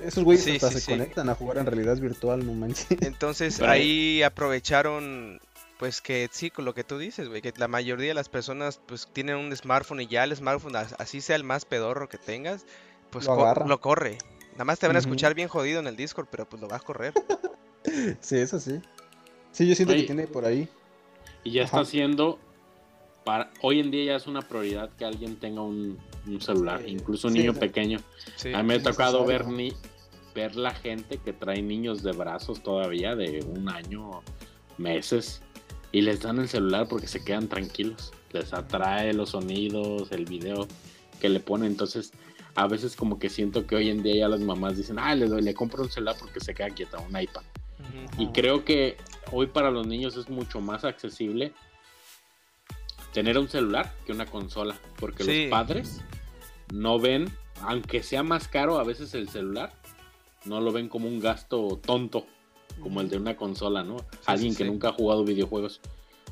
Esos 0.03 0.24
güeyes 0.24 0.64
hasta 0.64 0.81
se 0.81 0.92
conectan 0.92 1.29
a 1.29 1.35
jugar 1.35 1.59
en 1.59 1.66
realidad 1.66 1.98
virtual, 1.98 2.46
no 2.46 2.55
manches. 2.55 2.87
Entonces 3.03 3.61
ahí 3.61 4.22
aprovecharon 4.22 5.40
pues 5.79 6.00
que 6.00 6.29
sí, 6.33 6.50
con 6.50 6.64
lo 6.64 6.74
que 6.74 6.85
tú 6.85 6.98
dices, 6.98 7.29
güey, 7.29 7.42
que 7.42 7.53
la 7.57 7.68
mayoría 7.68 8.09
de 8.09 8.14
las 8.14 8.31
personas 8.31 8.81
pues 8.87 9.09
tienen 9.12 9.37
un 9.37 9.55
smartphone 9.55 10.00
y 10.00 10.07
ya 10.07 10.24
el 10.24 10.35
smartphone, 10.35 10.76
así 10.76 11.20
sea 11.20 11.37
el 11.37 11.44
más 11.44 11.66
pedorro 11.66 12.09
que 12.09 12.18
tengas, 12.18 12.64
pues 13.11 13.26
lo 13.26 13.81
corre. 13.81 14.16
Nada 14.61 14.66
más 14.66 14.79
te 14.79 14.87
van 14.87 14.96
a 14.96 14.99
escuchar 14.99 15.35
bien 15.35 15.49
jodido 15.49 15.81
en 15.81 15.87
el 15.87 15.96
Discord, 15.96 16.27
pero 16.31 16.46
pues 16.46 16.61
lo 16.61 16.68
vas 16.68 16.83
a 16.83 16.85
correr. 16.85 17.14
sí, 18.20 18.37
eso 18.37 18.61
sí. 18.61 18.79
Sí, 19.53 19.66
yo 19.66 19.75
siento 19.75 19.94
que 19.94 20.03
tiene 20.03 20.27
por 20.27 20.44
ahí. 20.44 20.68
Y 21.44 21.53
ya 21.53 21.62
está 21.62 21.81
haciendo. 21.81 22.38
Para, 23.25 23.51
hoy 23.62 23.81
en 23.81 23.90
día 23.90 24.05
ya 24.05 24.16
es 24.16 24.27
una 24.27 24.42
prioridad 24.42 24.90
que 24.99 25.07
alguien 25.07 25.37
tenga 25.37 25.62
un, 25.62 25.99
celular, 26.40 26.87
incluso 26.87 27.29
un 27.29 27.35
niño 27.35 27.55
pequeño. 27.55 28.01
a 28.53 28.62
mí 28.62 28.68
me 28.68 28.75
ha 28.75 28.83
tocado 28.83 29.25
ver, 29.25 29.46
ni, 29.46 29.73
ver 30.35 30.55
la 30.57 30.75
gente 30.75 31.16
que 31.16 31.33
trae 31.33 31.62
niños 31.62 32.03
de 32.03 32.12
brazos 32.12 32.62
todavía 32.62 33.16
de 33.16 33.42
un 33.42 33.66
año, 33.70 34.20
meses, 34.77 35.40
y 35.90 36.03
les 36.03 36.20
dan 36.20 36.38
el 36.38 36.51
celular 36.51 36.87
porque 36.87 37.07
se 37.07 37.25
quedan 37.25 37.49
tranquilos. 37.49 38.12
Les 38.33 38.53
atrae 38.53 39.14
los 39.14 39.31
sonidos, 39.31 40.12
el 40.12 40.27
video 40.27 40.68
que 41.18 41.31
le 41.31 41.40
ponen. 41.40 41.68
Entonces, 41.68 42.12
a 42.55 42.67
veces 42.67 42.97
como 42.97 43.19
que 43.19 43.29
siento 43.29 43.67
que 43.67 43.77
hoy 43.77 43.91
en 43.91 44.03
día 44.03 44.17
ya 44.17 44.29
las 44.29 44.41
mamás 44.41 44.77
dicen, 44.77 44.99
ah, 44.99 45.15
le, 45.15 45.27
doy, 45.27 45.43
le 45.43 45.55
compro 45.55 45.83
un 45.83 45.91
celular 45.91 46.17
porque 46.19 46.41
se 46.41 46.55
queda 46.55 46.71
quieta, 46.71 46.99
un 46.99 47.19
iPad. 47.19 47.43
Y 48.19 48.29
creo 48.29 48.65
que 48.65 48.97
hoy 49.33 49.47
para 49.47 49.71
los 49.71 49.87
niños 49.87 50.17
es 50.17 50.29
mucho 50.29 50.61
más 50.61 50.85
accesible 50.85 51.53
tener 53.13 53.39
un 53.39 53.49
celular 53.49 53.95
que 54.07 54.13
una 54.13 54.27
consola, 54.27 54.79
porque 54.99 55.25
los 55.25 55.51
padres 55.51 56.01
no 56.73 56.99
ven, 56.99 57.33
aunque 57.63 58.03
sea 58.03 58.23
más 58.23 58.49
caro 58.49 58.79
a 58.79 58.85
veces 58.85 59.15
el 59.15 59.29
celular, 59.29 59.73
no 60.45 60.61
lo 60.61 60.73
ven 60.73 60.89
como 60.89 61.09
un 61.09 61.21
gasto 61.21 61.81
tonto, 61.85 62.27
como 62.81 63.01
el 63.01 63.09
de 63.09 63.16
una 63.16 63.37
consola, 63.37 63.83
¿no? 63.83 63.97
Alguien 64.27 64.55
que 64.55 64.64
nunca 64.64 64.89
ha 64.89 64.93
jugado 64.93 65.24
videojuegos. 65.24 65.81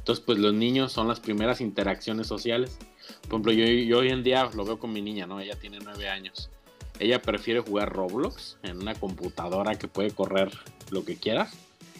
Entonces, 0.08 0.24
pues 0.24 0.38
los 0.38 0.54
niños 0.54 0.90
son 0.90 1.06
las 1.06 1.20
primeras 1.20 1.60
interacciones 1.60 2.26
sociales. 2.26 2.78
Por 3.28 3.42
ejemplo, 3.42 3.52
yo, 3.52 3.98
hoy 3.98 4.08
en 4.08 4.22
día 4.22 4.48
lo 4.54 4.64
veo 4.64 4.78
con 4.78 4.90
mi 4.90 5.02
niña, 5.02 5.26
¿no? 5.26 5.38
Ella 5.38 5.54
tiene 5.60 5.80
nueve 5.84 6.08
años. 6.08 6.48
Ella 6.98 7.20
prefiere 7.20 7.60
jugar 7.60 7.92
Roblox 7.92 8.56
en 8.62 8.78
una 8.78 8.94
computadora 8.94 9.74
que 9.74 9.86
puede 9.86 10.10
correr 10.10 10.50
lo 10.90 11.04
que 11.04 11.16
quieras. 11.16 11.52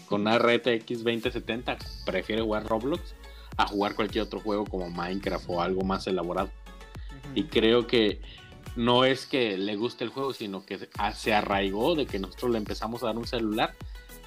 Con 0.06 0.22
una 0.22 0.38
RTX 0.38 1.04
2070 1.04 1.76
prefiere 2.06 2.40
jugar 2.40 2.66
Roblox 2.66 3.14
a 3.58 3.66
jugar 3.66 3.94
cualquier 3.94 4.24
otro 4.24 4.40
juego 4.40 4.64
como 4.64 4.88
Minecraft 4.88 5.44
o 5.50 5.60
algo 5.60 5.82
más 5.82 6.06
elaborado. 6.06 6.48
Y 7.34 7.44
creo 7.44 7.86
que 7.86 8.22
no 8.74 9.04
es 9.04 9.26
que 9.26 9.58
le 9.58 9.76
guste 9.76 10.04
el 10.04 10.10
juego, 10.10 10.32
sino 10.32 10.64
que 10.64 10.88
se 11.14 11.34
arraigó 11.34 11.94
de 11.94 12.06
que 12.06 12.18
nosotros 12.18 12.52
le 12.52 12.56
empezamos 12.56 13.02
a 13.02 13.08
dar 13.08 13.18
un 13.18 13.26
celular 13.26 13.74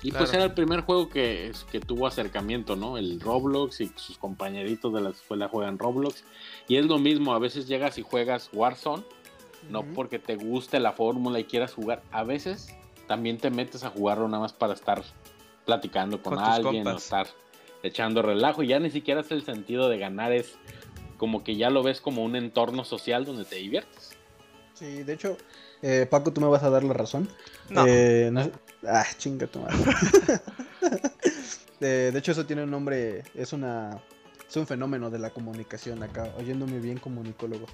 Y 0.04 0.12
pues 0.12 0.34
era 0.34 0.44
el 0.44 0.54
primer 0.54 0.82
juego 0.82 1.10
que, 1.10 1.52
que 1.72 1.80
tuvo 1.80 2.08
acercamiento, 2.08 2.76
¿no? 2.76 2.98
El 2.98 3.20
Roblox 3.20 3.82
y 3.82 3.92
sus 3.96 4.18
compañeritos 4.18 4.92
de 4.94 5.02
la 5.02 5.10
escuela 5.12 5.48
juegan 5.48 5.78
Roblox. 5.78 6.24
Y 6.68 6.78
es 6.78 6.86
lo 6.86 6.98
mismo, 6.98 7.34
a 7.34 7.40
veces 7.40 7.68
llegas 7.68 8.00
y 8.00 8.02
juegas 8.02 8.50
Warzone, 8.52 9.04
no 9.70 9.84
porque 9.84 10.18
te 10.18 10.36
guste 10.36 10.80
la 10.80 10.94
fórmula 10.94 11.40
y 11.40 11.44
quieras 11.44 11.74
jugar. 11.74 12.02
A 12.12 12.24
veces 12.24 12.76
también 13.08 13.38
te 13.38 13.52
metes 13.52 13.84
a 13.84 13.90
jugarlo 13.90 14.28
nada 14.28 14.42
más 14.42 14.54
para 14.54 14.74
estar 14.74 15.04
platicando 15.66 16.22
con, 16.22 16.40
alguien 16.40 16.88
o 16.88 16.98
estar 16.98 17.28
echando 17.84 18.22
relajo. 18.22 18.64
Y 18.64 18.68
ya 18.68 18.80
ni 18.80 18.90
siquiera 18.90 19.22
es 19.22 19.32
el 19.32 19.44
sentido 19.44 19.88
de 19.88 20.00
ganar, 20.00 20.32
es 20.32 20.58
como 21.18 21.44
que 21.44 21.56
ya 21.56 21.70
lo 21.70 21.84
ves 21.84 22.02
como 22.02 22.24
un 22.24 22.36
entorno 22.36 22.84
social 22.84 23.26
donde 23.26 23.46
te 23.46 23.58
diviertes. 23.58 24.11
Sí, 24.82 25.04
de 25.04 25.14
hecho, 25.14 25.38
eh, 25.84 26.08
Paco, 26.10 26.34
tú 26.34 26.42
me 26.42 26.48
vas 26.48 26.64
a 26.64 26.72
dar 26.72 26.84
la 26.84 26.94
razón. 26.94 27.30
No. 27.70 27.86
Eh, 27.88 28.32
ah, 28.88 29.06
chinga 29.16 29.46
tu 29.46 29.60
madre. 29.60 29.78
de, 31.80 32.18
hecho, 32.18 32.32
eso 32.32 32.48
tiene 32.48 32.64
un 32.64 32.72
nombre, 32.72 33.24
es 33.36 33.54
una... 33.54 34.02
Es 34.50 34.58
un 34.58 34.66
fenómeno 34.68 35.12
de 35.12 35.20
la 35.20 35.30
comunicación 35.30 36.04
acá, 36.04 36.34
oyéndome 36.38 36.80
bien 36.80 36.98
comunicólogo. 36.98 37.68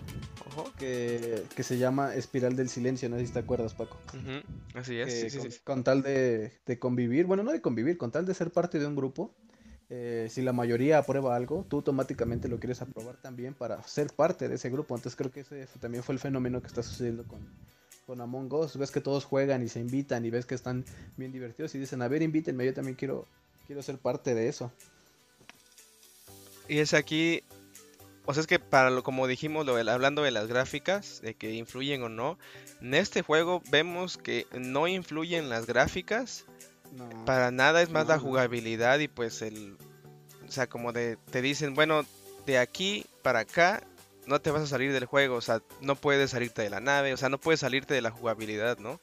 Ojo. 0.47 0.71
Que, 0.77 1.45
se 1.57 1.77
llama 1.77 2.13
espiral 2.13 2.57
del 2.57 2.69
silencio, 2.69 3.09
no 3.09 3.17
sé 3.17 3.25
si 3.25 3.33
te 3.33 3.39
acuerdas, 3.39 3.73
Paco. 3.73 3.97
Así 4.75 4.99
es. 4.99 5.33
con, 5.63 5.77
con, 5.77 5.83
tal 5.85 6.03
de, 6.03 6.59
de, 6.65 6.77
convivir, 6.77 7.25
bueno, 7.25 7.41
no 7.41 7.51
de 7.51 7.61
convivir, 7.61 7.97
con 7.97 8.11
tal 8.11 8.25
de 8.25 8.35
ser 8.35 8.51
parte 8.51 8.79
de 8.79 8.85
un 8.85 8.95
grupo, 8.95 9.33
eh, 9.89 10.27
si 10.29 10.41
la 10.41 10.51
mayoría 10.51 10.97
aprueba 10.97 11.35
algo, 11.35 11.65
tú 11.69 11.77
automáticamente 11.77 12.49
lo 12.49 12.59
quieres 12.59 12.81
aprobar 12.81 13.15
también 13.17 13.53
para 13.53 13.81
ser 13.83 14.11
parte 14.13 14.49
de 14.49 14.55
ese 14.55 14.69
grupo. 14.69 14.95
Entonces 14.95 15.15
creo 15.15 15.31
que 15.31 15.41
ese 15.41 15.65
también 15.79 16.03
fue 16.03 16.13
el 16.13 16.19
fenómeno 16.19 16.61
que 16.61 16.67
está 16.67 16.83
sucediendo 16.83 17.23
con, 17.23 17.39
con 18.05 18.19
Among 18.19 18.51
Us. 18.53 18.77
Ves 18.77 18.91
que 18.91 18.99
todos 18.99 19.23
juegan 19.23 19.63
y 19.63 19.69
se 19.69 19.79
invitan 19.79 20.25
y 20.25 20.29
ves 20.29 20.45
que 20.45 20.55
están 20.55 20.83
bien 21.15 21.31
divertidos 21.31 21.73
y 21.75 21.79
dicen, 21.79 22.01
a 22.01 22.07
ver, 22.09 22.21
invítenme, 22.21 22.65
yo 22.65 22.73
también 22.73 22.95
quiero, 22.95 23.25
quiero 23.65 23.81
ser 23.81 23.97
parte 23.97 24.35
de 24.35 24.49
eso. 24.49 24.71
Y 26.67 26.79
es 26.79 26.93
aquí, 26.93 27.43
o 28.25 28.33
sea, 28.33 28.41
es 28.41 28.47
que 28.47 28.59
para 28.59 28.89
lo 28.89 29.03
como 29.03 29.25
dijimos, 29.25 29.65
lo, 29.65 29.77
hablando 29.77 30.21
de 30.21 30.31
las 30.31 30.47
gráficas, 30.47 31.21
de 31.21 31.33
que 31.33 31.53
influyen 31.53 32.03
o 32.03 32.09
no, 32.09 32.37
en 32.81 32.93
este 32.93 33.21
juego 33.21 33.61
vemos 33.71 34.17
que 34.17 34.47
no 34.51 34.89
influyen 34.89 35.47
las 35.47 35.65
gráficas 35.65 36.45
para 37.25 37.51
nada 37.51 37.81
es 37.81 37.89
más 37.89 38.07
la 38.07 38.19
jugabilidad 38.19 38.99
y 38.99 39.07
pues 39.07 39.41
el... 39.41 39.77
O 40.47 40.51
sea, 40.51 40.67
como 40.67 40.93
de... 40.93 41.17
Te 41.31 41.41
dicen, 41.41 41.73
bueno, 41.73 42.05
de 42.45 42.57
aquí 42.57 43.05
para 43.21 43.39
acá 43.39 43.83
no 44.25 44.39
te 44.41 44.51
vas 44.51 44.61
a 44.61 44.67
salir 44.67 44.93
del 44.93 45.05
juego. 45.05 45.35
O 45.35 45.41
sea, 45.41 45.61
no 45.81 45.95
puedes 45.95 46.31
salirte 46.31 46.61
de 46.61 46.69
la 46.69 46.79
nave. 46.79 47.13
O 47.13 47.17
sea, 47.17 47.29
no 47.29 47.39
puedes 47.39 47.61
salirte 47.61 47.93
de 47.93 48.01
la 48.01 48.11
jugabilidad, 48.11 48.77
¿no? 48.77 48.99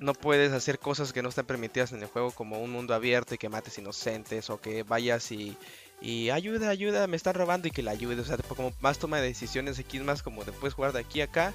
No 0.00 0.14
puedes 0.14 0.52
hacer 0.52 0.78
cosas 0.78 1.12
que 1.12 1.22
no 1.22 1.28
están 1.28 1.46
permitidas 1.46 1.92
en 1.92 2.02
el 2.02 2.08
juego 2.08 2.30
como 2.30 2.60
un 2.60 2.70
mundo 2.70 2.94
abierto 2.94 3.34
y 3.34 3.38
que 3.38 3.48
mates 3.48 3.78
inocentes 3.78 4.50
o 4.50 4.60
que 4.60 4.82
vayas 4.82 5.32
y, 5.32 5.56
y 6.00 6.30
ayuda, 6.30 6.68
ayuda, 6.68 7.06
me 7.06 7.16
están 7.16 7.34
robando 7.34 7.68
y 7.68 7.70
que 7.70 7.82
la 7.82 7.92
ayude. 7.92 8.20
O 8.20 8.24
sea, 8.24 8.36
como 8.36 8.72
más 8.80 8.98
toma 8.98 9.18
de 9.18 9.28
decisiones 9.28 9.78
aquí 9.78 9.96
es 9.96 10.04
más 10.04 10.22
como 10.22 10.44
de 10.44 10.52
puedes 10.52 10.74
jugar 10.74 10.92
de 10.92 11.00
aquí 11.00 11.20
a 11.20 11.24
acá 11.24 11.54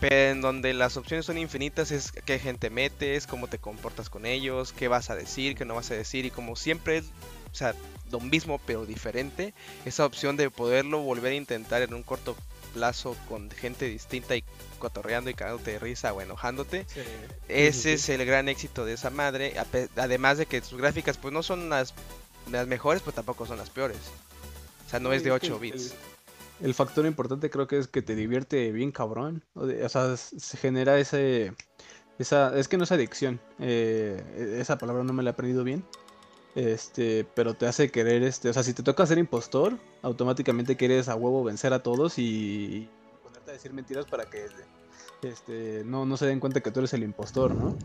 pero 0.00 0.32
en 0.32 0.40
donde 0.40 0.74
las 0.74 0.96
opciones 0.96 1.26
son 1.26 1.38
infinitas 1.38 1.90
es 1.90 2.12
qué 2.12 2.38
gente 2.38 2.70
metes, 2.70 3.26
cómo 3.26 3.48
te 3.48 3.58
comportas 3.58 4.10
con 4.10 4.26
ellos, 4.26 4.72
qué 4.72 4.88
vas 4.88 5.10
a 5.10 5.16
decir, 5.16 5.56
qué 5.56 5.64
no 5.64 5.74
vas 5.74 5.90
a 5.90 5.94
decir 5.94 6.24
y 6.24 6.30
como 6.30 6.56
siempre 6.56 6.98
es, 6.98 7.06
o 7.50 7.54
sea, 7.54 7.74
lo 8.10 8.20
mismo 8.20 8.60
pero 8.64 8.86
diferente, 8.86 9.54
esa 9.84 10.06
opción 10.06 10.36
de 10.36 10.50
poderlo 10.50 11.00
volver 11.00 11.32
a 11.32 11.36
intentar 11.36 11.82
en 11.82 11.94
un 11.94 12.02
corto 12.02 12.36
plazo 12.74 13.16
con 13.28 13.50
gente 13.50 13.86
distinta 13.86 14.36
y 14.36 14.44
cotorreando 14.78 15.30
y 15.30 15.34
cagándote 15.34 15.72
de 15.72 15.78
risa 15.78 16.12
o 16.12 16.20
enojándote. 16.20 16.86
Ese 17.48 17.94
es 17.94 18.08
el 18.08 18.24
gran 18.24 18.48
éxito 18.48 18.84
de 18.84 18.94
esa 18.94 19.10
madre, 19.10 19.54
además 19.96 20.38
de 20.38 20.46
que 20.46 20.60
sus 20.60 20.78
gráficas 20.78 21.16
pues 21.16 21.34
no 21.34 21.42
son 21.42 21.68
las, 21.68 21.94
las 22.50 22.66
mejores, 22.66 23.02
pues 23.02 23.16
tampoco 23.16 23.46
son 23.46 23.58
las 23.58 23.70
peores. 23.70 23.98
O 24.86 24.90
sea, 24.90 25.00
no 25.00 25.12
es 25.12 25.24
de 25.24 25.32
8 25.32 25.58
bits 25.58 25.94
el 25.94 26.17
factor 26.74 27.06
importante 27.06 27.50
creo 27.50 27.66
que 27.66 27.78
es 27.78 27.88
que 27.88 28.02
te 28.02 28.14
divierte 28.14 28.72
bien 28.72 28.92
cabrón. 28.92 29.44
O, 29.54 29.66
sea, 29.88 30.16
se 30.16 30.56
genera 30.56 30.98
ese... 30.98 31.54
Esa, 32.18 32.58
es 32.58 32.66
que 32.66 32.76
no 32.76 32.84
es 32.84 32.90
adicción. 32.90 33.40
Eh, 33.60 34.20
e, 34.36 34.60
esa 34.60 34.76
palabra 34.76 35.04
no 35.04 35.12
me 35.12 35.22
la 35.22 35.30
he 35.30 35.32
aprendido 35.32 35.62
bien. 35.62 35.84
Este, 36.54 37.24
pero 37.34 37.54
te 37.54 37.66
hace 37.66 37.90
querer, 37.90 38.24
este, 38.24 38.48
o 38.48 38.52
sea, 38.52 38.64
si 38.64 38.74
te 38.74 38.82
toca 38.82 39.06
ser 39.06 39.18
impostor, 39.18 39.78
automáticamente 40.02 40.76
quieres 40.76 41.08
a 41.08 41.14
huevo 41.14 41.44
vencer 41.44 41.72
a 41.72 41.82
todos 41.84 42.18
y, 42.18 42.88
ponerte 43.22 43.50
a 43.50 43.54
decir 43.54 43.72
mentiras 43.72 44.06
para 44.06 44.24
que 44.24 44.46
este, 45.22 45.84
no, 45.84 46.04
no 46.04 46.16
se 46.16 46.26
den 46.26 46.40
cuenta 46.40 46.60
que 46.60 46.72
tú 46.72 46.80
eres 46.80 46.92
el 46.94 47.04
impostor, 47.04 47.54
¿no? 47.54 47.76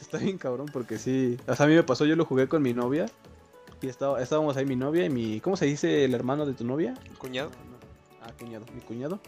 Está 0.00 0.18
bien 0.18 0.38
cabrón 0.38 0.70
porque 0.72 0.96
sí, 0.96 1.36
o 1.46 1.54
sea, 1.54 1.66
a 1.66 1.68
mí 1.68 1.74
me 1.74 1.82
pasó, 1.82 2.06
yo 2.06 2.16
lo 2.16 2.24
jugué 2.24 2.48
con 2.48 2.62
mi 2.62 2.72
novia 2.72 3.06
y 3.82 3.88
estaba, 3.88 4.22
estábamos 4.22 4.56
ahí 4.56 4.66
mi 4.66 4.76
novia 4.76 5.04
y 5.04 5.10
mi. 5.10 5.40
¿Cómo 5.40 5.56
se 5.56 5.66
dice 5.66 6.04
el 6.04 6.14
hermano 6.14 6.46
de 6.46 6.52
tu 6.52 6.64
novia? 6.64 6.94
Cuñado. 7.18 7.50
Ah, 8.22 8.32
cuñado, 8.38 8.66
mi 8.74 8.80
cuñado. 8.80 9.20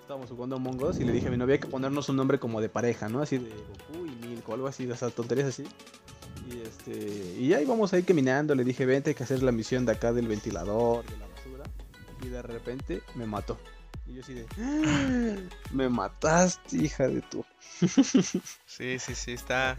Estábamos 0.00 0.30
jugando 0.30 0.56
a 0.56 0.58
Mongos 0.58 0.98
y 0.98 1.04
le 1.04 1.12
dije 1.12 1.28
a 1.28 1.30
mi 1.30 1.36
novia 1.36 1.58
que 1.58 1.68
ponernos 1.68 2.08
un 2.08 2.16
nombre 2.16 2.38
como 2.38 2.60
de 2.60 2.68
pareja, 2.68 3.08
¿no? 3.08 3.20
Así 3.20 3.38
de 3.38 3.50
Goku 3.50 4.06
y 4.06 4.26
Milko, 4.26 4.54
algo 4.54 4.66
así, 4.66 4.90
o 4.90 4.96
sea, 4.96 5.10
tonterías 5.10 5.48
así. 5.48 5.64
Y 6.50 6.60
este. 6.60 7.36
Y 7.38 7.48
ya 7.48 7.60
íbamos 7.60 7.92
ahí 7.92 8.02
caminando, 8.02 8.54
le 8.54 8.64
dije, 8.64 8.86
vente, 8.86 9.10
hay 9.10 9.14
que 9.14 9.24
hacer 9.24 9.42
la 9.42 9.52
misión 9.52 9.84
de 9.86 9.92
acá 9.92 10.12
del 10.12 10.26
ventilador, 10.26 11.04
de 11.04 11.16
la 11.18 11.26
basura. 11.28 11.64
Y 12.22 12.28
de 12.28 12.42
repente 12.42 13.02
me 13.14 13.26
mató. 13.26 13.58
Y 14.06 14.14
yo 14.14 14.22
así 14.22 14.34
de. 14.34 14.46
¡Ah! 14.58 15.36
Me 15.70 15.88
mataste, 15.88 16.76
hija 16.76 17.08
de 17.08 17.20
tu. 17.22 17.44
sí, 18.66 18.98
sí, 18.98 19.14
sí, 19.14 19.32
está. 19.32 19.76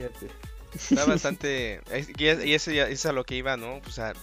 Está 0.76 1.06
bastante. 1.06 1.82
Y, 2.18 2.26
eso 2.54 2.72
es 2.72 3.06
a 3.06 3.12
lo 3.12 3.24
que 3.24 3.36
iba, 3.36 3.58
¿no? 3.58 3.82
O 3.86 3.92
sea, 3.92 4.14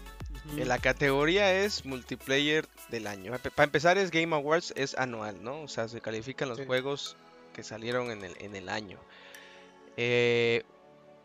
la 0.56 0.78
categoría 0.78 1.52
es 1.52 1.84
multiplayer 1.84 2.66
del 2.90 3.06
año. 3.06 3.32
Para 3.54 3.64
empezar, 3.64 3.98
es 3.98 4.10
Game 4.10 4.34
Awards, 4.34 4.72
es 4.76 4.96
anual, 4.96 5.42
¿no? 5.42 5.62
O 5.62 5.68
sea, 5.68 5.88
se 5.88 6.00
califican 6.00 6.48
los 6.48 6.60
juegos 6.60 7.16
que 7.52 7.62
salieron 7.62 8.10
en 8.10 8.24
el, 8.24 8.36
en 8.40 8.56
el 8.56 8.68
año. 8.68 8.98
Eh, 9.96 10.62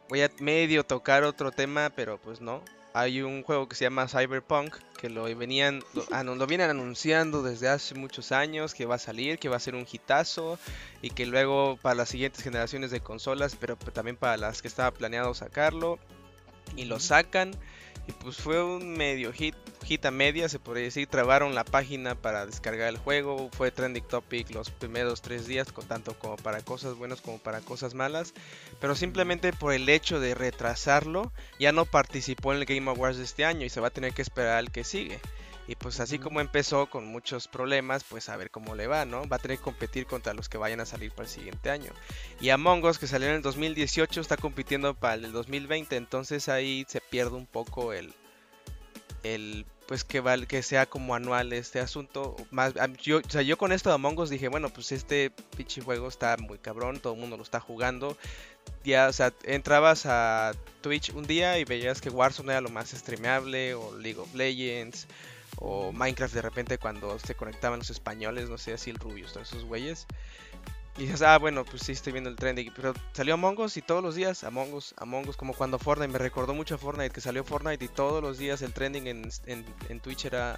voy 0.09 0.21
a 0.21 0.32
medio 0.39 0.84
tocar 0.84 1.23
otro 1.23 1.51
tema, 1.51 1.91
pero 1.95 2.17
pues 2.17 2.41
no 2.41 2.61
hay 2.95 3.21
un 3.21 3.43
juego 3.43 3.67
que 3.67 3.75
se 3.75 3.83
llama 3.83 4.07
Cyberpunk 4.07 4.73
que 4.97 5.09
lo 5.09 5.23
venían 5.35 5.83
lo, 5.93 6.23
lo, 6.35 6.47
vienen 6.47 6.69
anunciando 6.69 7.43
desde 7.43 7.67
hace 7.67 7.93
muchos 7.93 8.31
años 8.31 8.73
que 8.73 8.85
va 8.85 8.95
a 8.95 8.99
salir, 8.99 9.37
que 9.37 9.49
va 9.49 9.57
a 9.57 9.59
ser 9.59 9.75
un 9.75 9.85
hitazo 9.91 10.57
y 11.01 11.09
que 11.09 11.25
luego 11.25 11.77
para 11.81 11.95
las 11.95 12.07
siguientes 12.07 12.41
generaciones 12.41 12.91
de 12.91 13.01
consolas, 13.01 13.57
pero 13.59 13.75
también 13.75 14.15
para 14.15 14.37
las 14.37 14.61
que 14.61 14.69
estaba 14.69 14.91
planeado 14.91 15.33
sacarlo 15.33 15.99
y 16.77 16.85
lo 16.85 17.01
sacan 17.01 17.51
y 18.08 18.12
pues 18.12 18.38
fue 18.38 18.64
un 18.64 18.93
medio 18.93 19.34
hit, 19.34 19.56
hit 19.84 20.06
a 20.06 20.12
media, 20.12 20.47
se 20.47 20.60
podría 20.60 20.84
decir. 20.84 21.08
Trabaron 21.08 21.56
la 21.56 21.64
página 21.64 22.14
para 22.16 22.45
descargar 22.45 22.89
el 22.89 22.97
juego. 22.97 23.49
Fue 23.51 23.72
trending 23.72 24.03
topic 24.03 24.51
los 24.51 24.70
primeros 24.70 25.22
tres 25.22 25.47
días, 25.47 25.72
con 25.72 25.88
tanto 25.88 26.18
como 26.20 26.36
para 26.36 26.62
cosas 26.62 26.95
buenas 26.95 27.22
como 27.22 27.39
para 27.39 27.62
cosas 27.62 27.95
malas. 27.95 28.34
Pero 28.80 28.95
simplemente 28.95 29.53
por 29.53 29.74
el 29.74 29.89
hecho 29.89 30.20
de 30.20 30.36
retrasarlo, 30.36 31.32
ya 31.60 31.72
no 31.72 31.86
participó 31.86 32.53
en 32.53 32.60
el 32.60 32.66
Game 32.66 32.89
Awards 32.89 33.18
de 33.18 33.24
este 33.24 33.45
año 33.45 33.66
y 33.66 33.70
se 33.70 33.82
va 33.82 33.88
a 33.88 33.91
tener 33.91 34.14
que 34.14 34.22
esperar 34.22 34.58
al 34.58 34.72
que 34.72 34.84
sigue. 34.84 35.20
Y 35.68 35.76
pues 35.76 35.99
así 35.99 36.20
como 36.20 36.41
empezó 36.41 36.88
con 36.88 37.05
muchos 37.05 37.47
problemas, 37.47 38.03
pues 38.03 38.30
a 38.30 38.38
ver 38.38 38.51
cómo 38.51 38.76
le 38.76 38.88
va, 38.88 39.05
¿no? 39.05 39.28
Va 39.28 39.38
a 39.38 39.39
tener 39.39 39.57
que 39.57 39.63
competir 39.63 40.05
contra 40.05 40.34
los 40.34 40.47
que 40.47 40.57
vayan 40.57 40.80
a 40.80 40.86
salir 40.86 41.11
para 41.11 41.28
el 41.28 41.34
siguiente 41.34 41.70
año. 41.70 41.91
Y 42.39 42.49
Among 42.49 42.84
Us, 42.86 42.99
que 42.99 43.07
salió 43.07 43.28
en 43.30 43.36
el 43.36 43.41
2018, 43.41 44.22
está 44.22 44.38
compitiendo 44.38 44.93
para 44.93 45.16
el 45.16 45.32
2020, 45.32 45.95
entonces 45.95 46.49
ahí 46.49 46.86
se 46.88 47.01
pierde 47.01 47.36
un 47.36 47.47
poco 47.47 47.93
el, 47.93 48.13
el 49.24 49.66
pues 49.88 50.03
que 50.03 50.20
val, 50.20 50.47
que 50.47 50.63
sea 50.63 50.86
como 50.86 51.16
anual 51.16 51.53
este 51.53 51.80
asunto. 51.80 52.36
Más, 52.51 52.74
yo, 53.01 53.20
o 53.20 53.30
sea, 53.30 53.41
yo 53.41 53.57
con 53.57 53.72
esto 53.72 53.89
de 53.89 53.95
Among 53.95 54.20
Us 54.20 54.30
dije, 54.30 54.47
bueno, 54.47 54.70
pues 54.70 54.91
este 54.91 55.32
pinche 55.55 55.82
juego 55.82 56.07
está 56.07 56.38
muy 56.38 56.57
cabrón, 56.57 56.99
todo 56.99 57.13
el 57.13 57.20
mundo 57.20 57.38
lo 57.38 57.43
está 57.43 57.59
jugando. 57.59 58.18
Ya, 58.84 59.07
o 59.07 59.13
sea, 59.13 59.34
entrabas 59.43 60.05
a 60.05 60.53
Twitch 60.82 61.11
un 61.11 61.26
día 61.26 61.59
y 61.59 61.66
veías 61.66 62.01
que 62.01 62.09
Warzone 62.09 62.51
era 62.51 62.61
lo 62.61 62.70
más 62.70 62.89
streameable, 62.91 63.76
o 63.76 63.95
League 63.97 64.20
of 64.20 64.34
Legends, 64.34 65.07
o 65.58 65.91
Minecraft 65.91 66.34
de 66.34 66.41
repente 66.41 66.78
cuando 66.78 67.18
se 67.20 67.36
conectaban 67.36 67.80
los 67.80 67.89
españoles, 67.89 68.49
no 68.49 68.58
sé, 68.58 68.74
así 68.74 68.89
el 68.89 68.97
Rubius, 68.97 69.34
todos 69.34 69.51
esos 69.51 69.66
güeyes. 69.66 70.08
Y 70.97 71.01
dices, 71.01 71.24
ah, 71.24 71.38
bueno, 71.38 71.66
pues 71.66 71.82
sí, 71.84 71.91
estoy 71.91 72.14
viendo 72.14 72.30
el 72.30 72.38
trending. 72.38 72.72
Pero 72.74 72.93
salió 73.12 73.34
Among 73.34 73.60
Us 73.60 73.76
y 73.76 73.82
todos 73.82 74.01
los 74.01 74.16
días 74.16 74.45
Among 74.45 74.74
Us, 74.74 74.95
Among 74.97 75.28
Us, 75.28 75.36
como 75.36 75.53
cuando 75.53 75.78
Fortnite, 75.78 76.12
me 76.12 76.20
recordó 76.20 76.53
mucho 76.53 76.76
a 76.76 76.78
Fortnite, 76.78 77.10
que 77.10 77.20
salió 77.20 77.43
Fortnite 77.43 77.84
y 77.84 77.88
todos 77.89 78.24
los 78.24 78.38
días 78.38 78.62
el 78.62 78.72
trending 78.74 79.08
en, 79.08 79.30
en, 79.45 79.99
Twitch 79.99 80.24
era 80.24 80.58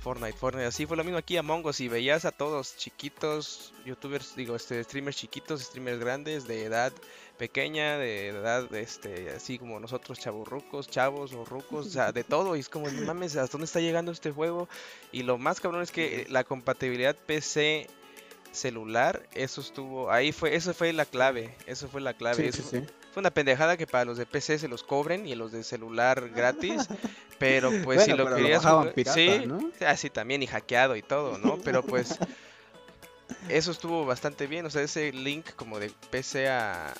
Fortnite, 0.00 0.36
Fortnite. 0.36 0.66
Así 0.66 0.84
fue 0.84 0.98
lo 0.98 1.04
mismo 1.04 1.16
aquí 1.16 1.38
Among 1.38 1.64
Us 1.64 1.80
y 1.80 1.88
veías 1.88 2.26
a 2.26 2.32
todos 2.32 2.76
chiquitos, 2.76 3.72
youtubers, 3.86 4.36
digo, 4.36 4.56
este, 4.56 4.84
streamers 4.84 5.16
chiquitos, 5.16 5.62
streamers 5.62 5.98
grandes, 5.98 6.46
de 6.46 6.64
edad 6.64 6.92
pequeña, 7.38 7.96
de 7.96 8.28
edad, 8.28 8.72
este, 8.74 9.30
así 9.30 9.58
como 9.58 9.80
nosotros, 9.80 10.18
chavos 10.18 10.88
chavos 10.88 11.32
o 11.32 11.44
rucos, 11.44 11.86
o 11.86 11.90
sea, 11.90 12.12
de 12.12 12.24
todo. 12.24 12.56
Y 12.56 12.60
es 12.60 12.68
como, 12.68 12.90
no 12.90 13.06
mames, 13.06 13.36
¿hasta 13.36 13.52
dónde 13.52 13.66
está 13.66 13.80
llegando 13.80 14.12
este 14.12 14.30
juego? 14.32 14.68
Y 15.12 15.22
lo 15.22 15.38
más 15.38 15.60
cabrón 15.60 15.82
es 15.82 15.90
que 15.90 16.26
la 16.28 16.44
compatibilidad 16.44 17.16
PC 17.16 17.86
celular, 18.52 19.28
eso 19.34 19.60
estuvo, 19.60 20.10
ahí 20.10 20.32
fue, 20.32 20.54
eso 20.54 20.74
fue 20.74 20.92
la 20.92 21.04
clave, 21.04 21.54
eso 21.66 21.88
fue 21.88 22.00
la 22.00 22.14
clave. 22.14 22.50
Fue 22.52 23.20
una 23.20 23.30
pendejada 23.30 23.76
que 23.76 23.86
para 23.86 24.04
los 24.04 24.18
de 24.18 24.26
PC 24.26 24.58
se 24.58 24.68
los 24.68 24.82
cobren 24.82 25.26
y 25.26 25.34
los 25.34 25.52
de 25.52 25.62
celular 25.62 26.28
gratis, 26.30 26.88
pero 27.38 27.70
pues 27.84 28.04
si 28.04 28.12
lo 28.12 28.34
querías 28.34 28.62
sí, 29.12 29.44
así 29.86 30.10
también 30.10 30.42
y 30.42 30.46
hackeado 30.46 30.96
y 30.96 31.02
todo, 31.02 31.38
¿no? 31.38 31.58
Pero 31.58 31.82
pues 31.82 32.18
eso 33.48 33.70
estuvo 33.70 34.04
bastante 34.04 34.46
bien, 34.46 34.66
o 34.66 34.70
sea, 34.70 34.82
ese 34.82 35.12
link 35.12 35.46
como 35.56 35.78
de 35.78 35.90
PC 36.10 36.48
a, 36.48 36.94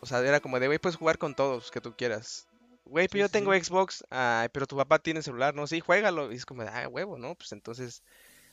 o 0.00 0.06
sea, 0.06 0.20
era 0.20 0.40
como 0.40 0.60
de, 0.60 0.66
güey, 0.66 0.78
puedes 0.78 0.96
jugar 0.96 1.18
con 1.18 1.34
todos 1.34 1.70
que 1.70 1.80
tú 1.80 1.94
quieras. 1.96 2.46
Güey, 2.84 3.08
pero 3.08 3.26
yo 3.26 3.28
tengo 3.28 3.52
Xbox, 3.52 4.04
pero 4.52 4.66
tu 4.66 4.76
papá 4.76 4.98
tiene 4.98 5.22
celular, 5.22 5.54
¿no? 5.54 5.66
Sí, 5.66 5.80
juégalo. 5.80 6.32
Y 6.32 6.36
es 6.36 6.46
como, 6.46 6.62
ah, 6.62 6.88
huevo, 6.88 7.18
¿no? 7.18 7.34
Pues 7.34 7.52
entonces 7.52 8.02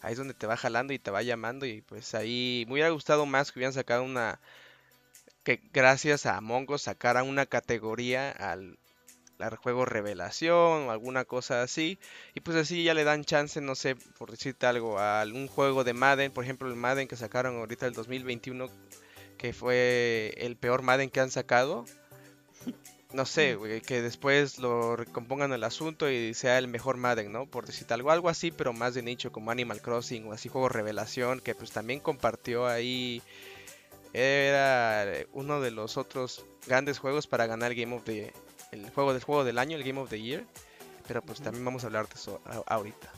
ahí 0.02 0.12
es 0.12 0.18
donde 0.18 0.34
te 0.34 0.48
va 0.48 0.58
jalando 0.58 0.94
y 0.94 1.00
te 1.00 1.12
va 1.12 1.22
llamando. 1.24 1.66
Y 1.66 1.82
pues 1.82 2.14
ahí 2.16 2.66
me 2.68 2.74
hubiera 2.74 2.90
gustado 2.90 3.26
más 3.26 3.52
que 3.52 3.60
hubieran 3.60 3.74
sacado 3.74 4.04
una. 4.04 4.40
Que 5.44 5.62
gracias 5.74 6.26
a 6.26 6.42
Mongo 6.42 6.78
sacara 6.78 7.24
una 7.24 7.46
categoría 7.46 8.32
al, 8.32 8.80
al 9.40 9.56
juego 9.58 9.86
revelación 9.86 10.88
o 10.88 10.92
alguna 10.92 11.26
cosa 11.26 11.62
así. 11.62 12.00
Y 12.34 12.42
pues 12.42 12.58
así 12.58 12.84
ya 12.84 12.94
le 12.94 13.04
dan 13.04 13.26
chance, 13.26 13.62
no 13.62 13.76
sé, 13.76 13.96
por 14.18 14.32
decirte 14.32 14.66
algo, 14.66 15.00
a 15.00 15.24
un 15.24 15.48
juego 15.48 15.84
de 15.84 15.94
Madden. 15.94 16.32
Por 16.32 16.44
ejemplo, 16.44 16.68
el 16.68 16.76
Madden 16.76 17.08
que 17.08 17.16
sacaron 17.16 17.58
ahorita 17.58 17.86
el 17.88 17.94
2021, 17.94 18.70
que 19.38 19.54
fue 19.54 20.34
el 20.38 20.56
peor 20.56 20.82
Madden 20.82 21.10
que 21.10 21.20
han 21.20 21.32
sacado 21.32 21.86
no 23.16 23.26
sé, 23.26 23.58
que 23.86 24.02
después 24.02 24.60
lo 24.60 24.98
recompongan 24.98 25.54
el 25.54 25.64
asunto 25.64 26.10
y 26.10 26.34
sea 26.34 26.58
el 26.58 26.68
mejor 26.68 26.98
Madden, 26.98 27.32
¿no? 27.32 27.46
Por 27.46 27.66
decir 27.66 27.88
algo, 27.92 28.12
algo 28.12 28.28
así, 28.28 28.52
pero 28.52 28.74
más 28.74 28.94
de 28.94 29.04
nicho, 29.04 29.32
como 29.32 29.52
Animal 29.52 29.82
Crossing 29.82 30.28
o 30.28 30.34
así 30.34 30.50
juego 30.50 30.68
revelación, 30.68 31.40
que 31.40 31.56
pues 31.56 31.72
también 31.72 32.02
compartió 32.02 32.68
ahí. 32.68 33.22
Era 34.14 35.06
uno 35.34 35.62
de 35.62 35.72
los 35.72 35.98
otros 35.98 36.46
grandes 36.68 37.00
juegos 37.00 37.26
para 37.26 37.48
ganar 37.48 37.72
el 37.72 37.78
Game 37.78 37.96
of 37.96 38.04
the 38.04 38.34
el 38.72 38.90
juego 38.90 39.14
del 39.14 39.24
juego 39.24 39.44
del 39.46 39.60
año, 39.60 39.78
el 39.78 39.84
Game 39.84 40.00
of 40.00 40.10
the 40.10 40.22
Year. 40.22 40.46
Pero 41.08 41.22
pues 41.22 41.40
también 41.40 41.64
vamos 41.64 41.84
a 41.84 41.88
hablar 41.88 42.08
de 42.10 42.16
eso 42.16 42.42
ahorita. 42.66 43.12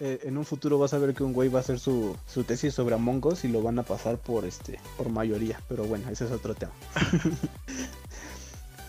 Eh, 0.00 0.20
en 0.24 0.36
un 0.36 0.44
futuro 0.44 0.78
vas 0.78 0.94
a 0.94 0.98
ver 0.98 1.14
que 1.14 1.22
un 1.22 1.32
güey 1.32 1.48
va 1.48 1.58
a 1.58 1.62
hacer 1.62 1.78
su, 1.78 2.16
tesis 2.46 2.74
sobre 2.74 2.94
Among 2.94 3.24
Us 3.26 3.44
y 3.44 3.48
lo 3.48 3.62
van 3.62 3.78
a 3.78 3.82
pasar 3.82 4.18
por 4.18 4.44
este 4.44 4.80
por 4.96 5.08
mayoría. 5.08 5.60
Pero 5.68 5.84
bueno, 5.84 6.08
ese 6.10 6.24
es 6.24 6.30
otro 6.30 6.54
tema. 6.54 6.72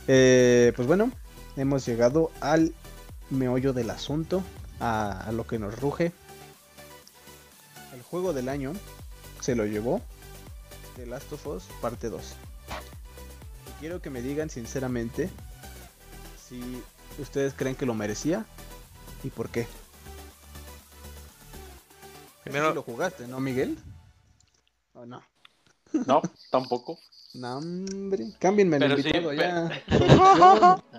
Eh, 0.09 0.71
pues 0.77 0.87
bueno, 0.87 1.11
hemos 1.57 1.85
llegado 1.85 2.31
al 2.39 2.73
meollo 3.29 3.73
del 3.73 3.89
asunto, 3.89 4.41
a, 4.79 5.29
lo 5.33 5.45
que 5.45 5.59
nos 5.59 5.77
ruge. 5.81 6.13
El 7.93 8.01
juego 8.03 8.31
del 8.31 8.47
año 8.47 8.71
se 9.41 9.53
lo 9.53 9.65
llevó 9.65 10.01
The 10.95 11.07
Last 11.07 11.33
of 11.33 11.45
Us 11.47 11.63
parte 11.81 12.09
2. 12.09 12.21
Y 13.67 13.79
quiero 13.81 14.01
que 14.01 14.09
me 14.09 14.21
digan 14.21 14.49
sinceramente 14.49 15.29
si 16.41 16.81
ustedes 17.19 17.53
creen 17.53 17.75
que 17.75 17.85
lo 17.85 17.93
merecía 17.93 18.45
y 19.25 19.29
por 19.29 19.49
qué. 19.49 19.67
Primero 22.47 22.73
lo 22.73 22.81
jugaste, 22.81 23.27
¿no, 23.27 23.41
Miguel? 23.41 23.77
¿O 24.93 25.05
no? 25.05 25.21
No, 26.05 26.21
tampoco. 26.49 26.97
No, 27.33 27.57
hombre. 27.57 28.29
Cámbienme 28.39 28.77
el 28.77 28.91
invitado 28.97 29.31
ya. 29.33 29.69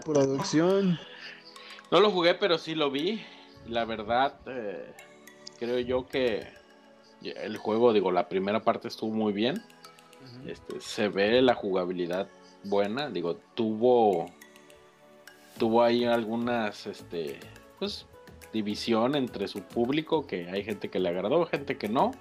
Producción, 0.05 1.01
No 1.91 2.01
lo 2.01 2.13
jugué, 2.13 2.35
pero 2.35 2.59
sí 2.59 2.77
lo 2.77 2.93
vi. 2.93 3.25
La 3.67 3.85
verdad, 3.87 4.39
eh, 4.47 4.95
creo 5.59 5.81
yo 5.81 6.07
que 6.07 6.47
el 7.23 7.57
juego, 7.57 7.93
digo, 7.93 8.13
la 8.13 8.29
primera 8.29 8.63
parte 8.63 8.87
estuvo 8.87 9.11
muy 9.11 9.33
bien. 9.33 9.65
este, 10.47 10.81
se 10.81 11.09
ve 11.09 11.43
la 11.43 11.55
jugabilidad 11.55 12.29
buena. 12.63 13.09
Digo, 13.09 13.37
tuvo. 13.55 14.31
Tuvo 15.59 15.83
ahí 15.83 16.05
algunas. 16.05 16.87
Este. 16.87 17.41
Pues 17.81 18.07
división 18.53 19.15
entre 19.15 19.49
su 19.49 19.63
público, 19.63 20.27
que 20.27 20.49
hay 20.51 20.65
gente 20.65 20.89
que 20.91 20.99
le 20.99 21.09
agradó, 21.09 21.47
gente 21.47 21.77
que 21.77 21.89
no. 21.89 22.13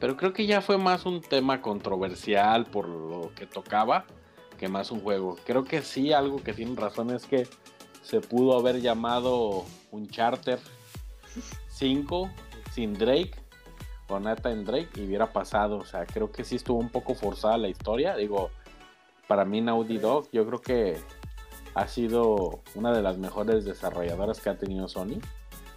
Pero 0.00 0.16
creo 0.16 0.32
que 0.32 0.46
ya 0.46 0.60
fue 0.60 0.78
más 0.78 1.06
un 1.06 1.20
tema 1.20 1.60
controversial 1.60 2.66
por 2.66 2.88
lo 2.88 3.32
que 3.34 3.46
tocaba 3.46 4.04
que 4.58 4.68
más 4.68 4.90
un 4.90 5.00
juego. 5.00 5.36
Creo 5.46 5.64
que 5.64 5.82
sí, 5.82 6.12
algo 6.12 6.42
que 6.42 6.52
tiene 6.52 6.74
razón 6.76 7.10
es 7.10 7.24
que 7.24 7.46
se 8.02 8.20
pudo 8.20 8.58
haber 8.58 8.80
llamado 8.80 9.64
un 9.90 10.08
Charter 10.08 10.58
5 11.68 12.30
sin 12.72 12.94
Drake 12.94 13.32
o 14.08 14.18
Nathan 14.18 14.64
Drake 14.64 14.90
y 14.96 15.06
hubiera 15.06 15.32
pasado. 15.32 15.78
O 15.78 15.84
sea, 15.84 16.04
creo 16.04 16.30
que 16.30 16.44
sí 16.44 16.56
estuvo 16.56 16.78
un 16.78 16.90
poco 16.90 17.14
forzada 17.14 17.56
la 17.56 17.68
historia. 17.68 18.16
Digo, 18.16 18.50
para 19.26 19.44
mí 19.44 19.60
Naughty 19.60 19.98
Dog 19.98 20.28
yo 20.32 20.46
creo 20.46 20.60
que 20.60 20.98
ha 21.74 21.86
sido 21.86 22.60
una 22.74 22.92
de 22.92 23.02
las 23.02 23.18
mejores 23.18 23.64
desarrolladoras 23.64 24.40
que 24.40 24.50
ha 24.50 24.58
tenido 24.58 24.88
Sony. 24.88 25.20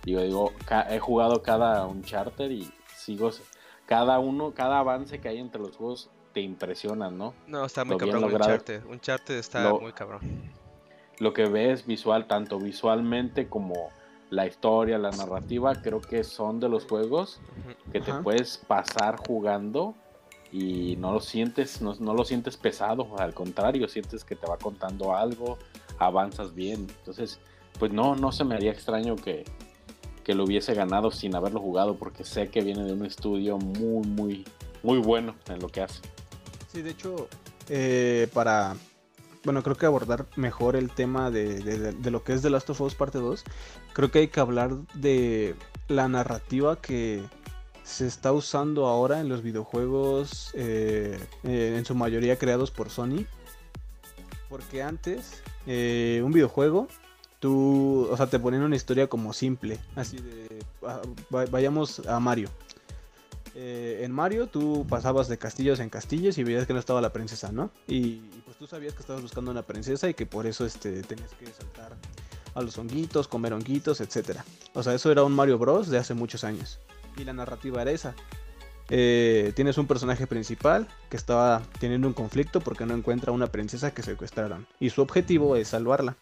Digo, 0.03 0.21
digo, 0.21 0.51
he 0.89 0.99
jugado 0.99 1.43
cada 1.43 1.85
un 1.85 2.03
charter 2.03 2.51
y 2.51 2.71
sigo 2.95 3.31
cada 3.85 4.19
uno, 4.19 4.53
cada 4.53 4.79
avance 4.79 5.19
que 5.19 5.27
hay 5.29 5.37
entre 5.37 5.61
los 5.61 5.75
juegos 5.75 6.09
te 6.33 6.41
impresiona, 6.41 7.11
¿no? 7.11 7.33
No, 7.47 7.65
está 7.65 7.83
muy 7.83 7.97
cabrón 7.97 8.23
un 8.23 8.39
charter. 8.39 8.83
Un 8.87 8.99
charter 8.99 9.37
está 9.37 9.73
muy 9.73 9.91
cabrón. 9.91 10.21
Lo 11.19 11.33
que 11.33 11.45
ves 11.45 11.85
visual, 11.85 12.25
tanto 12.25 12.57
visualmente 12.59 13.47
como 13.47 13.89
la 14.29 14.47
historia, 14.47 14.97
la 14.97 15.11
narrativa, 15.11 15.75
creo 15.75 15.99
que 15.99 16.23
son 16.23 16.59
de 16.59 16.69
los 16.69 16.85
juegos 16.85 17.41
que 17.91 17.99
te 17.99 18.13
puedes 18.13 18.57
pasar 18.57 19.17
jugando 19.17 19.93
y 20.51 20.95
no 20.97 21.13
lo 21.13 21.19
sientes, 21.19 21.81
no, 21.81 21.95
no, 21.99 22.13
lo 22.13 22.23
sientes 22.23 22.57
pesado, 22.57 23.07
al 23.17 23.33
contrario, 23.33 23.87
sientes 23.87 24.23
que 24.23 24.35
te 24.35 24.47
va 24.47 24.57
contando 24.57 25.15
algo, 25.15 25.57
avanzas 25.97 26.55
bien. 26.55 26.87
Entonces, 26.99 27.39
pues 27.77 27.91
no, 27.91 28.15
no 28.15 28.31
se 28.31 28.43
me 28.43 28.55
haría 28.55 28.71
extraño 28.71 29.15
que, 29.15 29.43
que 30.21 30.35
lo 30.35 30.43
hubiese 30.43 30.73
ganado 30.73 31.11
sin 31.11 31.35
haberlo 31.35 31.59
jugado, 31.59 31.95
porque 31.95 32.23
sé 32.23 32.49
que 32.49 32.61
viene 32.61 32.83
de 32.83 32.93
un 32.93 33.05
estudio 33.05 33.57
muy, 33.57 34.07
muy, 34.07 34.45
muy 34.83 34.99
bueno 34.99 35.35
en 35.47 35.59
lo 35.59 35.67
que 35.67 35.81
hace. 35.81 36.01
Sí, 36.71 36.81
de 36.81 36.91
hecho, 36.91 37.27
eh, 37.69 38.27
para, 38.33 38.75
bueno, 39.43 39.63
creo 39.63 39.75
que 39.75 39.85
abordar 39.85 40.25
mejor 40.35 40.75
el 40.75 40.89
tema 40.89 41.31
de, 41.31 41.95
lo 42.03 42.23
que 42.23 42.33
es 42.33 42.41
The 42.41 42.49
Last 42.49 42.69
of 42.69 42.81
Us 42.81 42.95
parte 42.95 43.17
2, 43.17 43.43
creo 43.93 44.11
que 44.11 44.19
hay 44.19 44.27
que 44.27 44.39
hablar 44.39 44.75
de 44.93 45.55
la 45.87 46.07
narrativa 46.07 46.81
que 46.81 47.23
se 47.83 48.07
está 48.07 48.31
usando 48.31 48.85
ahora 48.87 49.19
en 49.19 49.27
los 49.27 49.41
videojuegos, 49.41 50.51
eh, 50.53 51.19
eh, 51.43 51.75
en 51.77 51.85
su 51.85 51.95
mayoría 51.95 52.37
creados 52.37 52.71
por 52.71 52.89
Sony. 52.89 53.25
Porque 54.49 54.83
antes, 54.83 55.41
un 55.65 56.31
videojuego 56.33 56.87
tú, 57.41 58.07
o 58.09 58.15
sea, 58.15 58.27
te 58.27 58.39
ponen 58.39 58.61
una 58.61 58.75
historia 58.77 59.07
como 59.07 59.33
simple, 59.33 59.79
así 59.95 60.17
de, 60.17 60.63
ah, 60.87 61.01
vayamos 61.29 61.99
a 62.07 62.19
Mario. 62.21 62.49
Eh, 63.53 64.01
en 64.03 64.13
Mario 64.13 64.47
tú 64.47 64.85
pasabas 64.87 65.27
de 65.27 65.37
castillos 65.37 65.81
en 65.81 65.89
castillos 65.89 66.37
y 66.37 66.45
veías 66.45 66.65
que 66.65 66.71
no 66.71 66.79
estaba 66.79 67.01
la 67.01 67.11
princesa, 67.11 67.51
¿no? 67.51 67.69
Y, 67.87 68.17
pues 68.45 68.55
tú 68.57 68.67
sabías 68.67 68.93
que 68.93 69.01
estabas 69.01 69.23
buscando 69.23 69.51
una 69.51 69.63
princesa 69.63 70.07
y 70.07 70.13
que 70.13 70.25
por 70.25 70.45
eso 70.45 70.65
este, 70.65 71.01
tenías 71.01 71.31
que 71.33 71.47
saltar 71.47 71.97
a 72.53 72.61
los 72.61 72.77
honguitos, 72.77 73.27
comer 73.27 73.53
honguitos, 73.53 73.99
etc. 73.99 74.39
O 74.73 74.83
sea, 74.83 74.93
eso 74.93 75.11
era 75.11 75.23
un 75.23 75.33
Mario 75.33 75.57
Bros. 75.57 75.89
de 75.89 75.97
hace 75.97 76.13
muchos 76.13 76.43
años. 76.43 76.79
Y 77.17 77.23
la 77.23 77.33
narrativa 77.33 77.81
era 77.81 77.91
esa. 77.91 78.13
Eh, 78.89 79.51
tienes 79.55 79.77
un 79.77 79.87
personaje 79.87 80.27
principal 80.27 80.87
que 81.09 81.17
estaba 81.17 81.61
teniendo 81.79 82.07
un 82.07 82.13
conflicto 82.13 82.59
porque 82.61 82.85
no 82.85 82.93
encuentra 82.93 83.31
una 83.31 83.47
princesa 83.47 83.93
que 83.93 84.03
secuestraron. 84.03 84.67
Y 84.79 84.91
su 84.91 85.01
objetivo 85.01 85.55
es 85.55 85.69
salvarla 85.69 86.15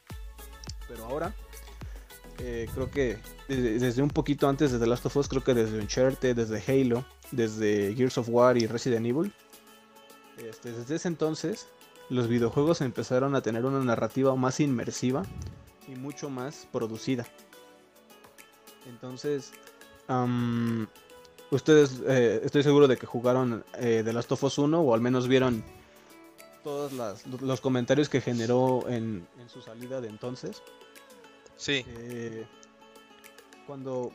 pero 0.90 1.06
ahora 1.06 1.34
eh, 2.40 2.68
creo 2.74 2.92
que 2.92 3.18
desde, 3.48 4.02
un 4.02 4.10
poquito 4.10 4.50
antes 4.50 4.72
de 4.72 4.80
The 4.80 4.88
Last 4.88 5.06
of 5.06 5.16
Us, 5.16 5.30
creo 5.30 5.44
que 5.44 5.54
desde 5.54 5.80
Uncharted, 5.80 6.36
desde 6.36 6.64
Halo, 6.68 7.06
desde 7.32 7.94
Gears 7.96 8.18
of 8.18 8.28
War 8.30 8.58
y 8.58 8.68
Resident 8.68 9.06
Evil, 9.06 9.34
este, 10.38 10.72
desde 10.72 10.96
ese 10.96 11.08
entonces 11.08 11.68
los 12.10 12.28
videojuegos 12.28 12.82
empezaron 12.82 13.36
a 13.36 13.42
tener 13.42 13.66
una 13.66 13.80
narrativa 13.80 14.36
más 14.36 14.60
inmersiva 14.60 15.24
y 15.88 15.96
mucho 15.96 16.30
más 16.30 16.68
producida. 16.72 17.26
Entonces, 18.88 19.52
ustedes, 21.52 22.02
eh, 22.08 22.42
estoy 22.44 22.64
seguro 22.64 22.88
de 22.88 22.98
que 22.98 23.06
jugaron 23.06 23.64
eh, 23.78 24.02
The 24.04 24.14
Last 24.14 24.32
of 24.32 24.44
Us 24.44 24.58
1 24.58 24.82
o 24.82 24.94
al 24.94 25.02
menos 25.02 25.28
vieron 25.28 25.64
todos 26.64 26.92
los 27.42 27.62
comentarios 27.62 28.10
que 28.10 28.22
generó 28.22 28.88
en, 28.90 29.28
su 29.48 29.62
salida 29.62 30.02
de 30.02 30.10
entonces. 30.10 30.62
Sí. 31.60 31.84
Eh, 31.86 32.48
cuando 33.68 34.14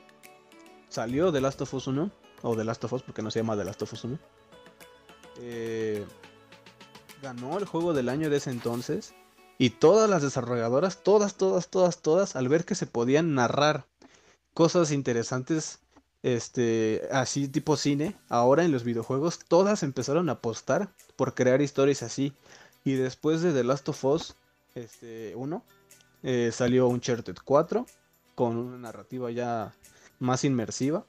salió 0.89 1.31
The 1.31 1.43
Last 1.43 1.61
of 1.61 1.75
Us 1.75 1.87
1, 1.87 2.11
o 2.43 2.57
The 2.57 2.65
Last 2.65 2.83
of 2.85 2.93
Us 2.95 3.03
porque 3.03 3.21
no 3.21 3.31
se 3.31 3.41
llama 3.41 3.57
The 3.57 3.65
Last 3.65 3.83
of 3.83 3.93
Us 3.93 4.05
1, 4.05 4.19
eh, 5.41 6.07
ganó 7.23 7.59
el 7.59 7.67
juego 7.67 7.93
del 7.93 8.09
año 8.09 8.31
de 8.31 8.39
ese 8.39 8.51
entonces. 8.51 9.15
Y 9.59 9.71
todas 9.71 10.09
las 10.09 10.23
desarrolladoras, 10.23 11.03
todas, 11.03 11.35
todas, 11.35 11.69
todas, 11.69 11.99
todas, 11.99 12.35
al 12.35 12.49
ver 12.49 12.65
que 12.65 12.75
se 12.75 12.87
podían 12.87 13.35
narrar 13.35 13.85
cosas 14.55 14.91
interesantes 14.91 15.81
este, 16.23 17.07
así 17.13 17.47
tipo 17.49 17.77
cine, 17.77 18.17
ahora 18.31 18.65
en 18.65 18.73
los 18.73 18.85
videojuegos 18.85 19.41
todas 19.47 19.83
empezaron 19.83 20.31
a 20.31 20.33
apostar 20.33 20.89
por 21.17 21.35
crear 21.35 21.61
historias 21.61 22.03
así. 22.03 22.33
Y 22.85 22.95
después 22.95 23.43
de 23.43 23.53
The 23.53 23.65
Last 23.65 23.87
of 23.91 24.03
Us 24.05 24.35
este, 24.75 25.35
1, 25.37 25.63
eh, 26.25 26.51
salió 26.53 26.89
Uncharted 26.89 27.37
4 27.45 27.87
con 28.35 28.57
una 28.57 28.79
narrativa 28.79 29.31
ya 29.31 29.75
más 30.19 30.43
inmersiva. 30.45 31.05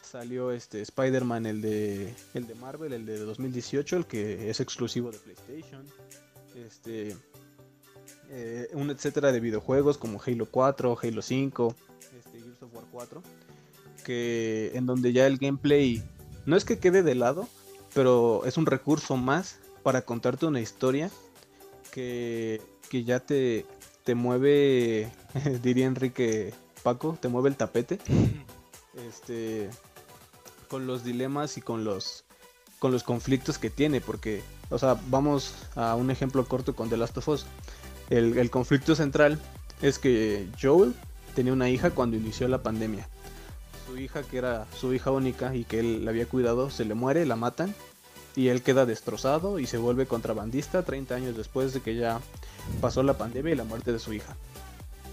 Salió 0.00 0.50
este 0.52 0.80
Spider-Man, 0.80 1.46
el 1.46 1.60
de, 1.60 2.14
el 2.32 2.46
de 2.46 2.54
Marvel, 2.54 2.94
el 2.94 3.04
de 3.06 3.18
2018, 3.18 3.96
el 3.98 4.06
que 4.06 4.50
es 4.50 4.60
exclusivo 4.60 5.10
de 5.10 5.18
PlayStation. 5.18 5.84
Este, 6.54 7.14
eh, 8.30 8.68
un 8.72 8.90
etcétera 8.90 9.32
de 9.32 9.40
videojuegos 9.40 9.98
como 9.98 10.20
Halo 10.24 10.46
4, 10.46 10.98
Halo 11.02 11.22
5, 11.22 11.76
este, 12.18 12.40
Gears 12.40 12.62
of 12.62 12.74
War 12.74 12.84
4, 12.90 13.22
que 14.02 14.72
en 14.74 14.86
donde 14.86 15.12
ya 15.12 15.26
el 15.26 15.38
gameplay 15.38 16.02
no 16.46 16.56
es 16.56 16.64
que 16.64 16.78
quede 16.78 17.02
de 17.02 17.14
lado, 17.14 17.48
pero 17.92 18.44
es 18.46 18.56
un 18.56 18.66
recurso 18.66 19.16
más 19.16 19.58
para 19.82 20.02
contarte 20.02 20.46
una 20.46 20.60
historia 20.60 21.10
que, 21.90 22.62
que 22.88 23.04
ya 23.04 23.20
te, 23.20 23.66
te 24.04 24.14
mueve, 24.14 25.10
diría 25.62 25.86
Enrique 25.86 26.54
Paco, 26.82 27.18
te 27.20 27.28
mueve 27.28 27.48
el 27.48 27.56
tapete. 27.56 27.98
Este, 29.08 29.70
con 30.68 30.86
los 30.86 31.02
dilemas 31.02 31.58
y 31.58 31.60
con 31.60 31.82
los 31.82 32.24
con 32.78 32.92
los 32.92 33.02
conflictos 33.02 33.58
que 33.58 33.68
tiene, 33.70 34.00
porque, 34.00 34.42
o 34.70 34.78
sea, 34.78 34.96
vamos 35.08 35.54
a 35.74 35.96
un 35.96 36.12
ejemplo 36.12 36.46
corto 36.46 36.76
con 36.76 36.90
The 36.90 36.96
Last 36.96 37.18
of 37.18 37.28
Us. 37.28 37.46
El, 38.10 38.50
conflicto 38.50 38.94
central 38.94 39.40
es 39.82 39.98
que 39.98 40.46
Joel 40.60 40.94
tenía 41.34 41.52
una 41.52 41.70
hija 41.70 41.90
cuando 41.90 42.16
inició 42.16 42.46
la 42.46 42.62
pandemia. 42.62 43.08
Su 43.86 43.98
hija, 43.98 44.22
que 44.22 44.36
era 44.36 44.66
su 44.78 44.94
hija 44.94 45.10
única 45.10 45.56
y 45.56 45.64
que 45.64 45.80
él 45.80 46.04
la 46.04 46.10
había 46.10 46.26
cuidado, 46.26 46.70
se 46.70 46.84
le 46.84 46.94
muere, 46.94 47.26
la 47.26 47.36
matan 47.36 47.74
y 48.36 48.48
él 48.48 48.62
queda 48.62 48.86
destrozado 48.86 49.58
y 49.58 49.66
se 49.66 49.78
vuelve 49.78 50.06
contrabandista 50.06 50.82
30 50.82 51.14
años 51.14 51.36
después 51.36 51.72
de 51.72 51.80
que 51.80 51.94
ya 51.96 52.20
pasó 52.80 53.02
la 53.02 53.16
pandemia 53.16 53.52
y 53.52 53.56
la 53.56 53.64
muerte 53.64 53.92
de 53.92 53.98
su 53.98 54.12
hija. 54.12 54.36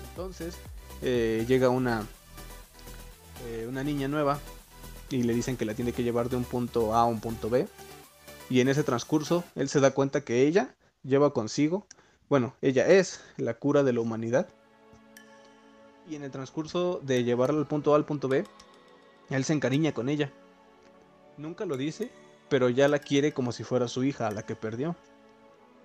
Entonces 0.09 0.55
eh, 1.01 1.45
llega 1.47 1.69
una, 1.69 2.05
eh, 3.47 3.65
una 3.67 3.83
niña 3.83 4.07
nueva 4.07 4.39
y 5.09 5.23
le 5.23 5.33
dicen 5.33 5.57
que 5.57 5.65
la 5.65 5.73
tiene 5.73 5.93
que 5.93 6.03
llevar 6.03 6.29
de 6.29 6.37
un 6.37 6.43
punto 6.43 6.95
A 6.95 7.01
a 7.01 7.05
un 7.05 7.19
punto 7.19 7.49
B. 7.49 7.67
Y 8.49 8.59
en 8.59 8.69
ese 8.69 8.83
transcurso 8.83 9.43
él 9.55 9.69
se 9.69 9.79
da 9.79 9.91
cuenta 9.91 10.21
que 10.21 10.45
ella 10.47 10.75
lleva 11.03 11.33
consigo 11.33 11.85
bueno, 12.31 12.53
ella 12.61 12.87
es 12.87 13.19
la 13.35 13.55
cura 13.55 13.83
de 13.83 13.91
la 13.91 13.99
humanidad. 13.99 14.47
Y 16.09 16.15
en 16.15 16.23
el 16.23 16.31
transcurso 16.31 17.01
de 17.03 17.25
llevarla 17.25 17.59
al 17.59 17.67
punto 17.67 17.91
A 17.91 17.97
al 17.97 18.05
punto 18.05 18.29
B, 18.29 18.45
él 19.29 19.43
se 19.43 19.51
encariña 19.51 19.91
con 19.91 20.07
ella. 20.07 20.31
Nunca 21.35 21.65
lo 21.65 21.75
dice, 21.75 22.09
pero 22.51 22.67
ya 22.67 22.89
la 22.89 22.99
quiere 22.99 23.31
como 23.31 23.53
si 23.53 23.63
fuera 23.63 23.87
su 23.87 24.03
hija, 24.03 24.27
a 24.27 24.31
la 24.31 24.45
que 24.45 24.57
perdió. 24.57 24.93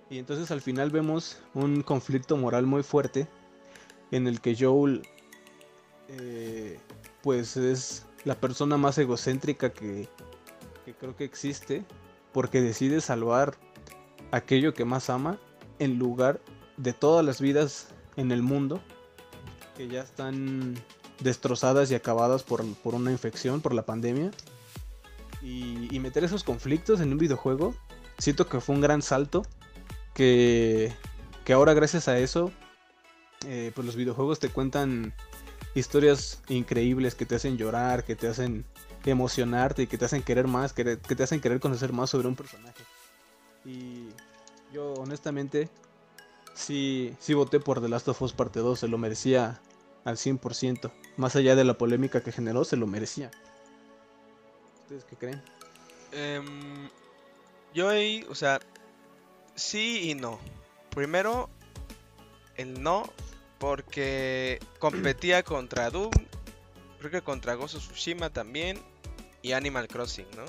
Y 0.09 0.17
entonces 0.17 0.51
al 0.51 0.59
final 0.59 0.89
vemos 0.89 1.37
un 1.53 1.81
conflicto 1.81 2.35
moral 2.35 2.65
muy 2.65 2.83
fuerte 2.83 3.25
en 4.11 4.27
el 4.27 4.41
que 4.41 4.53
Joel 4.53 5.01
eh, 6.09 6.77
pues 7.23 7.55
es 7.55 8.05
la 8.25 8.35
persona 8.35 8.75
más 8.75 8.97
egocéntrica 8.97 9.71
que, 9.71 10.09
que 10.83 10.93
creo 10.93 11.15
que 11.15 11.23
existe 11.23 11.85
porque 12.33 12.59
decide 12.59 12.99
salvar 12.99 13.55
aquello 14.31 14.73
que 14.73 14.83
más 14.83 15.09
ama 15.09 15.39
en 15.79 15.97
lugar 15.97 16.41
de 16.75 16.91
todas 16.91 17.25
las 17.25 17.39
vidas 17.39 17.87
en 18.17 18.33
el 18.33 18.41
mundo 18.43 18.81
que 19.77 19.87
ya 19.87 20.01
están 20.01 20.75
destrozadas 21.21 21.91
y 21.91 21.95
acabadas 21.95 22.43
por, 22.43 22.65
una 22.83 23.11
infección, 23.11 23.61
por 23.61 23.73
la 23.73 23.85
pandemia. 23.85 24.31
Y, 25.41 25.99
meter 25.99 26.23
esos 26.23 26.43
conflictos 26.43 27.01
en 27.01 27.11
un 27.11 27.17
videojuego, 27.17 27.75
siento 28.17 28.47
que 28.47 28.59
fue 28.59 28.75
un 28.75 28.81
gran 28.81 29.01
salto. 29.01 29.43
Que, 30.13 30.91
que 31.45 31.53
ahora 31.53 31.73
gracias 31.75 32.07
a 32.07 32.17
eso, 32.17 32.51
eh, 33.45 33.71
pues 33.75 33.85
los 33.85 33.95
videojuegos 33.95 34.39
te 34.39 34.49
cuentan 34.49 35.13
historias 35.75 36.41
increíbles 36.47 37.13
que 37.13 37.27
te 37.27 37.35
hacen 37.35 37.57
llorar, 37.57 38.03
que 38.03 38.15
te 38.15 38.27
hacen 38.27 38.65
emocionarte 39.05 39.83
y 39.83 39.87
que 39.87 39.97
te 39.97 40.05
hacen 40.05 40.23
querer 40.23 40.47
más, 40.47 40.73
que, 40.73 40.97
que 40.97 41.15
te 41.15 41.23
hacen 41.23 41.39
querer 41.39 41.59
conocer 41.59 41.93
más 41.93 42.09
sobre 42.09 42.27
un 42.27 42.35
personaje. 42.35 42.83
Y 43.63 44.09
yo 44.73 44.93
honestamente 44.93 45.69
sí, 46.53 47.15
sí 47.19 47.33
voté 47.33 47.59
por 47.59 47.81
The 47.81 47.89
Last 47.89 48.07
of 48.07 48.21
Us 48.21 48.33
Parte 48.33 48.59
2, 48.59 48.79
se 48.79 48.87
lo 48.87 48.97
merecía 48.97 49.61
al 50.03 50.17
100%. 50.17 50.91
Más 51.17 51.35
allá 51.35 51.55
de 51.55 51.63
la 51.63 51.77
polémica 51.77 52.21
que 52.21 52.31
generó, 52.31 52.63
se 52.63 52.77
lo 52.77 52.87
merecía. 52.87 53.31
¿Ustedes 54.87 55.03
qué 55.03 55.17
creen? 55.17 55.43
Em, 56.13 56.89
yo 57.73 57.89
ahí, 57.89 58.25
o 58.29 58.35
sea, 58.35 58.61
sí 59.53 60.09
y 60.09 60.15
no. 60.15 60.39
Primero, 60.91 61.49
el 62.55 62.81
no, 62.81 63.11
porque 63.57 64.61
competía 64.79 65.43
contra 65.43 65.89
Doom, 65.89 66.13
creo 66.99 67.11
que 67.11 67.21
contra 67.21 67.55
Gozo 67.55 67.79
Tsushima 67.79 68.29
también, 68.29 68.79
y 69.41 69.51
Animal 69.51 69.89
Crossing, 69.89 70.29
¿no? 70.37 70.45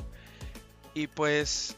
Y 0.95 1.09
pues 1.09 1.77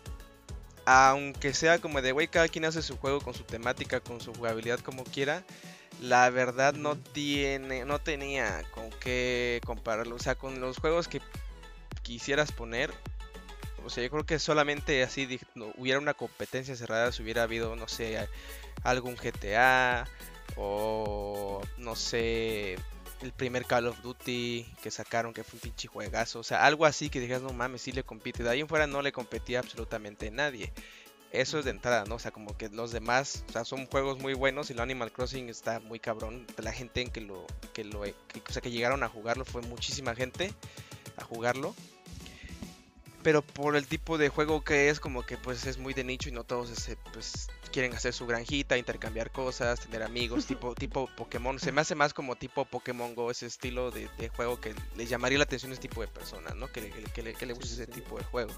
aunque 0.85 1.55
sea 1.55 1.79
como 1.79 2.03
de, 2.03 2.13
güey, 2.13 2.29
cada 2.29 2.49
quien 2.49 2.67
hace 2.67 2.83
su 2.83 2.99
juego 2.99 3.23
con 3.23 3.33
su 3.33 3.45
temática, 3.45 4.01
con 4.01 4.21
su 4.21 4.35
jugabilidad 4.35 4.81
como 4.81 5.05
quiera, 5.05 5.45
la 6.03 6.29
verdad 6.29 6.75
no 6.75 6.99
tiene, 6.99 7.87
no 7.87 8.01
tenía 8.01 8.65
con 8.75 8.91
qué 9.01 9.63
compararlo. 9.65 10.17
O 10.17 10.19
sea, 10.19 10.35
con 10.35 10.61
los 10.61 10.77
juegos 10.77 11.09
que 11.09 11.23
quisieras 12.11 12.51
poner, 12.51 12.93
o 13.85 13.89
sea, 13.89 14.03
yo 14.03 14.11
creo 14.11 14.27
que 14.27 14.41
solamente 14.41 15.05
así 15.05 15.39
no, 15.55 15.73
hubiera 15.77 16.01
una 16.01 16.13
competencia 16.13 16.75
cerrada 16.75 17.13
si 17.13 17.23
hubiera 17.23 17.45
habido, 17.45 17.77
no 17.77 17.87
sé, 17.87 18.27
algún 18.83 19.15
GTA 19.15 20.09
o 20.57 21.63
no 21.79 21.95
sé, 21.95 22.75
el 23.23 23.33
primer 23.33 23.65
Call 23.65 23.87
of 23.87 24.03
Duty 24.03 24.67
que 24.83 24.91
sacaron, 24.91 25.33
que 25.33 25.45
fue 25.45 25.59
un 25.59 25.61
pinche 25.61 25.87
juegazo. 25.87 26.41
O 26.41 26.43
sea, 26.43 26.65
algo 26.65 26.85
así 26.85 27.11
que 27.11 27.21
digas, 27.21 27.43
no 27.43 27.53
mames, 27.53 27.83
sí 27.83 27.93
le 27.93 28.03
compite. 28.03 28.43
De 28.43 28.51
ahí 28.51 28.61
en 28.61 28.67
fuera 28.67 28.89
no 28.89 29.03
le 29.03 29.13
competía 29.13 29.61
absolutamente 29.61 30.33
nadie. 30.33 30.73
Eso 31.31 31.61
es 31.61 31.65
de 31.65 31.71
entrada, 31.71 32.05
¿no? 32.07 32.17
O 32.17 32.19
sea, 32.19 32.33
como 32.33 32.59
que 32.59 32.69
los 32.71 32.91
demás, 32.91 33.45
o 33.51 33.53
sea, 33.53 33.65
son 33.65 33.87
juegos 33.87 34.19
muy 34.19 34.35
buenos 34.35 34.69
y 34.71 34.75
lo 34.75 34.83
Animal 34.83 35.13
Crossing 35.13 35.49
está 35.49 35.79
muy 35.79 36.01
cabrón. 36.01 36.45
La 36.59 36.73
gente 36.73 37.03
en 37.03 37.11
que 37.11 37.21
lo, 37.21 37.47
que 37.73 37.85
lo, 37.85 38.01
o 38.01 38.53
sea, 38.53 38.61
que 38.61 38.73
llegaron 38.73 39.05
a 39.05 39.09
jugarlo 39.09 39.45
fue 39.45 39.63
muchísima 39.63 40.17
gente 40.17 40.53
a 41.17 41.25
jugarlo 41.25 41.75
pero 43.23 43.43
por 43.43 43.77
el 43.77 43.87
tipo 43.87 44.19
de 44.19 44.29
juego 44.29 44.63
que 44.63 44.89
es, 44.89 45.01
como 45.01 45.25
que 45.25 45.37
pues 45.37 45.67
es 45.67 45.79
muy 45.79 45.95
de 45.95 46.05
nicho 46.05 46.29
y 46.29 46.33
no 46.33 46.45
todos 46.45 46.71
ese, 46.71 46.97
pues 47.13 47.49
quieren 47.71 47.95
hacer 47.95 48.13
su 48.13 48.27
granjita, 48.27 48.77
intercambiar 48.77 49.31
cosas, 49.31 49.81
tener 49.81 50.03
amigos, 50.03 50.47
tipo, 50.47 50.75
tipo 50.77 51.09
Pokémon. 51.17 51.59
Se 51.59 51.73
me 51.73 51.81
hace 51.81 51.95
más 51.95 52.15
como 52.15 52.37
tipo 52.37 52.65
Pokémon 52.65 53.15
Go, 53.15 53.31
ese 53.31 53.47
estilo 53.47 53.91
de, 53.91 54.09
juego 54.37 54.61
que 54.61 54.75
les 54.97 55.09
llamaría 55.09 55.39
la 55.39 55.45
atención 55.45 55.71
a 55.71 55.75
ese 55.75 55.83
tipo 55.83 56.01
de 56.01 56.09
personas, 56.09 56.55
¿no? 56.57 56.69
Que, 56.69 56.91
que, 57.15 57.23
le, 57.23 57.35
que 57.35 57.47
le 57.47 57.53
guste 57.53 57.75
ese 57.75 57.87
tipo 57.87 58.19
de 58.19 58.25
juego. 58.25 58.53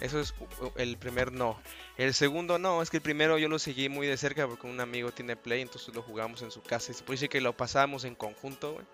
Eso 0.00 0.20
es 0.20 0.34
el 0.76 0.96
primer 0.96 1.32
no. 1.32 1.60
El 1.96 2.14
segundo 2.14 2.58
no, 2.58 2.82
es 2.82 2.90
que 2.90 2.98
el 2.98 3.02
primero 3.02 3.38
yo 3.38 3.48
lo 3.48 3.58
seguí 3.58 3.88
muy 3.88 4.06
de 4.06 4.16
cerca 4.16 4.46
porque 4.46 4.66
un 4.66 4.80
amigo 4.80 5.12
tiene 5.12 5.36
Play, 5.36 5.62
entonces 5.62 5.94
lo 5.94 6.02
jugamos 6.02 6.42
en 6.42 6.50
su 6.50 6.62
casa. 6.62 6.92
Y 6.92 6.94
se 6.94 7.02
puede 7.02 7.16
decir 7.16 7.28
que 7.28 7.40
lo 7.40 7.56
pasábamos 7.56 8.04
en 8.04 8.14
conjunto, 8.14 8.74
güey. 8.74 8.86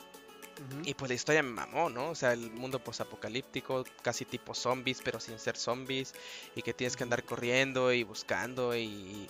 Y 0.84 0.94
pues 0.94 1.08
la 1.08 1.14
historia 1.14 1.42
me 1.42 1.50
mamó, 1.50 1.90
¿no? 1.90 2.10
O 2.10 2.14
sea, 2.14 2.32
el 2.32 2.50
mundo 2.50 2.78
posapocalíptico, 2.78 3.84
casi 4.02 4.24
tipo 4.24 4.54
zombies, 4.54 5.00
pero 5.02 5.20
sin 5.20 5.38
ser 5.38 5.56
zombies. 5.56 6.14
Y 6.54 6.62
que 6.62 6.72
tienes 6.72 6.96
que 6.96 7.04
andar 7.04 7.24
corriendo 7.24 7.92
y 7.92 8.02
buscando 8.02 8.76
y... 8.76 9.28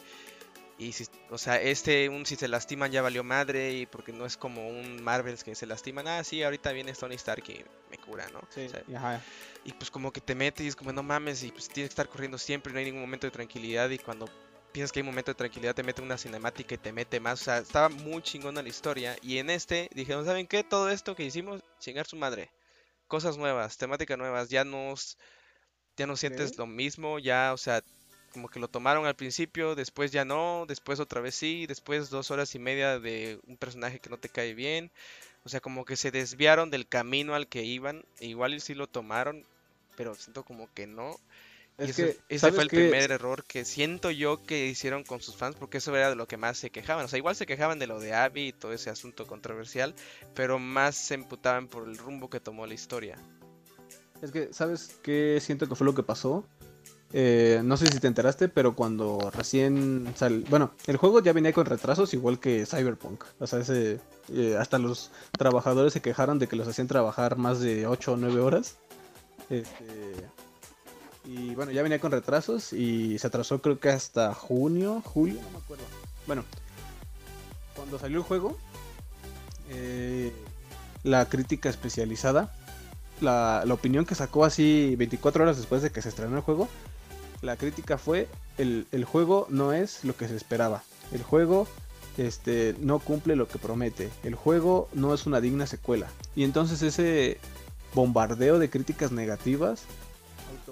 Y 0.76 0.90
si, 0.90 1.06
o 1.30 1.38
sea, 1.38 1.62
este, 1.62 2.08
un 2.08 2.26
si 2.26 2.34
se 2.34 2.48
lastiman 2.48 2.90
ya 2.90 3.00
valió 3.00 3.22
madre 3.22 3.72
y 3.72 3.86
porque 3.86 4.12
no 4.12 4.26
es 4.26 4.36
como 4.36 4.68
un 4.68 5.04
Marvels 5.04 5.44
que 5.44 5.54
se 5.54 5.66
lastiman, 5.66 6.08
ah, 6.08 6.24
sí, 6.24 6.42
ahorita 6.42 6.72
viene 6.72 6.92
Tony 6.94 7.14
Stark 7.14 7.44
y 7.48 7.64
me 7.92 7.98
cura, 7.98 8.26
¿no? 8.32 8.40
Sí, 8.50 8.66
Y 9.64 9.72
pues 9.72 9.92
como 9.92 10.12
que 10.12 10.20
te 10.20 10.34
metes 10.34 10.66
y 10.66 10.68
es 10.68 10.74
como, 10.74 10.92
no 10.92 11.04
mames, 11.04 11.44
y 11.44 11.52
pues 11.52 11.68
tienes 11.68 11.90
que 11.90 11.92
estar 11.92 12.08
corriendo 12.08 12.38
siempre, 12.38 12.72
no 12.72 12.80
hay 12.80 12.86
ningún 12.86 13.02
momento 13.02 13.28
de 13.28 13.30
tranquilidad 13.30 13.88
y 13.90 13.98
cuando 13.98 14.28
piensas 14.74 14.90
que 14.90 14.98
hay 14.98 15.02
un 15.02 15.06
momento 15.06 15.30
de 15.30 15.36
tranquilidad, 15.36 15.72
te 15.72 15.84
mete 15.84 16.02
una 16.02 16.18
cinemática 16.18 16.74
y 16.74 16.78
te 16.78 16.92
mete 16.92 17.20
más. 17.20 17.40
O 17.40 17.44
sea, 17.44 17.58
estaba 17.58 17.88
muy 17.88 18.20
chingona 18.22 18.60
la 18.60 18.68
historia. 18.68 19.16
Y 19.22 19.38
en 19.38 19.48
este 19.48 19.88
dijeron, 19.94 20.26
¿saben 20.26 20.48
qué? 20.48 20.64
Todo 20.64 20.90
esto 20.90 21.14
que 21.14 21.24
hicimos, 21.24 21.62
chingar 21.78 22.06
su 22.06 22.16
madre. 22.16 22.50
Cosas 23.06 23.38
nuevas, 23.38 23.78
temáticas 23.78 24.18
nuevas. 24.18 24.48
Ya 24.50 24.64
nos, 24.64 25.16
ya 25.96 26.08
no 26.08 26.16
sientes 26.16 26.58
lo 26.58 26.66
mismo. 26.66 27.20
Ya, 27.20 27.52
o 27.54 27.56
sea, 27.56 27.84
como 28.32 28.48
que 28.48 28.58
lo 28.58 28.66
tomaron 28.66 29.06
al 29.06 29.14
principio, 29.14 29.76
después 29.76 30.10
ya 30.10 30.24
no, 30.24 30.64
después 30.66 30.98
otra 30.98 31.20
vez 31.20 31.36
sí, 31.36 31.66
después 31.66 32.10
dos 32.10 32.32
horas 32.32 32.52
y 32.56 32.58
media 32.58 32.98
de 32.98 33.38
un 33.46 33.56
personaje 33.56 34.00
que 34.00 34.10
no 34.10 34.18
te 34.18 34.28
cae 34.28 34.54
bien. 34.54 34.90
O 35.44 35.48
sea, 35.48 35.60
como 35.60 35.84
que 35.84 35.94
se 35.94 36.10
desviaron 36.10 36.70
del 36.70 36.88
camino 36.88 37.36
al 37.36 37.46
que 37.46 37.62
iban. 37.62 38.04
E 38.18 38.26
igual 38.26 38.60
sí 38.60 38.74
lo 38.74 38.88
tomaron, 38.88 39.46
pero 39.96 40.16
siento 40.16 40.42
como 40.42 40.68
que 40.74 40.88
no. 40.88 41.16
Es 41.76 41.96
que, 41.96 42.16
ese 42.28 42.52
fue 42.52 42.62
el 42.62 42.68
primer 42.68 43.10
error 43.10 43.42
que 43.44 43.64
siento 43.64 44.10
yo 44.12 44.44
que 44.44 44.66
hicieron 44.66 45.02
con 45.02 45.20
sus 45.20 45.34
fans, 45.34 45.56
porque 45.58 45.78
eso 45.78 45.94
era 45.96 46.08
de 46.08 46.14
lo 46.14 46.28
que 46.28 46.36
más 46.36 46.56
se 46.56 46.70
quejaban. 46.70 47.04
O 47.04 47.08
sea, 47.08 47.18
igual 47.18 47.34
se 47.34 47.46
quejaban 47.46 47.80
de 47.80 47.88
lo 47.88 47.98
de 47.98 48.14
Abby 48.14 48.48
y 48.48 48.52
todo 48.52 48.72
ese 48.72 48.90
asunto 48.90 49.26
controversial, 49.26 49.94
pero 50.34 50.60
más 50.60 50.94
se 50.94 51.14
emputaban 51.14 51.66
por 51.66 51.88
el 51.88 51.98
rumbo 51.98 52.30
que 52.30 52.38
tomó 52.38 52.66
la 52.66 52.74
historia. 52.74 53.18
Es 54.22 54.30
que, 54.30 54.52
¿sabes 54.52 54.98
qué 55.02 55.38
siento 55.40 55.68
que 55.68 55.74
fue 55.74 55.84
lo 55.84 55.94
que 55.94 56.04
pasó? 56.04 56.46
Eh, 57.12 57.60
no 57.64 57.76
sé 57.76 57.88
si 57.88 57.98
te 57.98 58.06
enteraste, 58.06 58.48
pero 58.48 58.76
cuando 58.76 59.30
recién 59.32 60.12
sal... 60.16 60.44
Bueno, 60.48 60.72
el 60.86 60.96
juego 60.96 61.22
ya 61.22 61.32
venía 61.32 61.52
con 61.52 61.66
retrasos, 61.66 62.14
igual 62.14 62.38
que 62.38 62.66
Cyberpunk. 62.66 63.24
O 63.40 63.46
sea, 63.48 63.60
ese, 63.60 64.00
eh, 64.32 64.56
hasta 64.58 64.78
los 64.78 65.10
trabajadores 65.36 65.92
se 65.92 66.00
quejaron 66.00 66.38
de 66.38 66.46
que 66.46 66.56
los 66.56 66.68
hacían 66.68 66.86
trabajar 66.86 67.36
más 67.36 67.60
de 67.60 67.86
8 67.86 68.12
o 68.12 68.16
9 68.16 68.40
horas. 68.40 68.78
Este... 69.50 70.33
Y 71.24 71.54
bueno, 71.54 71.72
ya 71.72 71.82
venía 71.82 71.98
con 71.98 72.12
retrasos 72.12 72.72
y 72.72 73.18
se 73.18 73.26
atrasó 73.26 73.62
creo 73.62 73.78
que 73.78 73.88
hasta 73.88 74.34
junio, 74.34 75.02
julio, 75.04 75.40
no 75.42 75.50
me 75.50 75.58
acuerdo. 75.58 75.84
Bueno, 76.26 76.44
cuando 77.74 77.98
salió 77.98 78.18
el 78.18 78.24
juego, 78.24 78.56
eh, 79.70 80.32
la 81.02 81.28
crítica 81.28 81.70
especializada, 81.70 82.54
la, 83.20 83.62
la 83.64 83.74
opinión 83.74 84.04
que 84.04 84.14
sacó 84.14 84.44
así 84.44 84.94
24 84.96 85.44
horas 85.44 85.56
después 85.56 85.82
de 85.82 85.90
que 85.90 86.02
se 86.02 86.10
estrenó 86.10 86.36
el 86.36 86.42
juego, 86.42 86.68
la 87.40 87.56
crítica 87.56 87.98
fue 87.98 88.28
el, 88.58 89.04
juego 89.04 89.46
no 89.50 89.72
es 89.72 90.04
lo 90.04 90.16
que 90.16 90.28
se 90.28 90.36
esperaba. 90.36 90.82
El 91.12 91.22
juego 91.22 91.66
este, 92.16 92.74
no 92.80 92.98
cumple 92.98 93.36
lo 93.36 93.48
que 93.48 93.58
promete. 93.58 94.10
El 94.22 94.34
juego 94.34 94.88
no 94.92 95.14
es 95.14 95.26
una 95.26 95.40
digna 95.40 95.66
secuela. 95.66 96.08
Y 96.36 96.44
entonces 96.44 96.82
ese 96.82 97.38
bombardeo 97.94 98.58
de 98.58 98.70
críticas 98.70 99.12
negativas 99.12 99.84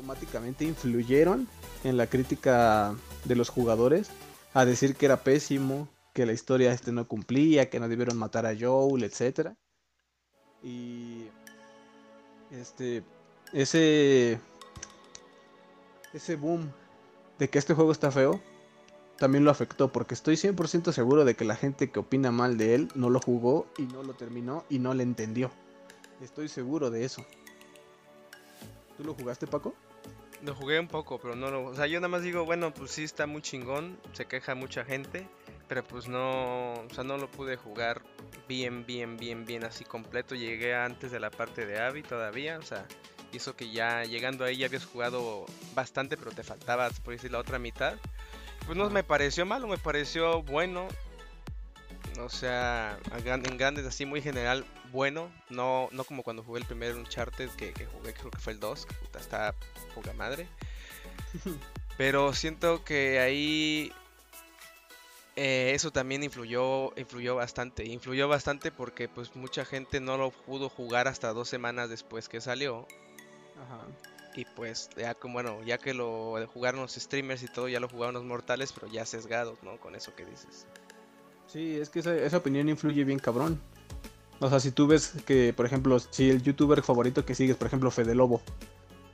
automáticamente 0.03 0.65
influyeron 0.65 1.47
en 1.85 1.97
la 1.97 2.09
crítica 2.09 2.95
de 3.25 3.37
los 3.37 3.49
jugadores 3.49 4.11
a 4.53 4.65
decir 4.65 4.97
que 4.97 5.07
era 5.07 5.23
pésimo, 5.23 5.89
que 6.13 6.27
la 6.27 6.33
historia 6.33 6.73
este 6.73 6.91
no 6.91 7.07
cumplía, 7.07 7.71
que 7.71 7.79
no 7.79 7.89
debieron 7.89 8.19
matar 8.19 8.45
a 8.45 8.55
Joel, 8.59 9.05
etc. 9.05 9.51
Y 10.61 11.27
este 12.51 13.05
ese 13.53 14.41
ese 16.13 16.37
boom 16.37 16.73
de 17.39 17.49
que 17.49 17.59
este 17.61 17.75
juego 17.75 17.93
está 17.93 18.11
feo 18.11 18.41
también 19.19 19.45
lo 19.45 19.53
afectó 19.53 19.93
porque 19.93 20.15
estoy 20.15 20.35
100% 20.35 20.91
seguro 20.91 21.25
de 21.25 21.37
que 21.37 21.45
la 21.45 21.55
gente 21.55 21.93
que 21.93 22.01
opina 22.01 22.33
mal 22.33 22.59
de 22.59 22.75
él 22.75 22.89
no 22.97 23.09
lo 23.09 23.21
jugó 23.21 23.69
y 23.79 23.83
no 23.83 24.03
lo 24.03 24.15
terminó 24.15 24.65
y 24.69 24.81
no 24.81 24.95
le 24.95 25.05
entendió. 25.05 25.53
Estoy 26.21 26.49
seguro 26.49 26.91
de 26.91 27.05
eso. 27.05 27.25
¿Tú 28.97 29.05
lo 29.05 29.15
jugaste, 29.15 29.47
Paco? 29.47 29.75
Lo 30.43 30.55
jugué 30.55 30.81
un 30.81 30.89
poco, 30.89 31.19
pero 31.21 31.37
no 31.37 31.51
lo... 31.51 31.65
O 31.67 31.75
sea, 31.75 31.87
yo 31.87 32.01
nada 32.01 32.09
más 32.09 32.23
digo, 32.23 32.45
bueno, 32.45 32.75
pues 32.75 32.91
sí 32.91 33.05
está 33.05 33.27
muy 33.27 33.43
chingón, 33.43 33.99
se 34.13 34.27
queja 34.27 34.55
mucha 34.55 34.85
gente, 34.85 35.29
pero 35.69 35.85
pues 35.85 36.09
no... 36.09 36.73
O 36.73 36.91
sea, 36.93 37.05
no 37.05 37.17
lo 37.17 37.31
pude 37.31 37.57
jugar 37.57 38.03
bien, 38.49 38.85
bien, 38.85 39.17
bien, 39.17 39.45
bien 39.45 39.65
así 39.65 39.85
completo. 39.85 40.35
Llegué 40.35 40.75
antes 40.75 41.13
de 41.13 41.21
la 41.21 41.31
parte 41.31 41.65
de 41.65 41.81
Abby 41.81 42.03
todavía, 42.03 42.59
o 42.59 42.63
sea, 42.63 42.87
hizo 43.33 43.55
que 43.55 43.71
ya 43.71 44.03
llegando 44.03 44.45
ahí 44.45 44.57
ya 44.57 44.67
habías 44.67 44.85
jugado 44.85 45.47
bastante, 45.75 46.17
pero 46.17 46.33
te 46.33 46.43
faltaba, 46.43 46.91
por 47.05 47.15
decir, 47.15 47.31
la 47.31 47.39
otra 47.39 47.59
mitad. 47.59 47.95
Pues 48.67 48.77
no 48.77 48.89
me 48.91 49.05
pareció 49.05 49.47
malo, 49.47 49.67
me 49.67 49.79
pareció 49.79 50.43
bueno. 50.43 50.89
O 52.21 52.29
sea, 52.29 52.99
en 53.15 53.57
grandes 53.57 53.87
así, 53.87 54.07
muy 54.07 54.23
general, 54.23 54.65
bueno. 54.93 55.31
No, 55.51 55.89
no 55.93 56.05
como 56.05 56.23
cuando 56.23 56.43
jugué 56.43 56.61
el 56.61 56.67
primer 56.67 56.95
Uncharted 56.95 57.51
que, 57.51 57.73
que 57.73 57.87
jugué, 57.87 58.15
creo 58.15 58.31
que 58.31 58.39
fue 58.39 58.53
el 58.53 58.61
2, 58.61 58.87
que 58.87 58.95
puta 58.95 59.19
está 59.19 59.55
poca 59.95 60.13
madre. 60.13 60.49
Pero 61.97 62.33
siento 62.33 62.85
que 62.85 63.21
ahí 63.21 63.93
eh, 65.37 65.73
eso 65.75 65.91
también 65.91 66.23
influyó, 66.23 66.97
influyó 66.99 67.35
bastante. 67.35 67.85
Influyó 67.85 68.29
bastante 68.29 68.71
porque 68.71 69.09
pues 69.09 69.35
mucha 69.35 69.65
gente 69.65 70.01
no 70.01 70.17
lo 70.17 70.31
pudo 70.31 70.69
jugar 70.69 71.09
hasta 71.09 71.33
dos 71.33 71.49
semanas 71.49 71.89
después 71.89 72.29
que 72.29 72.41
salió. 72.41 72.87
Y 74.35 74.45
pues 74.45 74.91
ya 74.97 75.15
como 75.15 75.35
bueno, 75.35 75.63
ya 75.63 75.79
que 75.79 75.95
lo 75.95 76.47
jugaron 76.53 76.81
los 76.81 76.95
streamers 76.95 77.43
y 77.43 77.49
todo, 77.49 77.69
ya 77.69 77.81
lo 77.81 77.89
jugaron 77.89 78.15
los 78.15 78.25
mortales, 78.25 78.73
pero 78.73 78.91
ya 78.91 79.05
sesgados, 79.07 79.63
¿no? 79.63 79.79
Con 79.79 79.95
eso 79.95 80.15
que 80.15 80.25
dices. 80.25 80.67
Sí, 81.53 81.77
es 81.77 81.91
que 81.91 81.99
esa, 81.99 82.37
opinión 82.37 82.69
influye 82.69 83.05
bien 83.05 83.19
cabrón. 83.19 83.61
O 84.41 84.49
sea, 84.49 84.59
si 84.59 84.71
tú 84.71 84.87
ves 84.87 85.13
que, 85.27 85.53
por 85.53 85.67
ejemplo, 85.67 85.99
si 85.99 86.31
el 86.31 86.43
youtuber 86.43 86.83
favorito 86.83 87.25
que 87.25 87.35
sigues, 87.35 87.57
por 87.57 87.67
ejemplo, 87.67 87.91
Fede 87.91 88.15
Lobo, 88.15 88.41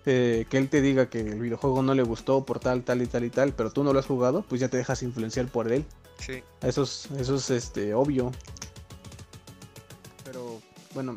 eh, 0.06 0.46
que 0.48 0.56
él 0.56 0.68
te 0.68 0.80
diga 0.80 1.10
que 1.10 1.20
el 1.20 1.40
videojuego 1.40 1.82
no 1.82 1.94
le 1.94 2.02
gustó 2.02 2.44
por 2.44 2.60
tal, 2.60 2.84
tal 2.84 3.02
y 3.02 3.06
tal 3.06 3.24
y 3.24 3.30
tal, 3.30 3.52
pero 3.52 3.70
tú 3.70 3.82
no 3.82 3.92
lo 3.92 3.98
has 3.98 4.06
jugado, 4.06 4.42
pues 4.48 4.60
ya 4.60 4.68
te 4.68 4.76
dejas 4.76 5.02
influenciar 5.02 5.48
por 5.48 5.70
él. 5.70 5.84
Sí. 6.18 6.42
Eso 6.62 6.84
es, 6.84 7.08
eso 7.18 7.34
es 7.34 7.50
este, 7.50 7.92
obvio. 7.92 8.32
Pero, 10.24 10.60
bueno, 10.94 11.16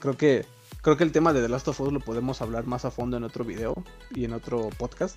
creo 0.00 0.16
que 0.16 0.46
Creo 0.80 0.96
que 0.96 1.04
el 1.04 1.12
tema 1.12 1.32
de 1.32 1.42
The 1.42 1.48
Last 1.48 1.68
of 1.68 1.80
Us 1.80 1.92
lo 1.92 2.00
podemos 2.00 2.40
hablar 2.40 2.66
más 2.66 2.84
a 2.84 2.90
fondo 2.90 3.16
en 3.16 3.24
otro 3.24 3.44
video 3.44 3.82
y 4.10 4.24
en 4.24 4.32
otro 4.32 4.70
podcast. 4.78 5.16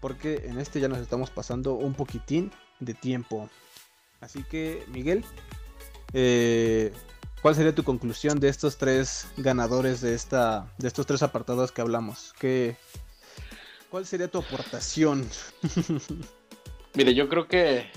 Porque 0.00 0.46
en 0.46 0.58
este 0.58 0.80
ya 0.80 0.88
nos 0.88 0.98
estamos 0.98 1.30
pasando 1.30 1.74
un 1.74 1.94
poquitín 1.94 2.50
de 2.80 2.94
tiempo. 2.94 3.48
Así 4.22 4.44
que, 4.44 4.84
Miguel, 4.88 5.24
eh, 6.14 6.92
¿cuál 7.42 7.54
sería 7.54 7.74
tu 7.74 7.84
conclusión 7.84 8.40
de 8.40 8.48
estos 8.48 8.78
tres 8.78 9.26
ganadores 9.36 10.00
de, 10.00 10.14
esta, 10.14 10.72
de 10.78 10.88
estos 10.88 11.04
tres 11.06 11.22
apartados 11.22 11.72
que 11.72 11.82
hablamos? 11.82 12.32
¿Qué, 12.38 12.76
¿Cuál 13.90 14.06
sería 14.06 14.28
tu 14.28 14.38
aportación? 14.38 15.28
Mire, 16.94 17.14
yo 17.14 17.28
creo 17.28 17.46
que 17.46 17.90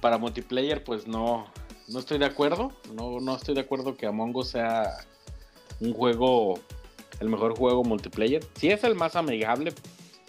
para 0.00 0.18
multiplayer, 0.18 0.82
pues 0.82 1.06
no, 1.06 1.46
no 1.86 2.00
estoy 2.00 2.18
de 2.18 2.24
acuerdo. 2.24 2.72
No, 2.92 3.20
no 3.20 3.36
estoy 3.36 3.54
de 3.54 3.60
acuerdo 3.60 3.96
que 3.96 4.06
Among 4.06 4.34
Us 4.34 4.48
sea 4.48 4.96
un 5.78 5.92
juego, 5.92 6.58
el 7.20 7.28
mejor 7.28 7.56
juego 7.56 7.84
multiplayer. 7.84 8.44
Sí 8.54 8.70
es 8.70 8.82
el 8.82 8.96
más 8.96 9.14
amigable, 9.14 9.72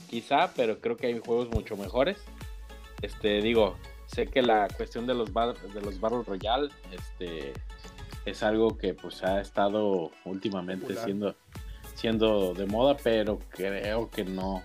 quizá, 0.08 0.54
pero 0.56 0.80
creo 0.80 0.98
que 0.98 1.08
hay 1.08 1.20
juegos 1.20 1.50
mucho 1.50 1.76
mejores. 1.76 2.20
Este, 3.02 3.42
digo, 3.42 3.76
sé 4.14 4.28
que 4.28 4.41
la 4.41 4.68
cuestión 4.68 5.07
de 5.07 5.14
los, 5.14 5.34
de 5.34 5.82
los 5.82 5.99
Battle 5.99 6.24
Royale, 6.24 6.70
este, 6.91 7.53
es 8.26 8.43
algo 8.43 8.78
que 8.78 8.93
pues 8.93 9.24
ha 9.24 9.41
estado 9.41 10.11
últimamente 10.26 10.95
siendo, 10.95 11.36
siendo 11.95 12.53
de 12.53 12.66
moda, 12.66 12.95
pero 13.01 13.39
creo 13.49 14.09
que 14.09 14.24
no, 14.24 14.64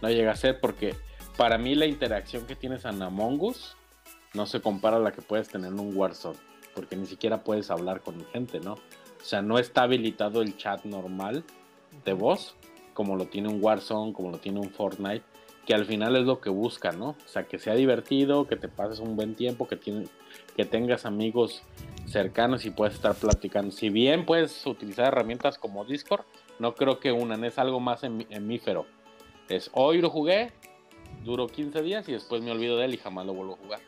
no 0.00 0.08
llega 0.08 0.32
a 0.32 0.36
ser 0.36 0.60
porque 0.60 0.94
para 1.36 1.58
mí 1.58 1.74
la 1.74 1.86
interacción 1.86 2.46
que 2.46 2.54
tienes 2.54 2.84
en 2.84 3.02
Among 3.02 3.40
Us 3.40 3.76
no 4.34 4.46
se 4.46 4.60
compara 4.60 4.96
a 4.96 5.00
la 5.00 5.12
que 5.12 5.22
puedes 5.22 5.48
tener 5.48 5.72
en 5.72 5.80
un 5.80 5.96
Warzone, 5.96 6.38
porque 6.74 6.96
ni 6.96 7.06
siquiera 7.06 7.42
puedes 7.42 7.70
hablar 7.70 8.02
con 8.02 8.24
gente, 8.26 8.60
¿no? 8.60 8.74
O 8.74 9.24
sea, 9.24 9.42
no 9.42 9.58
está 9.58 9.82
habilitado 9.82 10.42
el 10.42 10.56
chat 10.56 10.84
normal 10.84 11.44
de 12.04 12.12
voz, 12.12 12.56
como 12.94 13.16
lo 13.16 13.26
tiene 13.26 13.48
un 13.48 13.62
Warzone, 13.62 14.12
como 14.12 14.30
lo 14.30 14.38
tiene 14.38 14.60
un 14.60 14.70
Fortnite, 14.70 15.24
que 15.66 15.74
al 15.74 15.84
final 15.84 16.16
es 16.16 16.24
lo 16.24 16.40
que 16.40 16.50
busca, 16.50 16.92
¿no? 16.92 17.10
O 17.10 17.28
sea, 17.28 17.44
que 17.44 17.58
sea 17.58 17.74
divertido, 17.74 18.46
que 18.46 18.56
te 18.56 18.68
pases 18.68 18.98
un 18.98 19.16
buen 19.16 19.34
tiempo, 19.34 19.68
que, 19.68 19.78
que 20.56 20.64
tengas 20.64 21.06
amigos 21.06 21.62
cercanos 22.06 22.64
y 22.64 22.70
puedas 22.70 22.94
estar 22.94 23.14
platicando. 23.14 23.70
Si 23.70 23.88
bien 23.88 24.26
puedes 24.26 24.66
utilizar 24.66 25.06
herramientas 25.06 25.58
como 25.58 25.84
Discord, 25.84 26.24
no 26.58 26.74
creo 26.74 26.98
que 26.98 27.12
unan, 27.12 27.44
es 27.44 27.58
algo 27.58 27.80
más 27.80 28.02
hemífero. 28.02 28.86
Es 29.48 29.70
hoy 29.72 30.00
lo 30.00 30.10
jugué, 30.10 30.52
duró 31.24 31.46
15 31.46 31.82
días 31.82 32.08
y 32.08 32.12
después 32.12 32.42
me 32.42 32.50
olvido 32.50 32.76
de 32.76 32.86
él 32.86 32.94
y 32.94 32.98
jamás 32.98 33.26
lo 33.26 33.34
vuelvo 33.34 33.54
a 33.54 33.56
jugar. 33.56 33.80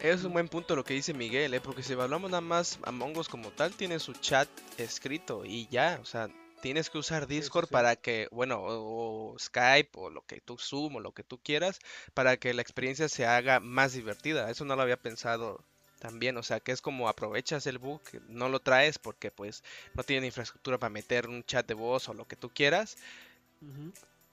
Es 0.00 0.22
un 0.24 0.32
buen 0.32 0.48
punto 0.48 0.76
lo 0.76 0.84
que 0.84 0.94
dice 0.94 1.12
Miguel, 1.12 1.52
¿eh? 1.54 1.60
porque 1.60 1.82
si 1.82 1.92
hablamos 1.92 2.30
nada 2.30 2.40
más 2.40 2.78
Among 2.84 3.18
Us 3.18 3.28
como 3.28 3.50
tal, 3.50 3.72
tiene 3.72 3.98
su 3.98 4.12
chat 4.12 4.48
escrito 4.78 5.44
y 5.44 5.66
ya, 5.68 5.98
o 6.00 6.04
sea, 6.04 6.28
tienes 6.60 6.90
que 6.90 6.98
usar 6.98 7.26
Discord 7.26 7.68
para 7.68 7.96
que, 7.96 8.28
bueno, 8.30 8.60
o, 8.60 9.36
Skype 9.38 9.90
o 9.94 10.10
lo 10.10 10.22
que 10.22 10.40
tú 10.40 10.58
Zoom 10.58 10.96
o 10.96 11.00
lo 11.00 11.12
que 11.12 11.22
tú 11.22 11.38
quieras, 11.38 11.78
para 12.14 12.36
que 12.36 12.54
la 12.54 12.62
experiencia 12.62 13.08
se 13.08 13.26
haga 13.26 13.60
más 13.60 13.92
divertida. 13.92 14.50
Eso 14.50 14.64
no 14.64 14.76
lo 14.76 14.82
había 14.82 14.96
pensado 14.96 15.64
también, 15.98 16.36
o 16.36 16.42
sea, 16.42 16.60
que 16.60 16.72
es 16.72 16.80
como 16.80 17.08
aprovechas 17.08 17.66
el 17.66 17.78
book, 17.78 18.02
no 18.28 18.48
lo 18.48 18.60
traes 18.60 18.98
porque 18.98 19.30
pues 19.30 19.64
no 19.94 20.04
tiene 20.04 20.26
infraestructura 20.26 20.78
para 20.78 20.90
meter 20.90 21.28
un 21.28 21.42
chat 21.44 21.66
de 21.66 21.74
voz 21.74 22.08
o 22.08 22.14
lo 22.14 22.26
que 22.26 22.36
tú 22.36 22.50
quieras. 22.50 22.96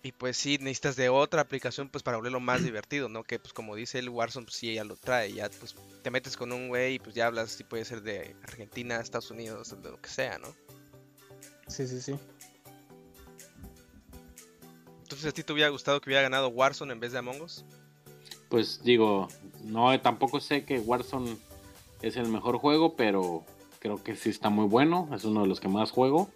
Y 0.04 0.12
pues 0.12 0.38
sí, 0.38 0.60
necesitas 0.60 0.96
de 0.96 1.10
otra 1.10 1.42
aplicación 1.42 1.90
pues 1.90 2.04
para 2.04 2.18
volverlo 2.18 2.40
más 2.40 2.64
divertido, 2.64 3.10
¿no? 3.10 3.24
Que 3.24 3.40
pues 3.40 3.54
como 3.54 3.76
dice 3.76 3.98
el 3.98 4.10
Warzone, 4.10 4.46
pues 4.46 4.58
sí, 4.58 4.72
ya 4.76 4.84
lo 4.84 4.96
trae, 4.96 5.34
ya 5.34 5.50
pues 5.50 5.76
te 6.04 6.12
metes 6.12 6.38
con 6.38 6.52
un 6.52 6.68
güey 6.68 6.96
y 6.96 7.00
pues 7.00 7.16
ya 7.16 7.26
hablas, 7.26 7.50
si 7.52 7.64
puede 7.64 7.86
ser 7.86 8.04
de 8.04 8.36
Argentina, 8.44 8.98
Estados 8.98 9.32
Unidos, 9.32 9.76
de 9.82 9.90
lo 9.90 10.00
que 10.00 10.10
sea, 10.10 10.38
¿no? 10.38 10.56
Sí, 11.68 11.88
sí, 11.88 12.02
sí. 12.02 12.16
Entonces, 15.04 15.28
¿a 15.28 15.32
ti 15.32 15.44
te 15.44 15.54
hubiera 15.54 15.70
gustado 15.70 16.02
que 16.02 16.10
hubiera 16.10 16.24
ganado 16.24 16.50
Warzone 16.50 16.94
en 16.94 17.00
vez 17.00 17.12
de 17.12 17.20
Among 17.20 17.42
Us? 17.42 17.64
Pues 18.50 18.84
digo, 18.84 19.28
no, 19.64 20.00
tampoco 20.02 20.40
sé 20.40 20.66
que 20.66 20.80
Warzone 20.80 21.38
es 22.02 22.18
el 22.18 22.28
mejor 22.28 22.58
juego, 22.58 22.96
pero 22.96 23.44
creo 23.80 24.04
que 24.04 24.16
sí 24.16 24.30
está 24.30 24.50
muy 24.50 24.66
bueno, 24.66 25.10
es 25.14 25.26
uno 25.26 25.42
de 25.42 25.48
los 25.48 25.60
que 25.60 25.68
más 25.68 25.92
juego. 25.92 26.30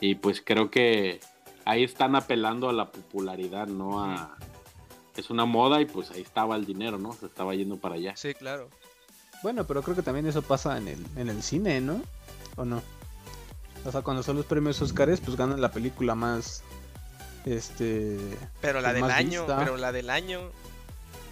Y 0.00 0.16
pues 0.16 0.42
creo 0.44 0.70
que 0.70 1.20
ahí 1.64 1.84
están 1.84 2.16
apelando 2.16 2.68
a 2.68 2.72
la 2.72 2.90
popularidad, 2.90 3.66
no 3.66 4.02
a... 4.02 4.36
Es 5.16 5.28
una 5.28 5.44
moda 5.44 5.80
y 5.80 5.84
pues 5.84 6.10
ahí 6.10 6.22
estaba 6.22 6.56
el 6.56 6.64
dinero, 6.64 6.98
¿no? 6.98 7.12
Se 7.12 7.26
estaba 7.26 7.54
yendo 7.54 7.76
para 7.76 7.96
allá. 7.96 8.16
Sí, 8.16 8.34
claro. 8.34 8.70
Bueno, 9.42 9.66
pero 9.66 9.82
creo 9.82 9.94
que 9.94 10.02
también 10.02 10.26
eso 10.26 10.40
pasa 10.42 10.78
en 10.78 10.88
el, 10.88 11.06
en 11.16 11.28
el 11.28 11.42
cine, 11.42 11.80
¿no? 11.80 12.00
¿O 12.56 12.64
no? 12.64 12.82
O 13.84 13.92
sea, 13.92 14.02
cuando 14.02 14.22
son 14.22 14.36
los 14.36 14.46
premios 14.46 14.80
Oscars, 14.80 15.20
pues 15.20 15.36
ganan 15.36 15.60
la 15.60 15.72
película 15.72 16.14
más. 16.14 16.62
Este. 17.44 18.18
Pero 18.60 18.80
la 18.80 18.92
del 18.92 19.10
año, 19.10 19.46
pero 19.46 19.76
la 19.76 19.92
del 19.92 20.10
año. 20.10 20.40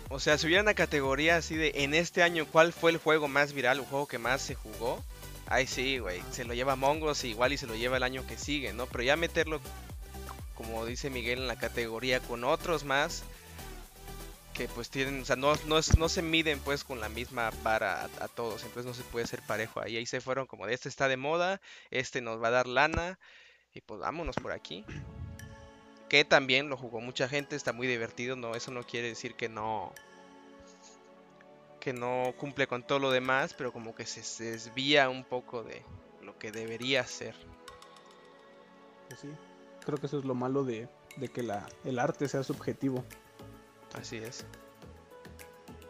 O 0.09 0.18
sea, 0.18 0.36
si 0.38 0.46
hubiera 0.46 0.62
una 0.62 0.74
categoría 0.74 1.36
así 1.36 1.55
de 1.55 1.72
en 1.76 1.94
este 1.94 2.24
año, 2.24 2.44
¿cuál 2.51 2.72
fue 2.72 2.90
el 2.90 2.96
juego 2.96 3.28
más 3.28 3.53
viral, 3.53 3.78
el 3.78 3.84
juego 3.84 4.09
que 4.09 4.18
más 4.18 4.42
se 4.42 4.57
jugó? 4.57 5.01
Ay, 5.46 5.66
sí, 5.68 5.98
güey, 5.98 6.20
se 6.32 6.44
lo 6.44 6.55
lleva 6.55 6.74
Mongos 6.74 7.24
igual 7.24 7.53
y 7.53 7.59
se 7.59 7.66
lo 7.66 7.76
lleva 7.76 7.96
el 7.96 8.03
año 8.03 8.26
que 8.26 8.36
sigue, 8.36 8.72
¿no? 8.72 8.86
Pero 8.86 9.05
ya 9.05 9.16
meterlo, 9.16 9.61
como 10.57 10.84
dice 10.84 11.11
Miguel, 11.11 11.40
en 11.40 11.46
la 11.46 11.57
categoría 11.57 12.20
con 12.20 12.42
otros 12.42 12.84
más, 12.84 13.22
que 14.61 14.68
pues 14.68 14.90
tienen, 14.90 15.22
o 15.22 15.24
sea, 15.24 15.36
no, 15.36 15.54
no, 15.68 16.08
se 16.11 16.20
miden 16.20 16.58
pues 16.58 16.84
con 16.84 17.00
la 17.00 17.08
misma 17.08 17.50
vara 17.62 18.04
a, 18.04 18.28
todos, 18.28 18.62
entonces 18.62 18.84
no 18.84 18.92
se 18.92 19.02
puede 19.04 19.26
ser 19.26 19.40
parejo 19.40 19.80
ahí. 19.80 19.96
Ahí 19.96 20.04
se 20.04 20.20
fueron 20.20 20.46
como 20.46 20.66
de 20.66 20.74
este 20.74 20.90
está 20.90 21.08
de 21.08 21.16
moda, 21.16 21.62
este 21.90 22.20
nos 22.20 22.42
va 22.42 22.48
a 22.48 22.50
dar 22.50 22.66
lana, 22.66 23.18
y 23.72 23.80
pues 23.80 24.00
vámonos 24.00 24.36
por 24.36 24.52
aquí. 24.52 24.84
Que 26.11 26.26
también 26.26 26.68
lo 26.68 26.76
jugó 26.76 27.00
mucha 27.00 27.26
gente, 27.26 27.56
está 27.56 27.72
muy 27.72 27.86
divertido, 27.86 28.36
no, 28.36 28.54
eso 28.54 28.70
no 28.70 28.82
quiere 28.82 29.08
decir 29.08 29.34
que 29.34 29.48
no 29.48 29.94
que 31.80 31.94
no 31.94 32.34
cumple 32.36 32.66
con 32.66 32.82
todo 32.82 32.98
lo 32.98 33.11
demás, 33.11 33.54
pero 33.54 33.72
como 33.72 33.94
que 33.94 34.04
se, 34.04 34.44
desvía 34.44 35.08
un 35.08 35.24
poco 35.24 35.62
de 35.62 35.82
lo 36.20 36.38
que 36.38 36.52
debería 36.52 37.02
ser. 37.06 37.34
Pues 39.08 39.20
creo 39.86 39.96
que 39.96 40.04
eso 40.04 40.18
es 40.18 40.26
lo 40.26 40.34
malo 40.34 40.64
de, 40.64 40.86
de 41.16 41.28
que 41.28 41.42
la, 41.42 41.66
el 41.86 41.98
arte 41.98 42.28
sea 42.28 42.42
subjetivo. 42.42 43.06
Así 43.99 44.16
es. 44.16 44.45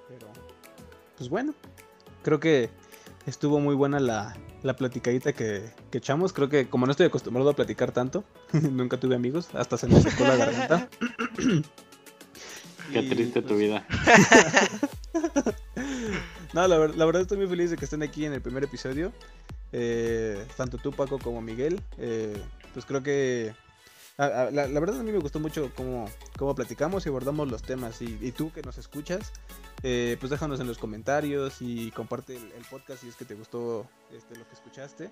Pero, 0.09 0.27
pues 1.17 1.29
bueno, 1.29 1.55
creo 2.23 2.41
que 2.41 2.71
estuvo 3.27 3.61
muy 3.61 3.75
buena 3.75 4.01
la, 4.01 4.37
la 4.63 4.75
platicadita 4.75 5.33
que, 5.33 5.71
que, 5.91 5.99
echamos. 5.99 6.33
Creo 6.33 6.49
que 6.49 6.69
como 6.69 6.87
no 6.87 6.93
estoy 6.93 7.07
acostumbrado 7.07 7.51
a 7.51 7.57
platicar 7.57 7.93
tanto, 7.93 8.25
nunca 8.53 8.99
tuve 8.99 9.15
amigos, 9.15 9.49
hasta 9.55 9.77
se 9.77 9.87
me 9.87 10.01
secó 10.01 10.25
la 10.25 10.37
garganta. 10.37 10.89
Qué 12.93 13.03
triste 13.05 13.43
tu 13.43 13.57
vida. 13.57 13.87
no, 16.53 16.67
la, 16.67 16.89
la, 16.89 17.05
verdad 17.05 17.23
estoy 17.23 17.39
muy 17.39 17.47
feliz 17.47 17.71
de 17.71 17.77
que 17.77 17.85
estén 17.85 18.03
aquí 18.03 18.25
en 18.25 18.33
el 18.33 18.43
primer 18.43 18.65
episodio. 18.65 19.13
Eh, 19.73 20.45
tanto 20.57 20.77
tú, 20.79 20.91
Paco, 20.91 21.19
como 21.19 21.41
Miguel. 21.41 21.81
Eh, 21.99 22.37
pues 22.73 22.85
creo 22.85 23.03
que 23.03 23.55
la, 24.29 24.81
verdad 24.81 25.01
a 25.01 25.03
mí 25.03 25.13
me 25.13 25.19
gustó 25.19 25.41
mucho 25.41 25.73
cómo, 25.75 26.09
cómo 26.37 26.55
platicamos 26.55 27.07
y 27.07 27.09
abordamos 27.09 27.51
los 27.51 27.63
temas. 27.63 28.03
Y, 28.03 28.33
tú 28.33 28.53
que 28.53 28.63
nos 28.63 28.77
escuchas, 28.79 29.33
eh, 29.83 30.17
pues 30.21 30.31
déjanos 30.31 30.61
en 30.61 30.67
los 30.67 30.79
comentarios 30.79 31.57
y 31.61 31.91
comparte 31.93 32.37
el, 32.37 32.65
podcast 32.71 33.03
si 33.03 33.09
es 33.09 33.17
que 33.17 33.25
te 33.25 33.35
gustó 33.35 33.89
este, 34.13 34.37
lo 34.37 34.47
que 34.47 34.55
escuchaste. 34.55 35.11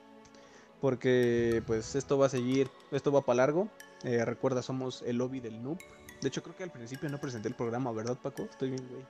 Porque 0.80 1.62
pues 1.66 1.96
esto 1.96 2.18
va 2.18 2.26
a 2.26 2.28
seguir, 2.28 2.70
esto 2.92 3.11
va 3.11 3.22
para 3.22 3.38
largo. 3.38 3.68
Eh, 4.04 4.24
recuerda, 4.24 4.62
somos 4.62 5.02
el 5.02 5.16
lobby 5.16 5.40
del 5.40 5.62
noob. 5.62 5.78
De 6.20 6.28
hecho, 6.28 6.42
creo 6.42 6.56
que 6.56 6.64
al 6.64 6.70
principio 6.70 7.09
no 7.09 7.18
presenté 7.18 7.48
el 7.48 7.54
programa, 7.54 7.90
¿verdad, 7.92 8.16
Paco? 8.16 8.42
Estoy 8.42 8.70
bien, 8.70 8.86
güey. 8.88 9.02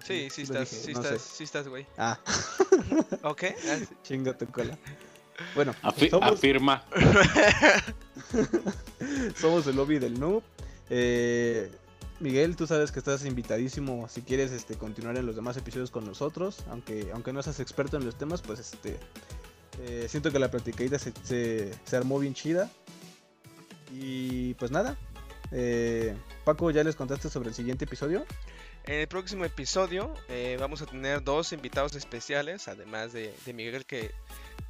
Sí, 0.00 0.30
sí, 0.30 0.42
estás, 0.42 0.68
sí, 0.68 0.92
estás, 0.92 1.20
sí 1.20 1.44
estás, 1.44 1.68
güey. 1.68 1.86
Ah. 1.98 2.18
ok. 3.22 3.44
Chinga 4.02 4.36
tu 4.36 4.46
cola. 4.46 4.78
Bueno, 5.54 5.74
afirma. 5.82 6.84
somos 9.36 9.66
el 9.66 9.76
lobby 9.76 9.98
del 9.98 10.18
noob. 10.18 10.42
Eh, 10.90 11.70
Miguel, 12.20 12.56
tú 12.56 12.66
sabes 12.66 12.92
que 12.92 12.98
estás 12.98 13.24
invitadísimo 13.24 14.08
si 14.08 14.22
quieres 14.22 14.52
este, 14.52 14.76
continuar 14.76 15.16
en 15.16 15.26
los 15.26 15.36
demás 15.36 15.56
episodios 15.56 15.90
con 15.90 16.04
nosotros. 16.04 16.64
Aunque, 16.70 17.10
aunque 17.12 17.32
no 17.32 17.42
seas 17.42 17.60
experto 17.60 17.96
en 17.96 18.04
los 18.04 18.16
temas, 18.16 18.42
pues 18.42 18.60
este 18.60 18.98
eh, 19.80 20.06
siento 20.08 20.30
que 20.30 20.38
la 20.38 20.50
platicadita 20.50 20.98
se, 20.98 21.72
se, 21.84 21.96
armó 21.96 22.18
bien 22.18 22.34
chida. 22.34 22.70
Y 23.92 24.54
pues 24.54 24.70
nada. 24.70 24.96
Eh, 25.50 26.14
Paco, 26.44 26.70
¿ya 26.70 26.84
les 26.84 26.96
contaste 26.96 27.28
sobre 27.28 27.48
el 27.48 27.54
siguiente 27.54 27.84
episodio? 27.84 28.24
En 28.84 29.00
el 29.00 29.08
próximo 29.08 29.44
episodio 29.44 30.12
vamos 30.58 30.82
a 30.82 30.86
tener 30.86 31.22
dos 31.22 31.52
invitados 31.52 31.94
especiales, 31.94 32.66
además 32.66 33.12
de, 33.12 33.32
de 33.46 33.52
Miguel 33.52 33.84
que 33.84 34.10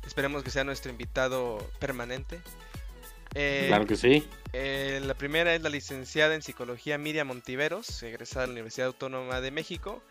Esperemos 0.07 0.43
que 0.43 0.51
sea 0.51 0.65
nuestro 0.65 0.91
invitado 0.91 1.59
permanente. 1.79 2.41
Eh, 3.35 3.65
claro 3.69 3.87
que 3.87 3.97
sí. 3.97 4.27
Eh, 4.53 5.01
la 5.05 5.15
primera 5.15 5.55
es 5.55 5.63
la 5.63 5.71
licenciada 5.71 6.35
en 6.35 6.43
psicología 6.43 6.99
Miriam 6.99 7.29
Montiveros, 7.29 8.03
egresada 8.03 8.43
de 8.43 8.49
la 8.49 8.53
Universidad 8.53 8.89
Autónoma 8.89 9.41
de 9.41 9.51
México. 9.51 10.03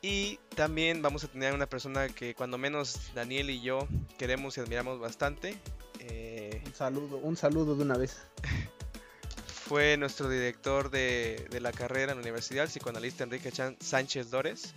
Y 0.00 0.38
también 0.54 1.02
vamos 1.02 1.24
a 1.24 1.28
tener 1.28 1.54
una 1.54 1.66
persona 1.66 2.08
que 2.08 2.34
cuando 2.34 2.56
menos 2.56 3.10
Daniel 3.14 3.50
y 3.50 3.60
yo 3.60 3.88
queremos 4.16 4.56
y 4.56 4.60
admiramos 4.60 5.00
bastante. 5.00 5.56
Eh, 5.98 6.62
un 6.64 6.74
saludo, 6.74 7.16
un 7.16 7.36
saludo 7.36 7.74
de 7.74 7.82
una 7.82 7.96
vez. 7.96 8.18
Fue 9.46 9.96
nuestro 9.96 10.30
director 10.30 10.90
de, 10.90 11.46
de, 11.50 11.60
la 11.60 11.72
carrera 11.72 12.12
en 12.12 12.18
la 12.18 12.22
universidad, 12.22 12.64
el 12.64 12.70
psicoanalista 12.70 13.24
Enrique 13.24 13.50
Sánchez 13.80 14.30
Dores. 14.30 14.74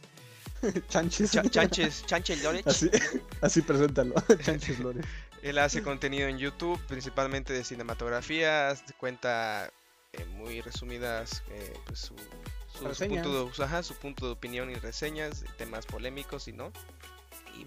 Chanches. 0.89 1.31
chanches, 1.49 2.05
Chanches 2.05 2.43
Lores. 2.43 2.67
Así, 2.67 2.89
así 3.41 3.61
preséntalo, 3.61 4.15
Chanches 4.43 4.79
Lores. 4.79 5.05
Él 5.41 5.57
hace 5.57 5.81
contenido 5.81 6.27
en 6.27 6.37
YouTube, 6.37 6.79
principalmente 6.87 7.51
de 7.51 7.63
cinematografías, 7.63 8.83
cuenta 8.99 9.71
eh, 10.13 10.25
muy 10.25 10.61
resumidas 10.61 11.43
eh, 11.49 11.73
pues 11.87 11.99
su, 11.99 12.15
su, 12.67 13.07
punto 13.07 13.45
de, 13.45 13.83
su 13.83 13.95
punto 13.95 14.27
de 14.27 14.31
opinión 14.33 14.69
y 14.69 14.75
reseñas, 14.75 15.43
temas 15.57 15.85
polémicos 15.85 16.47
y 16.47 16.53
no. 16.53 16.71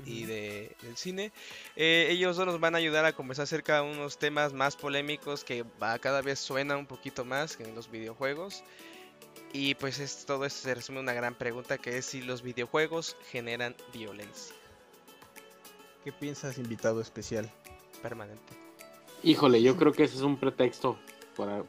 Y, 0.06 0.24
de, 0.24 0.74
del 0.82 0.96
cine. 0.96 1.30
Eh, 1.76 2.08
ellos 2.10 2.36
dos 2.36 2.46
nos 2.46 2.58
van 2.58 2.74
a 2.74 2.78
ayudar 2.78 3.04
a 3.04 3.12
conversar 3.12 3.44
acerca 3.44 3.76
de 3.76 3.82
unos 3.82 4.18
temas 4.18 4.52
más 4.52 4.76
polémicos 4.76 5.44
que 5.44 5.64
cada 6.00 6.20
vez 6.20 6.40
suena 6.40 6.76
un 6.76 6.86
poquito 6.86 7.24
más 7.24 7.56
que 7.56 7.64
en 7.64 7.74
los 7.74 7.90
videojuegos. 7.90 8.64
Y 9.56 9.76
pues 9.76 10.00
es, 10.00 10.26
todo 10.26 10.44
esto 10.44 10.62
se 10.62 10.74
resume 10.74 10.98
en 10.98 11.04
una 11.04 11.12
gran 11.12 11.36
pregunta 11.36 11.78
que 11.78 11.96
es 11.96 12.06
si 12.06 12.20
los 12.20 12.42
videojuegos 12.42 13.16
generan 13.30 13.76
violencia. 13.92 14.52
¿Qué 16.02 16.10
piensas, 16.10 16.58
invitado 16.58 17.00
especial? 17.00 17.48
Permanente. 18.02 18.52
Híjole, 19.22 19.62
yo 19.62 19.76
creo 19.76 19.92
que 19.92 20.02
ese 20.02 20.16
es 20.16 20.22
un 20.22 20.38
pretexto, 20.38 20.98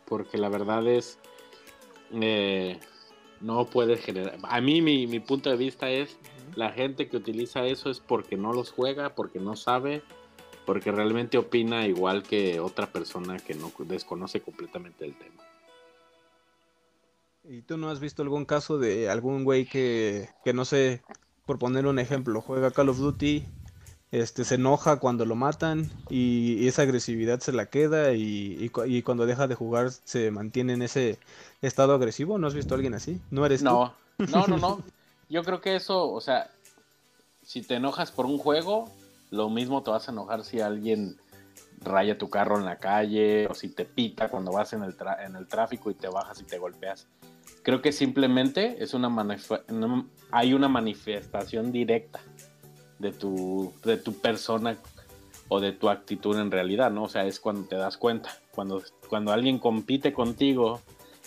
porque 0.05 0.39
la 0.39 0.49
verdad 0.49 0.87
es, 0.87 1.19
eh, 2.11 2.79
no 3.39 3.67
puede 3.67 3.97
generar... 3.97 4.39
A 4.41 4.59
mí 4.61 4.81
mi, 4.81 5.05
mi 5.05 5.19
punto 5.19 5.51
de 5.51 5.55
vista 5.55 5.87
es, 5.91 6.17
la 6.55 6.71
gente 6.71 7.07
que 7.07 7.17
utiliza 7.17 7.67
eso 7.67 7.91
es 7.91 7.99
porque 7.99 8.35
no 8.35 8.51
los 8.51 8.71
juega, 8.71 9.13
porque 9.13 9.39
no 9.39 9.55
sabe, 9.55 10.01
porque 10.65 10.91
realmente 10.91 11.37
opina 11.37 11.85
igual 11.85 12.23
que 12.23 12.59
otra 12.59 12.87
persona 12.87 13.37
que 13.37 13.53
no 13.53 13.71
desconoce 13.77 14.41
completamente 14.41 15.05
el 15.05 15.13
tema. 15.13 15.44
¿Y 17.47 17.61
tú 17.61 17.77
no 17.77 17.89
has 17.89 17.99
visto 17.99 18.23
algún 18.23 18.45
caso 18.45 18.79
de 18.79 19.09
algún 19.09 19.43
güey 19.43 19.65
que, 19.65 20.29
que 20.43 20.53
no 20.53 20.65
sé, 20.65 21.03
por 21.45 21.59
poner 21.59 21.85
un 21.85 21.99
ejemplo, 21.99 22.41
juega 22.41 22.71
Call 22.71 22.89
of 22.89 22.97
Duty, 22.97 23.45
este, 24.11 24.43
se 24.45 24.55
enoja 24.55 24.97
cuando 24.97 25.25
lo 25.25 25.35
matan 25.35 25.91
y, 26.09 26.67
esa 26.67 26.83
agresividad 26.83 27.39
se 27.41 27.51
la 27.51 27.67
queda 27.67 28.13
y, 28.13 28.71
y, 28.85 29.01
cuando 29.03 29.25
deja 29.25 29.47
de 29.47 29.55
jugar 29.55 29.91
se 29.91 30.31
mantiene 30.31 30.73
en 30.73 30.81
ese 30.81 31.19
estado 31.61 31.93
agresivo? 31.93 32.37
¿No 32.37 32.47
has 32.47 32.55
visto 32.55 32.73
a 32.73 32.77
alguien 32.77 32.95
así? 32.95 33.21
¿No 33.29 33.45
eres 33.45 33.61
no, 33.61 33.93
No, 34.17 34.47
no, 34.47 34.57
no. 34.57 34.83
Yo 35.29 35.43
creo 35.43 35.61
que 35.61 35.75
eso, 35.75 36.11
o 36.11 36.21
sea, 36.21 36.49
si 37.43 37.61
te 37.61 37.75
enojas 37.75 38.11
por 38.11 38.25
un 38.25 38.39
juego, 38.39 38.89
lo 39.29 39.49
mismo 39.49 39.83
te 39.83 39.91
vas 39.91 40.07
a 40.07 40.11
enojar 40.11 40.43
si 40.43 40.61
alguien 40.61 41.17
raya 41.81 42.17
tu 42.17 42.29
carro 42.29 42.57
en 42.57 42.65
la 42.65 42.77
calle 42.77 43.47
o 43.47 43.53
si 43.53 43.69
te 43.69 43.85
pita 43.85 44.29
cuando 44.29 44.51
vas 44.51 44.73
en 44.73 44.83
el, 44.83 44.95
en 45.23 45.35
el 45.35 45.47
tráfico 45.47 45.91
y 45.91 45.93
te 45.93 46.07
bajas 46.07 46.41
y 46.41 46.43
te 46.45 46.57
golpeas. 46.57 47.07
Creo 47.65 47.81
que 47.81 47.91
simplemente 47.91 48.77
es 48.79 48.93
una, 48.93 49.09
hay 50.29 50.53
una 50.53 50.69
manifestación 50.69 51.71
directa 51.71 52.19
de 52.99 53.11
tu, 53.11 53.73
de 53.83 53.97
tu 53.97 54.13
persona 54.13 54.77
o 55.47 55.59
de 55.59 55.71
tu 55.71 55.89
actitud 55.89 56.39
en 56.39 56.51
realidad, 56.51 56.91
¿no? 56.91 57.05
O 57.05 57.09
sea, 57.09 57.25
es 57.25 57.39
cuando 57.39 57.67
te 57.67 57.75
das 57.75 57.97
cuenta, 57.97 58.37
cuando, 58.51 58.83
cuando 59.09 59.31
alguien 59.31 59.57
compite 59.57 60.13
contigo 60.13 60.79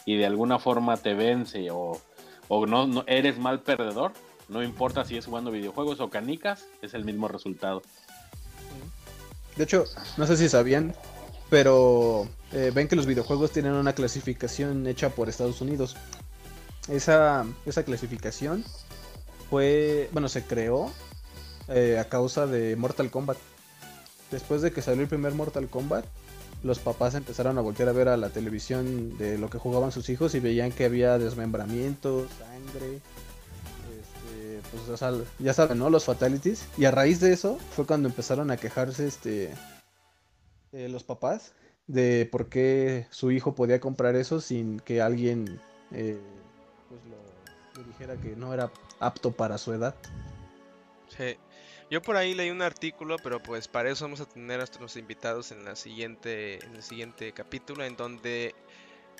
y 0.06 0.14
de 0.14 0.26
alguna 0.26 0.60
forma 0.60 0.96
te 0.96 1.14
vence 1.14 1.72
o, 1.72 2.00
o 2.46 2.66
no, 2.66 3.02
eres 3.08 3.36
mal 3.40 3.62
perdedor, 3.62 4.12
no 4.48 4.62
importa 4.62 5.04
si 5.04 5.16
es 5.16 5.26
jugando 5.26 5.50
videojuegos 5.50 5.98
o 5.98 6.08
canicas, 6.08 6.66
es 6.82 6.94
el 6.94 7.04
mismo 7.04 7.26
resultado. 7.26 7.82
De 9.56 9.64
hecho, 9.64 9.86
no 10.16 10.24
sé 10.24 10.36
si 10.36 10.48
sabían, 10.48 10.94
pero 11.50 12.28
eh, 12.52 12.70
ven 12.72 12.86
que 12.86 12.94
los 12.94 13.06
videojuegos 13.06 13.50
tienen 13.50 13.72
una 13.72 13.92
clasificación 13.92 14.86
hecha 14.86 15.10
por 15.10 15.28
Estados 15.28 15.60
Unidos. 15.60 15.96
Esa, 16.88 17.44
esa 17.66 17.82
clasificación 17.82 18.64
fue, 19.50 20.08
bueno, 20.12 20.28
se 20.28 20.42
creó 20.42 20.90
eh, 21.68 21.98
a 21.98 22.04
causa 22.08 22.46
de 22.46 22.76
Mortal 22.76 23.10
Kombat. 23.10 23.36
Después 24.30 24.62
de 24.62 24.72
que 24.72 24.82
salió 24.82 25.02
el 25.02 25.08
primer 25.08 25.32
Mortal 25.34 25.68
Kombat, 25.68 26.04
los 26.62 26.78
papás 26.78 27.14
empezaron 27.14 27.56
a 27.58 27.60
voltear 27.60 27.88
a 27.88 27.92
ver 27.92 28.08
a 28.08 28.16
la 28.16 28.30
televisión 28.30 29.16
de 29.18 29.38
lo 29.38 29.48
que 29.48 29.58
jugaban 29.58 29.92
sus 29.92 30.08
hijos 30.08 30.34
y 30.34 30.40
veían 30.40 30.72
que 30.72 30.84
había 30.84 31.18
desmembramientos, 31.18 32.28
sangre, 32.38 32.96
este, 34.00 34.60
pues 34.70 35.00
ya 35.38 35.54
saben, 35.54 35.78
¿no? 35.78 35.88
Los 35.90 36.04
fatalities. 36.04 36.66
Y 36.76 36.84
a 36.84 36.90
raíz 36.90 37.20
de 37.20 37.32
eso 37.32 37.58
fue 37.76 37.86
cuando 37.86 38.08
empezaron 38.08 38.50
a 38.50 38.56
quejarse 38.56 39.06
este 39.06 39.54
eh, 40.72 40.88
los 40.88 41.04
papás 41.04 41.52
de 41.86 42.28
por 42.30 42.48
qué 42.48 43.06
su 43.10 43.30
hijo 43.30 43.54
podía 43.54 43.80
comprar 43.80 44.16
eso 44.16 44.40
sin 44.40 44.80
que 44.80 45.00
alguien 45.00 45.58
eh, 45.92 46.18
pues 46.88 47.00
lo, 47.04 47.80
le 47.80 47.88
dijera 47.88 48.16
que 48.16 48.36
no 48.36 48.52
era 48.52 48.70
apto 49.00 49.32
para 49.32 49.58
su 49.58 49.72
edad. 49.72 49.94
Sí. 51.16 51.36
Yo 51.90 52.02
por 52.02 52.16
ahí 52.16 52.34
leí 52.34 52.50
un 52.50 52.60
artículo, 52.60 53.16
pero 53.22 53.42
pues 53.42 53.66
para 53.66 53.90
eso 53.90 54.04
vamos 54.04 54.20
a 54.20 54.26
tener 54.26 54.56
a 54.56 54.58
nuestros 54.58 54.96
invitados 54.96 55.52
en 55.52 55.64
la 55.64 55.74
siguiente 55.74 56.62
en 56.64 56.76
el 56.76 56.82
siguiente 56.82 57.32
capítulo 57.32 57.82
en 57.82 57.96
donde 57.96 58.54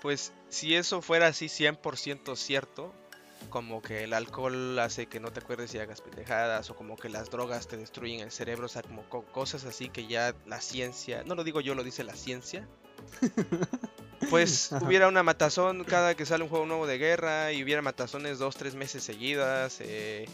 pues 0.03 0.33
si 0.51 0.75
eso 0.75 1.01
fuera 1.01 1.29
así 1.29 1.47
100% 1.47 2.37
cierto, 2.37 2.93
como 3.51 3.83
que 3.83 4.05
el 4.05 4.13
alcohol 4.13 4.79
hace 4.79 5.07
que 5.07 5.21
no 5.21 5.33
te 5.33 5.41
acuerdes 5.41 5.75
y 5.75 5.79
hagas 5.79 6.01
pendejadas, 6.01 6.71
o 6.71 6.77
como 6.77 6.97
que 6.97 7.09
las 7.09 7.31
drogas 7.31 7.69
te 7.69 7.77
destruyen 7.77 8.21
el 8.21 8.31
cerebro, 8.31 8.67
o 8.67 8.69
sea, 8.69 8.83
como 8.83 9.09
cosas 9.09 9.65
así 9.65 9.89
que 9.89 10.07
ya 10.07 10.35
la 10.47 10.61
ciencia, 10.61 11.25
no 11.25 11.35
lo 11.35 11.45
digo 11.45 11.61
yo, 11.61 11.75
lo 11.75 11.83
dice 11.83 12.05
la 12.05 12.15
ciencia. 12.15 12.69
Pues 14.31 14.71
hubiera 14.83 15.09
una 15.09 15.23
matazón 15.23 15.85
cada 15.85 16.15
que 16.15 16.27
sale 16.27 16.45
un 16.45 16.51
juego 16.51 16.67
nuevo 16.67 16.87
de 16.87 16.99
guerra 16.99 17.53
y 17.53 17.63
hubiera 17.63 17.83
matazones 17.83 18.39
dos, 18.39 18.57
tres 18.57 18.75
meses 18.75 19.03
seguidas. 19.03 19.79
Eh, 19.81 20.29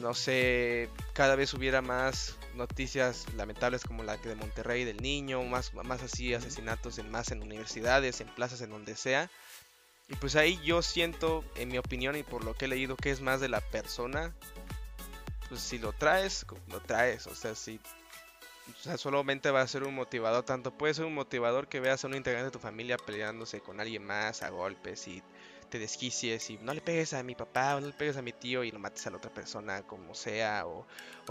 no 0.00 0.14
sé, 0.14 0.88
cada 1.12 1.36
vez 1.36 1.52
hubiera 1.54 1.82
más 1.82 2.36
noticias 2.54 3.26
lamentables 3.36 3.84
como 3.84 4.02
la 4.02 4.16
que 4.18 4.28
de 4.28 4.34
Monterrey 4.34 4.84
del 4.84 4.98
niño, 4.98 5.42
más, 5.44 5.72
más 5.74 6.02
así 6.02 6.34
asesinatos 6.34 6.98
en 6.98 7.10
más 7.10 7.30
en 7.30 7.42
universidades, 7.42 8.20
en 8.20 8.28
plazas, 8.28 8.60
en 8.62 8.70
donde 8.70 8.96
sea. 8.96 9.30
Y 10.08 10.16
pues 10.16 10.34
ahí 10.36 10.60
yo 10.64 10.82
siento, 10.82 11.44
en 11.54 11.68
mi 11.68 11.78
opinión 11.78 12.16
y 12.16 12.22
por 12.22 12.44
lo 12.44 12.54
que 12.54 12.64
he 12.64 12.68
leído, 12.68 12.96
que 12.96 13.10
es 13.10 13.20
más 13.20 13.40
de 13.40 13.48
la 13.48 13.60
persona. 13.60 14.34
Pues 15.48 15.60
si 15.60 15.78
lo 15.78 15.92
traes, 15.92 16.44
lo 16.68 16.80
traes. 16.80 17.26
O 17.26 17.34
sea, 17.34 17.54
si 17.54 17.80
o 18.78 18.82
sea, 18.82 18.96
solamente 18.98 19.50
va 19.50 19.62
a 19.62 19.66
ser 19.68 19.84
un 19.84 19.94
motivador. 19.94 20.44
Tanto 20.44 20.72
puede 20.72 20.94
ser 20.94 21.04
un 21.04 21.14
motivador 21.14 21.68
que 21.68 21.80
veas 21.80 22.04
a 22.04 22.08
un 22.08 22.14
integrante 22.14 22.46
de 22.46 22.50
tu 22.50 22.58
familia 22.58 22.96
peleándose 22.96 23.60
con 23.60 23.80
alguien 23.80 24.04
más 24.04 24.42
a 24.42 24.50
golpes 24.50 25.06
y 25.08 25.22
te 25.70 25.78
desquicies 25.78 26.50
y 26.50 26.58
no 26.58 26.74
le 26.74 26.80
pegues 26.80 27.14
a 27.14 27.22
mi 27.22 27.34
papá 27.34 27.76
o 27.76 27.80
no 27.80 27.86
le 27.86 27.92
pegues 27.92 28.16
a 28.16 28.22
mi 28.22 28.32
tío 28.32 28.64
y 28.64 28.72
no 28.72 28.78
mates 28.78 29.06
a 29.06 29.10
la 29.10 29.16
otra 29.16 29.32
persona 29.32 29.82
como 29.82 30.14
sea 30.14 30.66
o, 30.66 30.84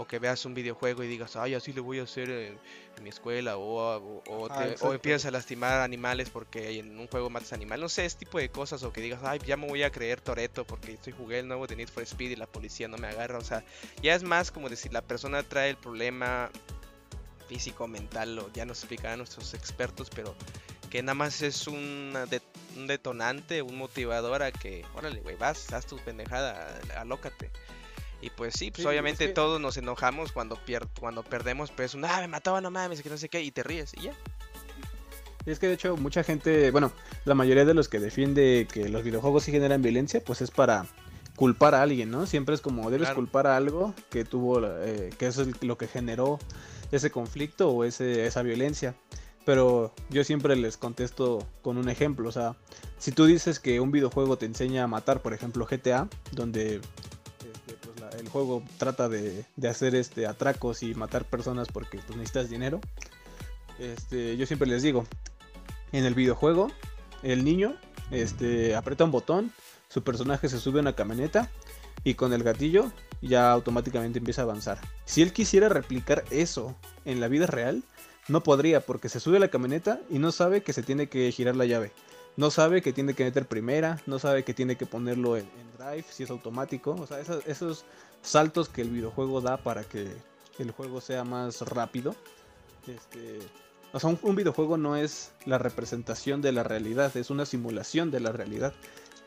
que 0.08 0.18
veas 0.18 0.46
un 0.46 0.54
videojuego 0.54 1.04
y 1.04 1.08
digas, 1.08 1.36
ay, 1.36 1.52
así 1.52 1.74
le 1.74 1.82
voy 1.82 1.98
a 1.98 2.04
hacer 2.04 2.30
en, 2.30 2.58
mi 3.02 3.10
escuela 3.10 3.58
o, 3.58 4.22
o, 4.26 4.48
ah, 4.50 4.66
empiezas 4.92 5.26
a 5.26 5.30
lastimar 5.30 5.80
animales 5.80 6.30
porque 6.30 6.78
en 6.78 6.98
un 6.98 7.06
juego 7.06 7.28
matas 7.28 7.52
animales, 7.52 7.82
no 7.82 7.88
sé, 7.90 8.06
ese 8.06 8.16
tipo 8.16 8.38
de 8.38 8.48
cosas 8.48 8.82
o 8.82 8.92
que 8.92 9.02
digas, 9.02 9.20
ay, 9.24 9.40
ya 9.46 9.58
me 9.58 9.66
voy 9.66 9.82
a 9.82 9.90
creer 9.90 10.22
Toreto 10.22 10.66
porque 10.66 10.92
estoy 10.92 11.12
jugué 11.12 11.40
el 11.40 11.48
nuevo 11.48 11.66
de 11.66 11.76
Need 11.76 11.88
for 11.88 12.02
Speed 12.02 12.30
y 12.30 12.36
la 12.36 12.46
policía 12.46 12.88
no 12.88 12.96
me 12.96 13.08
agarra, 13.08 13.38
o 13.38 13.44
sea, 13.44 13.62
ya 14.02 14.14
es 14.14 14.22
más 14.22 14.50
como 14.50 14.70
decir, 14.70 14.92
la 14.92 15.02
persona 15.02 15.42
trae 15.42 15.70
el 15.70 15.76
problema 15.76 16.50
físico, 17.50 17.88
mental, 17.88 18.38
o 18.38 18.48
ya 18.52 18.64
nos 18.64 18.78
explicarán 18.78 19.18
nuestros 19.18 19.54
expertos, 19.54 20.08
pero 20.14 20.36
que 20.88 21.02
nada 21.02 21.16
más 21.16 21.42
es 21.42 21.66
un, 21.66 22.14
un 22.76 22.86
detonante, 22.86 23.60
un 23.60 23.76
motivador 23.76 24.44
a 24.44 24.52
que, 24.52 24.84
órale, 24.94 25.20
güey, 25.20 25.34
vas, 25.34 25.72
haz 25.72 25.84
tu 25.84 25.96
pendejada, 25.98 26.80
alócate. 26.96 27.50
Y 28.22 28.30
pues 28.30 28.54
sí, 28.56 28.70
pues 28.70 28.86
obviamente 28.86 29.26
todos 29.28 29.60
nos 29.60 29.76
enojamos 29.76 30.30
cuando, 30.30 30.54
pier 30.64 30.86
cuando 31.00 31.24
perdemos, 31.24 31.72
pues, 31.72 31.94
un, 31.94 32.04
ah, 32.04 32.18
me 32.20 32.28
mataba, 32.28 32.60
no 32.60 32.70
mames, 32.70 33.02
que 33.02 33.10
no 33.10 33.16
sé 33.16 33.28
qué, 33.28 33.42
y 33.42 33.50
te 33.50 33.64
ríes, 33.64 33.94
y 33.94 34.02
ya. 34.02 34.12
Y 35.44 35.50
es 35.50 35.58
que 35.58 35.66
de 35.66 35.74
hecho 35.74 35.96
mucha 35.96 36.22
gente, 36.22 36.70
bueno, 36.70 36.92
la 37.24 37.34
mayoría 37.34 37.64
de 37.64 37.74
los 37.74 37.88
que 37.88 37.98
defiende 37.98 38.68
que 38.72 38.88
los 38.88 39.02
videojuegos 39.02 39.42
sí 39.42 39.50
generan 39.50 39.82
violencia, 39.82 40.22
pues 40.24 40.40
es 40.40 40.52
para 40.52 40.86
culpar 41.34 41.74
a 41.74 41.82
alguien, 41.82 42.10
¿no? 42.12 42.26
Siempre 42.26 42.54
es 42.54 42.60
como 42.60 42.90
debes 42.90 43.10
culpar 43.10 43.48
a 43.48 43.56
algo 43.56 43.94
que 44.10 44.24
tuvo, 44.24 44.60
eh, 44.64 45.10
que 45.18 45.26
eso 45.26 45.42
es 45.42 45.62
lo 45.62 45.78
que 45.78 45.88
generó 45.88 46.38
ese 46.92 47.10
conflicto 47.10 47.70
o 47.70 47.84
ese, 47.84 48.26
esa 48.26 48.42
violencia. 48.42 48.94
Pero 49.44 49.94
yo 50.10 50.22
siempre 50.22 50.54
les 50.54 50.76
contesto 50.76 51.46
con 51.62 51.78
un 51.78 51.88
ejemplo. 51.88 52.28
O 52.28 52.32
sea, 52.32 52.56
si 52.98 53.12
tú 53.12 53.24
dices 53.24 53.58
que 53.58 53.80
un 53.80 53.90
videojuego 53.90 54.36
te 54.36 54.46
enseña 54.46 54.84
a 54.84 54.86
matar, 54.86 55.22
por 55.22 55.32
ejemplo 55.32 55.66
GTA, 55.66 56.08
donde 56.32 56.76
este, 56.76 57.74
pues, 57.74 58.14
el 58.20 58.28
juego 58.28 58.62
trata 58.78 59.08
de, 59.08 59.44
hacer 59.68 59.94
este, 59.94 60.26
atracos 60.26 60.82
y 60.82 60.94
matar 60.94 61.24
personas 61.24 61.68
porque 61.68 61.98
pues, 61.98 62.16
necesitas 62.16 62.50
dinero, 62.50 62.80
este, 63.78 64.36
yo 64.36 64.46
siempre 64.46 64.68
les 64.68 64.82
digo, 64.82 65.06
en 65.92 66.04
el 66.04 66.14
videojuego, 66.14 66.70
el 67.22 67.44
niño 67.44 67.76
este, 68.10 68.74
aprieta 68.74 69.04
un 69.04 69.10
botón, 69.10 69.52
su 69.88 70.02
personaje 70.02 70.48
se 70.48 70.60
sube 70.60 70.78
a 70.80 70.82
una 70.82 70.94
camioneta 70.94 71.50
y 72.04 72.14
con 72.14 72.32
el 72.32 72.42
gatillo 72.42 72.92
ya 73.28 73.50
automáticamente 73.50 74.18
empieza 74.18 74.42
a 74.42 74.44
avanzar. 74.44 74.78
Si 75.04 75.22
él 75.22 75.32
quisiera 75.32 75.68
replicar 75.68 76.24
eso 76.30 76.74
en 77.04 77.20
la 77.20 77.28
vida 77.28 77.46
real, 77.46 77.82
no 78.28 78.42
podría 78.42 78.80
porque 78.80 79.08
se 79.08 79.20
sube 79.20 79.36
a 79.36 79.40
la 79.40 79.48
camioneta 79.48 80.00
y 80.08 80.18
no 80.18 80.32
sabe 80.32 80.62
que 80.62 80.72
se 80.72 80.82
tiene 80.82 81.08
que 81.08 81.30
girar 81.32 81.56
la 81.56 81.66
llave. 81.66 81.92
No 82.36 82.50
sabe 82.50 82.80
que 82.80 82.92
tiene 82.92 83.14
que 83.14 83.24
meter 83.24 83.46
primera, 83.46 84.00
no 84.06 84.18
sabe 84.18 84.44
que 84.44 84.54
tiene 84.54 84.76
que 84.76 84.86
ponerlo 84.86 85.36
en, 85.36 85.48
drive 85.78 86.04
si 86.08 86.22
es 86.22 86.30
automático. 86.30 86.92
O 86.92 87.06
sea, 87.06 87.20
esos, 87.20 87.84
saltos 88.22 88.68
que 88.68 88.82
el 88.82 88.90
videojuego 88.90 89.40
da 89.40 89.56
para 89.56 89.82
que 89.82 90.12
el 90.58 90.70
juego 90.70 91.00
sea 91.00 91.24
más 91.24 91.62
rápido. 91.62 92.14
Este, 92.86 93.38
o 93.92 93.98
sea, 93.98 94.16
un, 94.22 94.36
videojuego 94.36 94.76
no 94.76 94.96
es 94.96 95.32
la 95.44 95.58
representación 95.58 96.42
de 96.42 96.52
la 96.52 96.62
realidad, 96.62 97.16
es 97.16 97.30
una 97.30 97.46
simulación 97.46 98.10
de 98.10 98.20
la 98.20 98.30
realidad. 98.30 98.74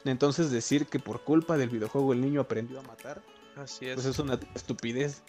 Entonces 0.06 0.52
decir 0.52 0.88
que 0.88 1.00
por 1.00 1.22
culpa 1.22 1.58
del 1.58 1.70
videojuego 1.70 2.14
el 2.14 2.22
niño 2.22 2.42
aprendió 2.42 2.80
a 2.80 2.84
matar, 2.84 3.22
Así 3.56 3.88
es. 3.88 3.96
pues 3.96 4.06
es 4.06 4.20
una 4.20 4.40
estupidez. 4.56 5.22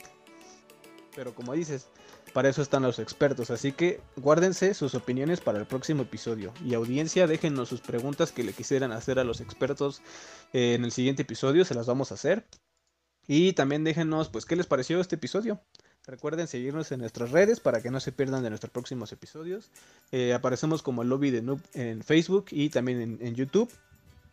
Pero 1.14 1.35
como 1.35 1.53
dices, 1.53 1.89
para 2.33 2.49
eso 2.49 2.62
están 2.62 2.83
los 2.83 2.99
expertos, 2.99 3.51
así 3.51 3.70
que 3.70 4.01
guárdense 4.16 4.75
sus 4.75 4.95
opiniones 4.95 5.41
para 5.41 5.59
el 5.61 5.66
próximo 5.66 6.03
episodio. 6.03 6.53
Y 6.64 6.75
audiencia, 6.75 7.29
déjenos 7.29 7.68
sus 7.68 7.81
preguntas 7.81 8.33
que 8.33 8.43
le 8.43 8.53
quisieran 8.53 8.91
hacer 8.91 9.20
a 9.20 9.25
los 9.25 9.41
expertos 9.41 10.03
eh, 10.53 10.75
en 10.75 10.85
el 10.85 10.91
siguiente 10.91 11.22
episodio, 11.22 11.64
se 11.64 11.75
las 11.75 11.87
vamos 11.87 12.11
a 12.11 12.14
hacer. 12.14 12.45
Y 13.29 13.53
también 13.53 13.85
déjenos, 13.85 14.29
pues, 14.29 14.45
qué 14.45 14.57
les 14.57 14.66
pareció 14.66 15.01
este 15.01 15.14
episodio. 15.14 15.61
Recuerden 16.07 16.49
seguirnos 16.49 16.91
en 16.93 17.01
nuestras 17.01 17.31
redes 17.31 17.61
para 17.61 17.81
que 17.81 17.91
no 17.91 18.01
se 18.01 18.12
pierdan 18.12 18.43
de 18.43 18.51
nuestros 18.51 18.72
próximos 18.72 19.12
episodios. 19.12 19.70
Eh, 20.11 20.35
aparecemos 20.35 20.83
como 20.83 21.03
el 21.03 21.09
lobby 21.09 21.31
de 21.31 21.41
Noob 21.41 21.61
en 21.72 22.03
Facebook 22.03 22.47
y 22.51 22.68
también 22.68 23.18
en 23.20 23.35
YouTube. 23.35 23.70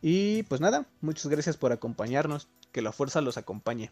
Y 0.01 0.43
pues 0.43 0.61
nada, 0.61 0.87
muchas 1.01 1.27
gracias 1.27 1.57
por 1.57 1.71
acompañarnos. 1.71 2.47
Que 2.71 2.81
la 2.81 2.91
fuerza 2.91 3.21
los 3.21 3.37
acompañe. 3.37 3.91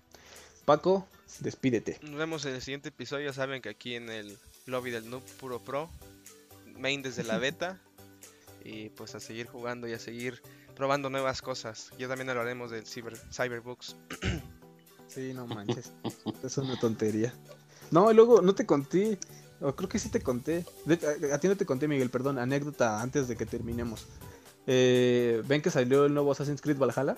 Paco, 0.65 1.07
despídete. 1.39 1.99
Nos 2.01 2.15
vemos 2.15 2.45
en 2.45 2.55
el 2.55 2.61
siguiente 2.61 2.89
episodio. 2.89 3.25
Ya 3.25 3.33
saben 3.33 3.61
que 3.61 3.69
aquí 3.69 3.95
en 3.95 4.09
el 4.09 4.37
lobby 4.65 4.91
del 4.91 5.09
Noob 5.09 5.23
Puro 5.39 5.59
Pro, 5.59 5.89
main 6.77 7.01
desde 7.01 7.23
la 7.23 7.37
beta. 7.39 7.79
y 8.63 8.89
pues 8.89 9.15
a 9.15 9.19
seguir 9.19 9.47
jugando 9.47 9.87
y 9.87 9.93
a 9.93 9.99
seguir 9.99 10.41
probando 10.75 11.09
nuevas 11.09 11.41
cosas. 11.41 11.91
Ya 11.99 12.07
también 12.07 12.29
hablaremos 12.29 12.71
del 12.71 12.85
cyber, 12.85 13.17
Cyberbooks. 13.31 13.97
sí, 15.07 15.33
no 15.33 15.45
manches. 15.45 15.91
es 16.43 16.57
una 16.57 16.79
tontería. 16.79 17.33
No, 17.91 18.13
luego 18.13 18.41
no 18.41 18.55
te 18.55 18.65
conté. 18.65 19.19
O 19.61 19.75
creo 19.75 19.89
que 19.89 19.99
sí 19.99 20.09
te 20.09 20.21
conté. 20.21 20.65
a, 21.33 21.37
ti 21.37 21.49
no 21.49 21.57
te 21.57 21.65
conté, 21.65 21.87
Miguel, 21.89 22.09
perdón. 22.09 22.39
Anécdota 22.39 23.01
antes 23.01 23.27
de 23.27 23.35
que 23.35 23.45
terminemos. 23.45 24.05
Eh, 24.71 25.41
¿Ven 25.47 25.63
que 25.63 25.71
salió 25.71 26.05
el 26.05 26.13
nuevo 26.13 26.31
Assassin's 26.31 26.61
Creed 26.61 26.77
Valhalla? 26.77 27.17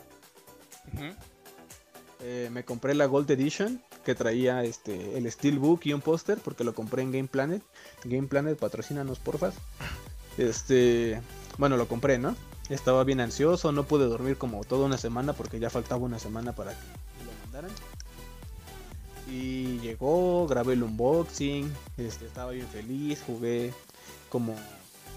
Eh, 2.21 2.49
me 2.49 2.63
compré 2.63 2.95
la 2.95 3.07
Gold 3.07 3.29
Edition 3.29 3.81
que 4.05 4.15
traía 4.15 4.63
este 4.63 5.17
el 5.17 5.29
Steelbook 5.29 5.85
y 5.85 5.91
un 5.91 5.99
póster 5.99 6.37
porque 6.37 6.63
lo 6.63 6.73
compré 6.73 7.01
en 7.01 7.11
Game 7.11 7.27
Planet. 7.27 7.61
Game 8.05 8.29
Planet, 8.29 8.57
patrocínanos 8.57 9.19
porfas. 9.19 9.55
Este, 10.37 11.21
bueno, 11.57 11.75
lo 11.75 11.89
compré, 11.89 12.17
¿no? 12.17 12.37
Estaba 12.69 13.03
bien 13.03 13.19
ansioso, 13.19 13.73
no 13.73 13.83
pude 13.83 14.05
dormir 14.05 14.37
como 14.37 14.63
toda 14.63 14.85
una 14.85 14.97
semana 14.97 15.33
porque 15.33 15.59
ya 15.59 15.69
faltaba 15.69 16.05
una 16.05 16.19
semana 16.19 16.53
para 16.53 16.71
que 16.71 17.25
lo 17.25 17.31
mandaran. 17.43 17.71
Y 19.29 19.77
llegó, 19.79 20.47
grabé 20.47 20.73
el 20.73 20.83
unboxing, 20.83 21.69
este, 21.97 22.27
estaba 22.27 22.51
bien 22.51 22.67
feliz, 22.67 23.21
jugué 23.27 23.73
como 24.29 24.55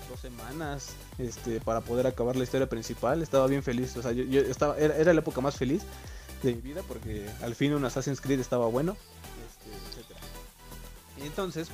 dos 0.08 0.20
semanas 0.20 0.94
este, 1.18 1.60
para 1.60 1.80
poder 1.80 2.06
acabar 2.06 2.36
la 2.36 2.44
historia 2.44 2.68
principal, 2.68 3.22
estaba 3.22 3.46
bien 3.46 3.62
feliz, 3.62 3.96
o 3.96 4.02
sea, 4.02 4.12
yo, 4.12 4.40
estaba, 4.40 4.76
era, 4.78 5.12
la 5.12 5.20
época 5.20 5.40
más 5.40 5.56
feliz 5.56 5.82
de 6.42 6.54
mi 6.54 6.60
vida 6.60 6.82
porque 6.86 7.28
al 7.42 7.54
fin 7.54 7.74
un 7.74 7.84
Assassin's 7.84 8.20
Creed 8.20 8.40
estaba 8.40 8.66
bueno, 8.66 8.96
este, 9.96 11.22
Y 11.22 11.26
entonces 11.26 11.68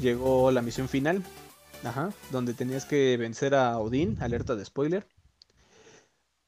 llegó 0.00 0.50
la 0.50 0.62
misión 0.62 0.88
final, 0.88 1.22
ajá, 1.84 2.12
donde 2.30 2.54
tenías 2.54 2.84
que 2.84 3.16
vencer 3.16 3.54
a 3.54 3.78
Odín, 3.78 4.18
alerta 4.20 4.56
de 4.56 4.64
spoiler. 4.64 5.06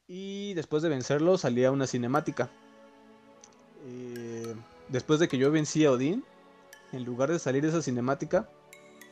Y 0.07 0.53
después 0.53 0.83
de 0.83 0.89
vencerlo 0.89 1.37
salía 1.37 1.71
una 1.71 1.87
cinemática. 1.87 2.49
Eh, 3.87 4.53
después 4.89 5.19
de 5.19 5.27
que 5.27 5.37
yo 5.37 5.49
vencí 5.49 5.85
a 5.85 5.91
Odín, 5.91 6.23
en 6.91 7.03
lugar 7.05 7.31
de 7.31 7.39
salir 7.39 7.65
esa 7.65 7.81
cinemática, 7.81 8.47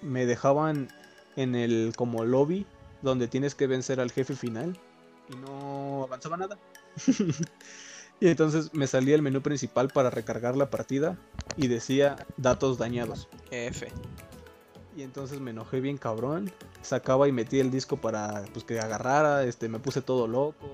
me 0.02 0.26
dejaban 0.26 0.90
en 1.36 1.56
el 1.56 1.94
como 1.96 2.24
lobby 2.26 2.66
donde 3.02 3.28
tienes 3.28 3.56
que 3.56 3.68
vencer 3.68 4.00
al 4.00 4.12
jefe 4.12 4.36
final 4.36 4.78
y 5.30 5.36
no 5.36 6.04
avanzaba 6.04 6.38
nada. 6.38 6.58
Y 8.20 8.30
entonces 8.30 8.74
me 8.74 8.88
salía 8.88 9.16
el 9.16 9.22
menú 9.22 9.42
principal 9.42 9.90
para 9.90 10.10
recargar 10.10 10.56
la 10.56 10.70
partida 10.70 11.18
y 11.58 11.68
decía 11.68 12.26
datos 12.38 12.78
dañados. 12.78 13.28
F. 13.52 13.90
Y 14.96 15.02
entonces 15.02 15.42
me 15.42 15.52
enojé 15.52 15.82
bien 15.82 15.98
cabrón. 15.98 16.50
Sacaba 16.82 17.28
y 17.28 17.34
metí 17.34 17.60
el 17.60 17.70
disco 17.70 17.98
para 17.98 18.46
pues, 18.54 18.64
que 18.64 18.80
agarrara. 18.80 19.44
Este, 19.44 19.68
me 19.68 19.80
puse 19.80 20.02
todo 20.02 20.28
loco. 20.28 20.72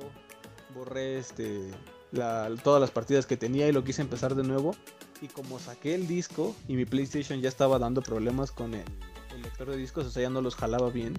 Borré 0.76 1.18
este, 1.18 1.72
todas 2.64 2.80
las 2.80 2.92
partidas 2.92 3.26
que 3.26 3.36
tenía 3.36 3.68
y 3.68 3.72
lo 3.72 3.84
quise 3.84 4.04
empezar 4.04 4.36
de 4.36 4.44
nuevo. 4.44 4.76
Y 5.20 5.28
como 5.28 5.58
saqué 5.58 5.96
el 5.96 6.08
disco 6.08 6.56
y 6.68 6.76
mi 6.76 6.86
PlayStation 6.86 7.42
ya 7.42 7.50
estaba 7.50 7.80
dando 7.80 8.04
problemas 8.04 8.52
con 8.52 8.76
el, 8.76 8.86
lector 9.40 9.70
de 9.70 9.78
discos, 9.78 10.06
o 10.06 10.12
sea, 10.12 10.24
ya 10.24 10.30
no 10.30 10.42
los 10.42 10.56
jalaba 10.56 10.90
bien. 10.90 11.18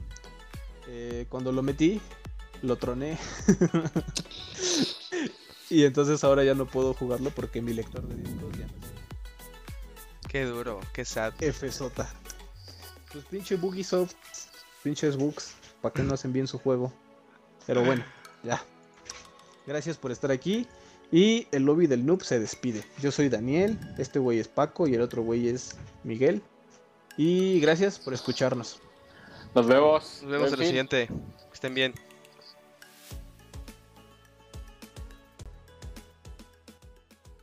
Eh, 0.88 1.26
cuando 1.28 1.52
lo 1.52 1.62
metí, 1.62 2.00
lo 2.62 2.76
troné. 2.76 3.18
y 5.70 5.84
entonces 5.84 6.22
ahora 6.24 6.44
ya 6.44 6.54
no 6.54 6.66
puedo 6.66 6.94
jugarlo 6.94 7.30
porque 7.30 7.62
mi 7.62 7.72
lector 7.72 8.06
de 8.06 8.16
discos 8.16 8.58
ya 8.58 8.66
no 8.66 8.90
Qué 10.28 10.44
duro, 10.44 10.80
qué 10.92 11.04
sad. 11.04 11.32
FJ. 11.34 12.06
Pues 13.12 13.24
pinche 13.24 13.56
Bugisoft, 13.56 14.14
pinches 14.84 15.16
bugs, 15.16 15.54
para 15.82 15.92
que 15.92 16.04
no 16.04 16.14
hacen 16.14 16.32
bien 16.32 16.46
su 16.46 16.58
juego. 16.58 16.92
Pero 17.66 17.84
bueno, 17.84 18.04
ya. 18.44 18.62
Gracias 19.66 19.96
por 19.96 20.12
estar 20.12 20.30
aquí. 20.30 20.66
Y 21.12 21.48
el 21.50 21.64
lobby 21.64 21.88
del 21.88 22.06
noob 22.06 22.22
se 22.22 22.38
despide. 22.38 22.84
Yo 23.00 23.10
soy 23.10 23.28
Daniel, 23.28 23.78
este 23.98 24.20
güey 24.20 24.38
es 24.38 24.46
Paco 24.46 24.86
y 24.86 24.94
el 24.94 25.00
otro 25.00 25.22
güey 25.22 25.48
es 25.48 25.76
Miguel. 26.04 26.40
Y 27.16 27.61
gracias 27.61 27.98
por 27.98 28.14
escucharnos. 28.14 28.80
Nos 29.54 29.66
vemos. 29.66 30.20
Nos 30.22 30.30
vemos 30.30 30.52
en 30.52 30.61
el 30.61 30.66
siguiente. 30.66 31.06
Que 31.06 31.54
estén 31.54 31.74
bien. 31.74 31.94